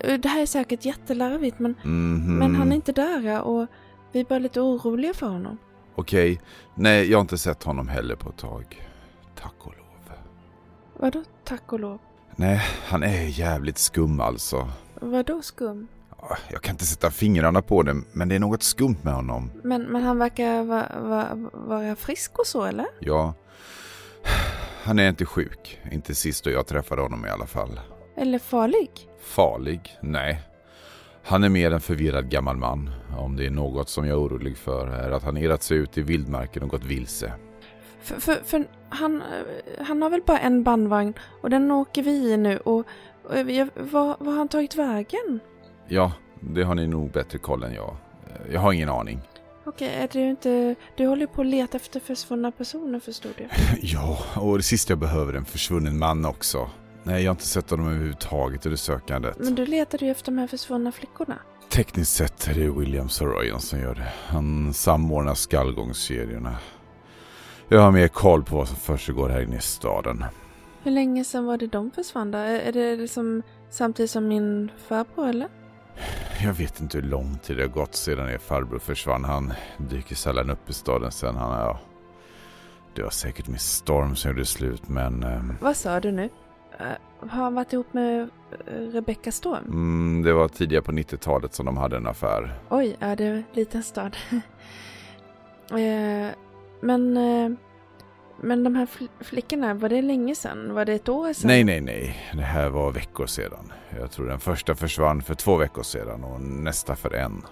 Det 0.00 0.28
här 0.28 0.42
är 0.42 0.46
säkert 0.46 0.84
jättelarvigt 0.84 1.58
men, 1.58 1.74
mm 1.84 2.20
-hmm. 2.20 2.38
men 2.38 2.56
han 2.56 2.72
är 2.72 2.76
inte 2.76 2.92
där 2.92 3.40
och 3.40 3.66
vi 4.12 4.20
är 4.20 4.24
bara 4.24 4.38
lite 4.38 4.60
oroliga 4.60 5.14
för 5.14 5.26
honom. 5.26 5.58
Okej, 5.94 6.40
nej 6.74 7.10
jag 7.10 7.18
har 7.18 7.20
inte 7.20 7.38
sett 7.38 7.62
honom 7.62 7.88
heller 7.88 8.16
på 8.16 8.28
ett 8.28 8.36
tag. 8.36 8.88
Tack 9.34 9.54
och 9.58 9.74
lov. 9.76 9.88
Vadå 10.98 11.24
tack 11.44 11.72
och 11.72 11.80
lov? 11.80 11.98
Nej, 12.36 12.60
han 12.84 13.02
är 13.02 13.38
jävligt 13.38 13.78
skum 13.78 14.20
alltså. 14.20 14.68
Vadå 14.94 15.42
skum? 15.42 15.88
Jag 16.50 16.62
kan 16.62 16.74
inte 16.74 16.86
sätta 16.86 17.10
fingrarna 17.10 17.62
på 17.62 17.82
det, 17.82 17.96
men 18.12 18.28
det 18.28 18.34
är 18.34 18.38
något 18.38 18.62
skumt 18.62 18.96
med 19.02 19.14
honom. 19.14 19.50
Men, 19.62 19.82
men 19.82 20.02
han 20.02 20.18
verkar 20.18 20.62
va, 20.62 20.84
va, 21.00 21.26
vara 21.52 21.96
frisk 21.96 22.38
och 22.38 22.46
så, 22.46 22.64
eller? 22.64 22.86
Ja. 23.00 23.34
Han 24.82 24.98
är 24.98 25.08
inte 25.08 25.24
sjuk. 25.24 25.80
Inte 25.92 26.14
sist 26.14 26.44
då 26.44 26.50
jag 26.50 26.66
träffade 26.66 27.02
honom 27.02 27.26
i 27.26 27.30
alla 27.30 27.46
fall. 27.46 27.80
Eller 28.16 28.38
farlig? 28.38 28.90
Farlig? 29.20 29.98
Nej. 30.00 30.40
Han 31.24 31.44
är 31.44 31.48
mer 31.48 31.70
en 31.70 31.80
förvirrad 31.80 32.30
gammal 32.30 32.56
man. 32.56 32.90
Om 33.18 33.36
det 33.36 33.46
är 33.46 33.50
något 33.50 33.88
som 33.88 34.06
jag 34.06 34.12
är 34.12 34.22
orolig 34.22 34.56
för 34.56 34.86
är 34.86 35.10
att 35.10 35.22
han 35.22 35.36
irrat 35.36 35.62
sig 35.62 35.76
ut 35.76 35.98
i 35.98 36.02
vildmarken 36.02 36.62
och 36.62 36.68
gått 36.68 36.84
vilse. 36.84 37.32
För, 38.02 38.20
för, 38.20 38.34
för 38.44 38.64
han, 38.88 39.22
han 39.78 40.02
har 40.02 40.10
väl 40.10 40.22
bara 40.26 40.38
en 40.38 40.62
bandvagn 40.62 41.14
och 41.42 41.50
den 41.50 41.70
åker 41.70 42.02
vi 42.02 42.32
i 42.32 42.36
nu 42.36 42.58
och, 42.58 42.78
och 43.22 43.34
var, 43.74 44.24
var 44.24 44.32
har 44.32 44.38
han 44.38 44.48
tagit 44.48 44.74
vägen? 44.74 45.40
Ja, 45.88 46.12
det 46.40 46.62
har 46.62 46.74
ni 46.74 46.86
nog 46.86 47.10
bättre 47.10 47.38
koll 47.38 47.62
än 47.62 47.74
jag. 47.74 47.96
Jag 48.52 48.60
har 48.60 48.72
ingen 48.72 48.88
aning. 48.88 49.20
Okej, 49.64 49.94
är 49.94 50.08
du 50.12 50.30
inte... 50.30 50.74
Du 50.96 51.06
håller 51.06 51.26
på 51.26 51.40
att 51.40 51.46
leta 51.46 51.76
efter 51.76 52.00
försvunna 52.00 52.50
personer 52.50 53.00
förstod 53.00 53.32
jag. 53.36 53.48
ja, 53.82 54.18
och 54.36 54.56
det 54.56 54.62
sista 54.62 54.92
jag 54.92 54.98
behöver 54.98 55.32
är 55.32 55.36
en 55.36 55.44
försvunnen 55.44 55.98
man 55.98 56.24
också. 56.24 56.70
Nej, 57.02 57.22
jag 57.22 57.30
har 57.30 57.34
inte 57.34 57.46
sett 57.46 57.70
honom 57.70 57.86
överhuvudtaget 57.86 58.62
det 58.62 58.76
sökandet. 58.76 59.38
Men 59.38 59.54
du 59.54 59.66
letade 59.66 60.04
ju 60.04 60.10
efter 60.10 60.32
de 60.32 60.38
här 60.38 60.46
försvunna 60.46 60.92
flickorna. 60.92 61.38
Tekniskt 61.70 62.16
sett 62.16 62.48
är 62.48 62.54
det 62.54 62.70
William 62.70 63.08
Saroyan 63.08 63.60
som 63.60 63.80
gör 63.80 63.94
det. 63.94 64.12
Han 64.26 64.74
samordnar 64.74 65.34
skallgångskedjorna. 65.34 66.56
Jag 67.68 67.80
har 67.80 67.90
mer 67.90 68.08
koll 68.08 68.42
på 68.44 68.56
vad 68.56 68.68
som 68.68 68.76
försiggår 68.76 69.28
här 69.28 69.42
inne 69.42 69.56
i 69.56 69.60
staden. 69.60 70.24
Hur 70.82 70.90
länge 70.90 71.24
sedan 71.24 71.44
var 71.44 71.58
det 71.58 71.66
de 71.66 71.90
försvann 71.90 72.30
då? 72.30 72.38
Är 72.38 72.72
det 72.72 72.96
liksom 72.96 73.42
samtidigt 73.70 74.10
som 74.10 74.28
min 74.28 74.70
farbror 74.88 75.28
eller? 75.28 75.48
Jag 76.42 76.52
vet 76.52 76.80
inte 76.80 76.98
hur 76.98 77.04
lång 77.04 77.38
tid 77.38 77.56
det 77.56 77.62
har 77.62 77.68
gått 77.68 77.94
sedan 77.94 78.28
er 78.28 78.38
farbror 78.38 78.78
försvann. 78.78 79.24
Han 79.24 79.52
dyker 79.78 80.14
sällan 80.14 80.50
upp 80.50 80.70
i 80.70 80.72
staden 80.72 81.12
sen 81.12 81.36
han, 81.36 81.58
ja. 81.60 81.80
Det 82.94 83.02
var 83.02 83.10
säkert 83.10 83.48
med 83.48 83.60
Storm 83.60 84.16
som 84.16 84.30
gjorde 84.30 84.44
slut 84.44 84.88
men... 84.88 85.22
Eh, 85.22 85.42
Vad 85.60 85.76
sa 85.76 86.00
du 86.00 86.10
nu? 86.10 86.24
Uh, 86.80 87.28
har 87.28 87.42
han 87.42 87.54
varit 87.54 87.72
ihop 87.72 87.92
med 87.92 88.20
uh, 88.22 88.92
Rebecca 88.92 89.32
Storm? 89.32 89.64
Mm, 89.66 90.22
det 90.22 90.32
var 90.32 90.48
tidigare 90.48 90.82
på 90.82 90.92
90-talet 90.92 91.54
som 91.54 91.66
de 91.66 91.76
hade 91.76 91.96
en 91.96 92.06
affär. 92.06 92.58
Oj, 92.68 92.96
ja 92.98 93.16
det 93.16 93.24
är 93.24 93.32
en 93.34 93.44
liten 93.52 93.82
stad. 93.82 94.16
uh, 95.72 96.28
men 96.80 97.16
men 98.42 98.64
de 98.64 98.74
här 98.74 98.86
fl 98.86 99.04
flickorna, 99.20 99.74
var 99.74 99.88
det 99.88 100.02
länge 100.02 100.34
sedan? 100.34 100.74
Var 100.74 100.84
det 100.84 100.92
ett 100.92 101.08
år 101.08 101.32
sedan? 101.32 101.48
Nej, 101.48 101.64
nej, 101.64 101.80
nej. 101.80 102.16
Det 102.32 102.42
här 102.42 102.68
var 102.68 102.92
veckor 102.92 103.26
sedan. 103.26 103.72
Jag 104.00 104.10
tror 104.10 104.26
den 104.26 104.40
första 104.40 104.74
försvann 104.74 105.22
för 105.22 105.34
två 105.34 105.56
veckor 105.56 105.82
sedan 105.82 106.24
och 106.24 106.40
nästa 106.40 106.96
för 106.96 107.14
en. 107.14 107.42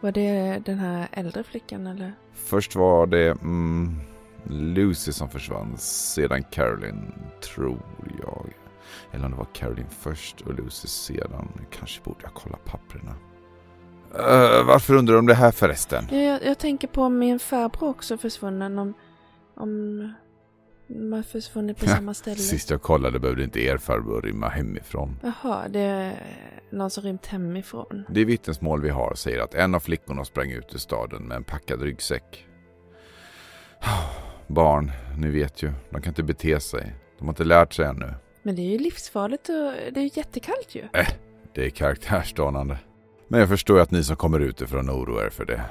Var 0.00 0.12
det 0.12 0.58
den 0.64 0.78
här 0.78 1.08
äldre 1.12 1.44
flickan 1.44 1.86
eller? 1.86 2.12
Först 2.34 2.76
var 2.76 3.06
det 3.06 3.30
mm, 3.30 4.00
Lucy 4.48 5.12
som 5.12 5.28
försvann. 5.28 5.76
Sedan 5.78 6.42
Caroline, 6.42 7.12
tror 7.40 7.78
jag. 8.22 8.52
Eller 9.12 9.24
om 9.24 9.30
det 9.30 9.36
var 9.36 9.48
Caroline 9.52 9.90
först 9.90 10.40
och 10.40 10.54
Lucy 10.54 10.88
sedan. 10.88 11.48
Kanske 11.70 12.02
borde 12.02 12.18
jag 12.22 12.34
kolla 12.34 12.56
papperna. 12.56 13.14
Uh, 14.14 14.66
varför 14.66 14.94
undrar 14.94 15.14
du 15.14 15.18
om 15.18 15.26
det 15.26 15.34
här 15.34 15.50
förresten? 15.50 16.04
Jag, 16.10 16.44
jag 16.44 16.58
tänker 16.58 16.88
på 16.88 17.02
om 17.02 17.18
min 17.18 17.38
farbror 17.38 17.88
också 17.88 18.18
försvunnen. 18.18 18.78
Om, 18.78 18.94
om 19.54 20.12
de 20.92 21.12
har 21.12 21.22
försvunnit 21.22 21.78
på 21.78 21.86
samma 21.86 22.14
ställe. 22.14 22.36
Sist 22.36 22.70
jag 22.70 22.82
kollade 22.82 23.18
behövde 23.18 23.44
inte 23.44 23.60
er 23.60 23.76
farbror 23.76 24.22
rymma 24.22 24.48
hemifrån. 24.48 25.18
Jaha, 25.22 25.68
det 25.68 25.80
är 25.80 26.22
någon 26.70 26.90
som 26.90 27.04
rymt 27.04 27.26
hemifrån. 27.26 28.04
Det 28.08 28.24
vittnesmål 28.24 28.80
vi 28.80 28.90
har 28.90 29.14
säger 29.14 29.40
att 29.40 29.54
en 29.54 29.74
av 29.74 29.80
flickorna 29.80 30.24
sprang 30.24 30.50
ut 30.50 30.74
ur 30.74 30.78
staden 30.78 31.22
med 31.22 31.36
en 31.36 31.44
packad 31.44 31.82
ryggsäck. 31.82 32.46
Barn, 34.46 34.92
ni 35.18 35.30
vet 35.30 35.62
ju, 35.62 35.72
de 35.90 36.02
kan 36.02 36.10
inte 36.10 36.22
bete 36.22 36.60
sig. 36.60 36.94
De 37.18 37.24
har 37.24 37.32
inte 37.32 37.44
lärt 37.44 37.72
sig 37.72 37.86
ännu. 37.86 38.14
Men 38.42 38.56
det 38.56 38.62
är 38.62 38.70
ju 38.70 38.78
livsfarligt 38.78 39.48
och 39.48 39.54
det 39.92 40.00
är 40.00 40.04
ju 40.04 40.10
jättekallt 40.14 40.74
ju. 40.74 40.82
Äh, 40.92 41.08
det 41.54 41.66
är 41.66 41.70
karaktärsdanande. 41.70 42.78
Men 43.28 43.40
jag 43.40 43.48
förstår 43.48 43.76
ju 43.76 43.82
att 43.82 43.90
ni 43.90 44.04
som 44.04 44.16
kommer 44.16 44.40
utifrån 44.40 44.90
oroar 44.90 45.26
er 45.26 45.30
för 45.30 45.44
det. 45.44 45.62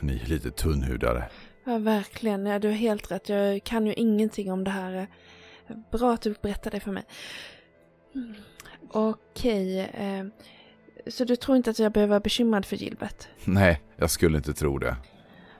Ni 0.00 0.20
är 0.24 0.26
lite 0.26 0.50
tunnhudade. 0.50 1.24
Ja, 1.64 1.78
verkligen. 1.78 2.46
Ja, 2.46 2.58
du 2.58 2.68
har 2.68 2.74
helt 2.74 3.10
rätt. 3.10 3.28
Jag 3.28 3.64
kan 3.64 3.86
ju 3.86 3.92
ingenting 3.92 4.52
om 4.52 4.64
det 4.64 4.70
här. 4.70 5.06
Bra 5.90 6.12
att 6.12 6.22
du 6.22 6.34
berättar 6.42 6.70
det 6.70 6.80
för 6.80 6.90
mig. 6.92 7.04
Mm. 8.14 8.34
Okej. 8.90 9.80
Eh, 9.80 10.24
så 11.06 11.24
du 11.24 11.36
tror 11.36 11.56
inte 11.56 11.70
att 11.70 11.78
jag 11.78 11.92
behöver 11.92 12.10
vara 12.10 12.20
bekymrad 12.20 12.66
för 12.66 12.76
Gilbert? 12.76 13.28
Nej, 13.44 13.80
jag 13.96 14.10
skulle 14.10 14.36
inte 14.36 14.54
tro 14.54 14.78
det. 14.78 14.96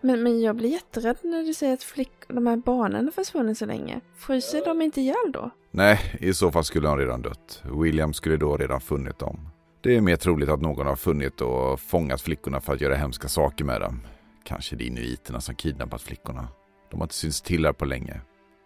Men, 0.01 0.23
men 0.23 0.41
jag 0.41 0.57
blir 0.57 0.69
jätterädd 0.69 1.17
när 1.23 1.43
du 1.43 1.55
säger 1.55 1.75
att 1.75 1.83
flick, 1.83 2.13
de 2.29 2.47
här 2.47 2.57
barnen 2.57 3.05
har 3.05 3.13
försvunnit 3.13 3.59
så 3.59 3.67
länge. 3.67 4.01
Fryser 4.17 4.65
de 4.65 4.83
inte 4.83 5.01
ihjäl 5.01 5.33
då? 5.33 5.51
Nej, 5.71 6.01
i 6.21 6.35
så 6.35 6.53
fall 6.53 6.65
skulle 6.65 6.89
de 6.89 6.99
redan 6.99 7.23
dött. 7.23 7.63
William 7.83 8.13
skulle 8.13 8.37
då 8.37 8.57
redan 8.57 8.81
funnit 8.81 9.19
dem. 9.19 9.49
Det 9.81 9.97
är 9.97 10.01
mer 10.01 10.17
troligt 10.17 10.49
att 10.49 10.61
någon 10.61 10.87
har 10.87 10.97
funnit 10.97 11.41
och 11.41 11.81
fångat 11.81 12.21
flickorna 12.21 12.61
för 12.61 12.73
att 12.73 12.81
göra 12.81 12.95
hemska 12.95 13.29
saker 13.29 13.65
med 13.65 13.81
dem. 13.81 14.01
Kanske 14.45 14.77
det 14.77 14.85
är 14.85 14.87
inuiterna 14.87 15.41
som 15.41 15.55
kidnappat 15.55 16.03
flickorna. 16.03 16.49
De 16.91 17.01
har 17.01 17.05
inte 17.05 17.15
synts 17.15 17.43
till 17.43 17.65
här 17.65 17.73
på 17.73 17.85
länge. 17.85 18.21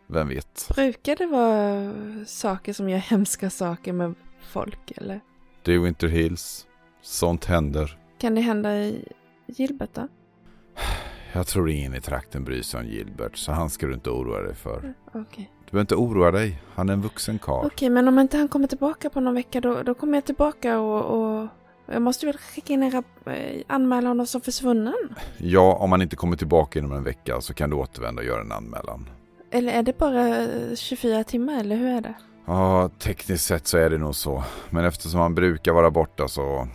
Vem 0.07 0.29
vet? 0.29 0.69
Brukar 0.75 1.17
det 1.17 1.27
vara 1.27 1.95
saker 2.27 2.73
som 2.73 2.89
gör 2.89 2.99
hemska 2.99 3.51
saker 3.51 3.93
med 3.93 4.15
folk 4.41 4.93
eller? 4.97 5.21
Det 5.63 5.75
är 5.75 5.79
Winter 5.79 6.09
Hills. 6.09 6.67
Sånt 7.03 7.45
händer. 7.45 7.99
Kan 8.19 8.35
det 8.35 8.41
hända 8.41 8.77
i 8.77 9.05
Gilbert 9.47 9.91
då? 9.95 10.09
Jag 11.33 11.47
tror 11.47 11.71
ingen 11.71 11.95
i 11.95 12.01
trakten 12.01 12.45
bryr 12.45 12.63
sig 12.63 12.81
om 12.81 12.87
Gilbert, 12.87 13.37
så 13.37 13.53
han 13.53 13.71
ska 13.71 13.87
du 13.87 13.95
inte 13.95 14.11
oroa 14.11 14.41
dig 14.41 14.55
för. 14.55 14.95
Okej. 15.13 15.51
Du 15.65 15.71
behöver 15.71 15.81
inte 15.81 15.95
oroa 15.95 16.31
dig, 16.31 16.63
han 16.75 16.89
är 16.89 16.93
en 16.93 17.03
vuxen 17.03 17.39
karl. 17.39 17.67
Okej, 17.67 17.91
men 17.91 18.09
om 18.09 18.19
inte 18.19 18.37
han 18.37 18.49
kommer 18.49 18.67
tillbaka 18.67 19.11
på 19.11 19.21
någon 19.21 19.35
vecka 19.35 19.61
då, 19.61 19.83
då 19.83 19.95
kommer 19.95 20.17
jag 20.17 20.25
tillbaka 20.25 20.79
och, 20.79 21.19
och 21.19 21.49
jag 21.93 22.03
måste 22.03 22.27
väl 22.27 22.39
skicka 22.39 22.73
in 22.73 22.83
en 22.83 23.05
eh, 23.27 23.63
anmäla 23.67 24.09
honom 24.09 24.27
som 24.27 24.41
försvunnen? 24.41 25.15
Ja, 25.39 25.77
om 25.81 25.93
han 25.93 26.03
inte 26.03 26.17
kommer 26.17 26.37
tillbaka 26.37 26.79
inom 26.79 26.93
en 26.93 27.05
vecka 27.05 27.41
så 27.41 27.55
kan 27.55 27.71
du 27.71 27.77
återvända 27.77 28.23
och 28.23 28.27
göra 28.27 28.41
en 28.41 28.53
anmälan. 28.53 29.11
Eller 29.51 29.73
är 29.73 29.83
det 29.83 29.99
bara 29.99 30.29
eh, 30.39 30.75
24 30.77 31.25
timmar 31.25 31.61
eller 31.61 31.77
hur 31.77 31.89
är 31.89 32.01
det? 32.01 32.15
Ja, 32.47 32.91
tekniskt 32.99 33.45
sett 33.45 33.67
så 33.67 33.79
är 33.79 33.91
det 33.91 33.99
nog 33.99 34.15
så. 34.15 34.45
Men 34.71 34.85
eftersom 34.85 35.21
han 35.21 35.35
brukar 35.35 35.73
vara 35.73 35.91
borta 35.91 36.29
så... 36.29 36.69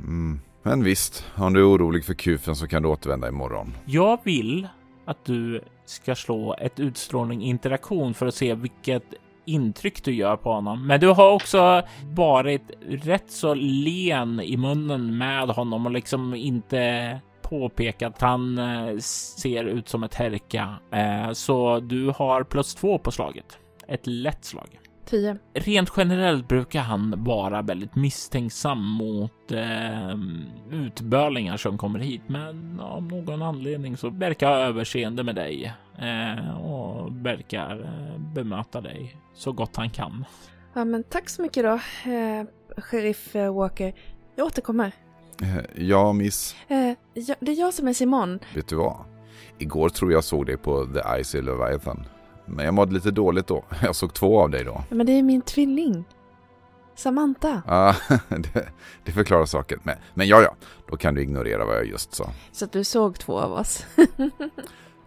Mm. 0.00 0.40
Men 0.62 0.84
visst, 0.84 1.24
om 1.34 1.52
du 1.52 1.60
är 1.60 1.70
orolig 1.70 2.04
för 2.04 2.14
kufen 2.14 2.56
så 2.56 2.66
kan 2.66 2.82
du 2.82 2.88
återvända 2.88 3.28
imorgon. 3.28 3.74
Jag 3.84 4.18
vill 4.24 4.68
att 5.04 5.24
du 5.24 5.60
ska 5.84 6.14
slå 6.14 6.56
ett 6.60 6.80
utstrålning 6.80 7.42
interaktion 7.42 8.14
för 8.14 8.26
att 8.26 8.34
se 8.34 8.54
vilket 8.54 9.04
intryck 9.48 10.04
du 10.04 10.14
gör 10.14 10.36
på 10.36 10.52
honom. 10.52 10.86
Men 10.86 11.00
du 11.00 11.08
har 11.08 11.32
också 11.32 11.82
varit 12.02 12.62
rätt 12.88 13.30
så 13.30 13.54
len 13.54 14.40
i 14.40 14.56
munnen 14.56 15.18
med 15.18 15.48
honom 15.48 15.86
och 15.86 15.92
liksom 15.92 16.34
inte 16.34 17.20
påpekat 17.42 18.14
att 18.14 18.20
han 18.20 18.58
eh, 18.58 18.98
ser 19.38 19.64
ut 19.64 19.88
som 19.88 20.04
ett 20.04 20.14
härka. 20.14 20.74
Eh, 20.92 21.32
så 21.32 21.80
du 21.80 22.12
har 22.16 22.44
plus 22.44 22.74
två 22.74 22.98
på 22.98 23.10
slaget. 23.10 23.58
Ett 23.88 24.06
lätt 24.06 24.44
slag. 24.44 24.78
10. 25.08 25.38
Rent 25.54 25.92
generellt 25.96 26.48
brukar 26.48 26.80
han 26.80 27.24
vara 27.24 27.62
väldigt 27.62 27.94
misstänksam 27.94 28.84
mot 28.84 29.52
eh, 29.52 30.16
utbölingar 30.70 31.56
som 31.56 31.78
kommer 31.78 31.98
hit, 31.98 32.22
men 32.26 32.80
av 32.80 33.02
någon 33.02 33.42
anledning 33.42 33.96
så 33.96 34.10
verkar 34.10 34.48
ha 34.48 34.56
överseende 34.56 35.22
med 35.24 35.34
dig 35.34 35.74
eh, 35.98 36.60
och 36.60 37.26
verkar 37.26 37.80
eh, 37.84 38.18
bemöta 38.20 38.80
dig 38.80 39.16
så 39.34 39.52
gott 39.52 39.76
han 39.76 39.90
kan. 39.90 40.24
Ja, 40.74 40.84
men 40.84 41.02
tack 41.04 41.28
så 41.28 41.42
mycket 41.42 41.64
då, 41.64 41.72
eh, 42.12 42.44
sheriff 42.76 43.36
eh, 43.36 43.54
Walker. 43.54 43.92
Jag 44.36 44.46
återkommer. 44.46 44.92
Eh, 45.42 45.84
Ja, 45.84 46.12
miss. 46.12 46.56
Eh, 46.68 46.92
ja, 47.14 47.34
det 47.40 47.52
är 47.52 47.58
jag 47.60 47.74
som 47.74 47.88
är 47.88 47.92
Simon. 47.92 48.38
Vet 48.54 48.68
du 48.68 48.76
vad? 48.76 48.96
Igår 49.58 49.88
tror 49.88 50.12
jag 50.12 50.24
såg 50.24 50.46
dig 50.46 50.56
på 50.56 50.86
The 50.86 51.20
Icy 51.20 51.40
Leviathan. 51.42 52.04
Men 52.50 52.64
jag 52.64 52.74
mådde 52.74 52.94
lite 52.94 53.10
dåligt 53.10 53.46
då. 53.46 53.64
Jag 53.82 53.96
såg 53.96 54.14
två 54.14 54.40
av 54.40 54.50
dig 54.50 54.64
då. 54.64 54.70
Ja, 54.88 54.94
Men 54.94 55.06
det 55.06 55.12
är 55.12 55.22
min 55.22 55.42
tvilling. 55.42 56.04
Samantha. 56.94 57.62
Ah, 57.66 57.94
det, 58.28 58.68
det 59.04 59.12
förklarar 59.12 59.44
saken. 59.44 59.80
Men, 59.82 59.96
men 60.14 60.28
ja, 60.28 60.42
ja. 60.42 60.54
Då 60.90 60.96
kan 60.96 61.14
du 61.14 61.22
ignorera 61.22 61.64
vad 61.64 61.76
jag 61.76 61.86
just 61.86 62.14
sa. 62.14 62.30
Så 62.52 62.64
att 62.64 62.72
du 62.72 62.84
såg 62.84 63.18
två 63.18 63.38
av 63.38 63.52
oss. 63.52 63.86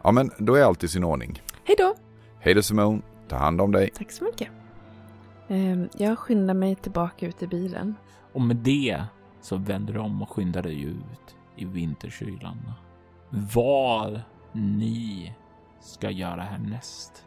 Ja, 0.03 0.11
men 0.11 0.31
då 0.37 0.55
är 0.55 0.63
allt 0.63 0.83
i 0.83 0.87
sin 0.87 1.03
ordning. 1.03 1.41
Hej 1.63 1.75
då! 1.79 1.95
Hej 2.39 2.53
då 2.53 2.61
Simone. 2.63 3.01
Ta 3.27 3.35
hand 3.35 3.61
om 3.61 3.71
dig. 3.71 3.89
Tack 3.95 4.11
så 4.11 4.23
mycket. 4.23 4.47
Eh, 5.47 5.83
jag 5.97 6.19
skyndar 6.19 6.53
mig 6.53 6.75
tillbaka 6.75 7.27
ut 7.27 7.43
i 7.43 7.47
bilen. 7.47 7.95
Och 8.33 8.41
med 8.41 8.55
det 8.55 9.03
så 9.41 9.57
vänder 9.57 9.93
du 9.93 9.99
om 9.99 10.21
och 10.21 10.29
skyndar 10.29 10.61
dig 10.61 10.81
ut 10.81 11.35
i 11.55 11.65
vinterkylan. 11.65 12.71
Vad 13.29 14.21
ni 14.51 15.33
ska 15.81 16.09
göra 16.09 16.41
härnäst, 16.41 17.25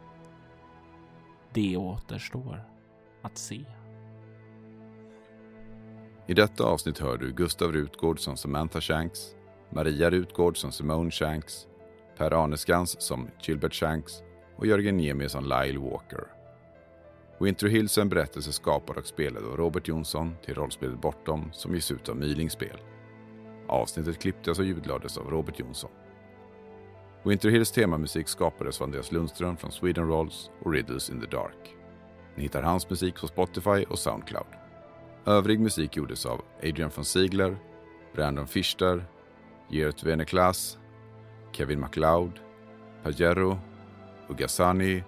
det 1.55 1.77
återstår 1.77 2.63
att 3.21 3.37
se. 3.37 3.65
I 6.27 6.33
detta 6.33 6.63
avsnitt 6.63 6.99
hör 6.99 7.17
du 7.17 7.31
Gustav 7.33 7.71
Rutgård 7.71 8.19
som 8.19 8.37
Samantha 8.37 8.81
Shanks, 8.81 9.35
Maria 9.69 10.09
Rutgård 10.09 10.57
som 10.57 10.71
Simone 10.71 11.11
Shanks, 11.11 11.67
Per 12.17 12.43
Arneskrans 12.43 13.01
som 13.01 13.27
Gilbert 13.41 13.73
Shanks 13.73 14.13
och 14.55 14.65
Jörgen 14.65 14.97
Niemi 14.97 15.29
som 15.29 15.43
Lyle 15.43 15.79
Walker. 15.79 16.27
Winter 17.39 17.67
Hills 17.67 17.97
är 17.97 18.01
en 18.01 18.09
berättelse 18.09 18.51
skapad 18.51 18.97
och 18.97 19.05
spelad 19.05 19.43
av 19.43 19.57
Robert 19.57 19.87
Jonsson 19.87 20.35
till 20.45 20.55
rollspelet 20.55 21.01
Bortom 21.01 21.49
som 21.53 21.75
ges 21.75 21.91
ut 21.91 22.09
av 22.09 22.15
Myling 22.15 22.49
Spel. 22.49 22.79
Avsnittet 23.67 24.19
klipptes 24.19 24.59
och 24.59 24.65
ljudlades 24.65 25.17
av 25.17 25.29
Robert 25.29 25.59
Jonsson. 25.59 25.91
Winter 27.27 27.49
Hills 27.49 27.71
temamusik 27.71 28.27
skapades 28.27 28.81
av 28.81 28.85
Andreas 28.85 29.11
Lundström 29.11 29.57
från 29.57 29.71
Sweden 29.71 30.07
Rolls 30.07 30.51
och 30.61 30.71
Riddles 30.71 31.09
in 31.09 31.21
the 31.21 31.27
Dark. 31.27 31.75
Ni 32.35 32.43
hittar 32.43 32.61
hans 32.61 32.89
musik 32.89 33.15
på 33.15 33.27
Spotify 33.27 33.83
och 33.89 33.99
Soundcloud. 33.99 34.47
Övrig 35.25 35.59
musik 35.59 35.95
gjordes 35.95 36.25
av 36.25 36.41
Adrian 36.57 36.91
von 36.95 37.05
Ziegler, 37.05 37.57
Brandon 38.15 38.47
Fichter, 38.47 39.05
Geert 39.69 40.03
Veneklas, 40.03 40.77
Kevin 41.51 41.79
MacLeod, 41.79 42.39
Pajero, 43.03 43.59
Ugasani 44.29 45.03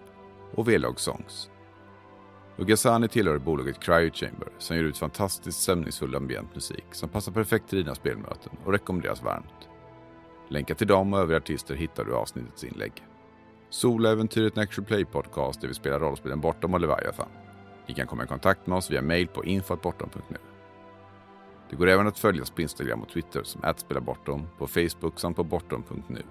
och 0.53 0.67
V-Log 0.67 0.99
Songs. 0.99 1.49
Ugasani 2.57 3.07
tillhör 3.07 3.37
bolaget 3.37 3.79
Cryo 3.79 4.11
Chamber 4.11 4.49
som 4.57 4.75
ger 4.75 4.83
ut 4.83 4.97
fantastiskt 4.97 5.61
stämningsfull 5.61 6.15
ambient 6.15 6.55
musik 6.55 6.85
som 6.91 7.09
passar 7.09 7.31
perfekt 7.31 7.69
till 7.69 7.77
dina 7.77 7.95
spelmöten 7.95 8.57
och 8.65 8.71
rekommenderas 8.71 9.23
varmt. 9.23 9.66
Länkar 10.49 10.75
till 10.75 10.87
dem 10.87 11.13
och 11.13 11.19
övriga 11.19 11.37
artister 11.37 11.75
hittar 11.75 12.05
du 12.05 12.11
i 12.11 12.13
avsnittets 12.13 12.63
inlägg. 12.63 12.91
Soläventyret 13.69 14.55
Nature 14.55 14.85
Play 14.85 15.05
podcast 15.05 15.61
där 15.61 15.67
vi 15.67 15.73
spelar 15.73 15.99
rollspelen 15.99 16.41
Bortom 16.41 16.73
och 16.73 16.79
Leviathan. 16.79 17.29
Ni 17.87 17.93
kan 17.93 18.07
komma 18.07 18.23
i 18.23 18.27
kontakt 18.27 18.67
med 18.67 18.77
oss 18.77 18.91
via 18.91 19.01
mail 19.01 19.27
på 19.27 19.45
info.bortom.nu. 19.45 20.37
Det 21.69 21.75
går 21.75 21.87
även 21.87 22.07
att 22.07 22.19
följa 22.19 22.41
oss 22.41 22.49
på 22.49 22.61
Instagram 22.61 23.01
och 23.01 23.09
Twitter 23.09 23.43
som 23.43 23.73
@spelabortom, 23.77 24.47
på 24.57 24.67
Facebook 24.67 25.19
samt 25.19 25.35
på 25.35 25.43
bortom.nu. 25.43 26.21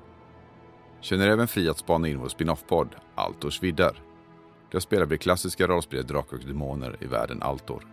Känner 1.01 1.29
även 1.29 1.49
fri 1.49 1.69
att 1.69 1.79
spana 1.79 2.09
in 2.09 2.19
vår 2.19 2.29
spin-off-podd 2.29 2.97
Altors 3.14 3.62
vidder. 3.62 4.03
Där 4.71 4.81
spelar 4.81 5.07
vi 5.07 5.19
klassiska 5.19 5.67
rollspelet 5.67 6.09
Drakar 6.09 6.37
och 6.37 6.45
Demoner 6.45 6.97
i 7.01 7.07
världen 7.07 7.43
Altor. 7.43 7.87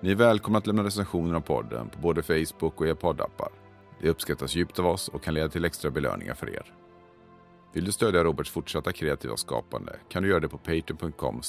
Ni 0.00 0.10
är 0.10 0.14
välkomna 0.14 0.58
att 0.58 0.66
lämna 0.66 0.84
recensioner 0.84 1.34
av 1.34 1.40
podden 1.40 1.88
på 1.88 1.98
både 1.98 2.22
Facebook 2.22 2.80
och 2.80 2.86
era 2.86 2.94
poddappar. 2.94 3.48
Det 4.00 4.08
uppskattas 4.08 4.54
djupt 4.54 4.78
av 4.78 4.86
oss 4.86 5.08
och 5.08 5.22
kan 5.22 5.34
leda 5.34 5.48
till 5.48 5.64
extra 5.64 5.90
belöningar 5.90 6.34
för 6.34 6.50
er. 6.50 6.74
Vill 7.72 7.84
du 7.84 7.92
stödja 7.92 8.24
Roberts 8.24 8.50
fortsatta 8.50 8.92
kreativa 8.92 9.36
skapande 9.36 9.96
kan 10.08 10.22
du 10.22 10.28
göra 10.28 10.40
det 10.40 10.48
på 10.48 10.58
patreon.com 10.58 11.42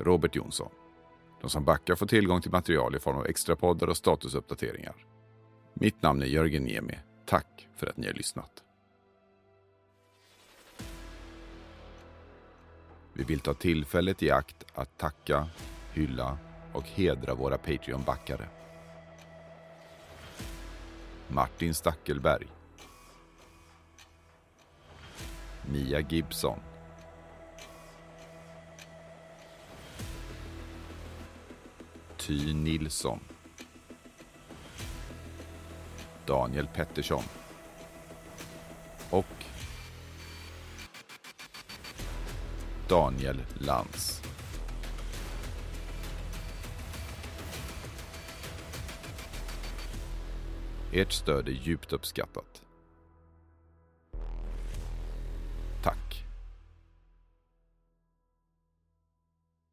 Robert 0.00 0.36
Jonsson. 0.36 0.70
De 1.40 1.50
som 1.50 1.64
backar 1.64 1.96
får 1.96 2.06
tillgång 2.06 2.40
till 2.40 2.50
material 2.50 2.96
i 2.96 2.98
form 2.98 3.16
av 3.16 3.26
extra 3.26 3.56
poddar 3.56 3.86
och 3.86 3.96
statusuppdateringar. 3.96 4.94
Mitt 5.74 6.02
namn 6.02 6.22
är 6.22 6.26
Jörgen 6.26 6.64
Niemi. 6.64 6.98
Tack 7.26 7.68
för 7.76 7.86
att 7.86 7.96
ni 7.96 8.06
har 8.06 8.14
lyssnat. 8.14 8.62
Vi 13.12 13.24
vill 13.24 13.40
ta 13.40 13.54
tillfället 13.54 14.22
i 14.22 14.30
akt 14.30 14.64
att 14.74 14.98
tacka, 14.98 15.48
hylla 15.92 16.38
och 16.72 16.84
hedra 16.84 17.34
våra 17.34 17.58
Patreon-backare. 17.58 18.59
Martin 21.32 21.74
Stackelberg. 21.74 22.46
Mia 25.62 26.00
Gibson. 26.00 26.60
Ty 32.16 32.54
Nilsson. 32.54 33.20
Daniel 36.26 36.66
Pettersson. 36.66 37.22
Och 39.10 39.44
Daniel 42.88 43.42
Lantz. 43.58 44.19
Ert 50.92 51.12
stöd 51.12 51.48
är 51.48 51.52
djupt 51.52 51.92
uppskattat. 51.92 52.49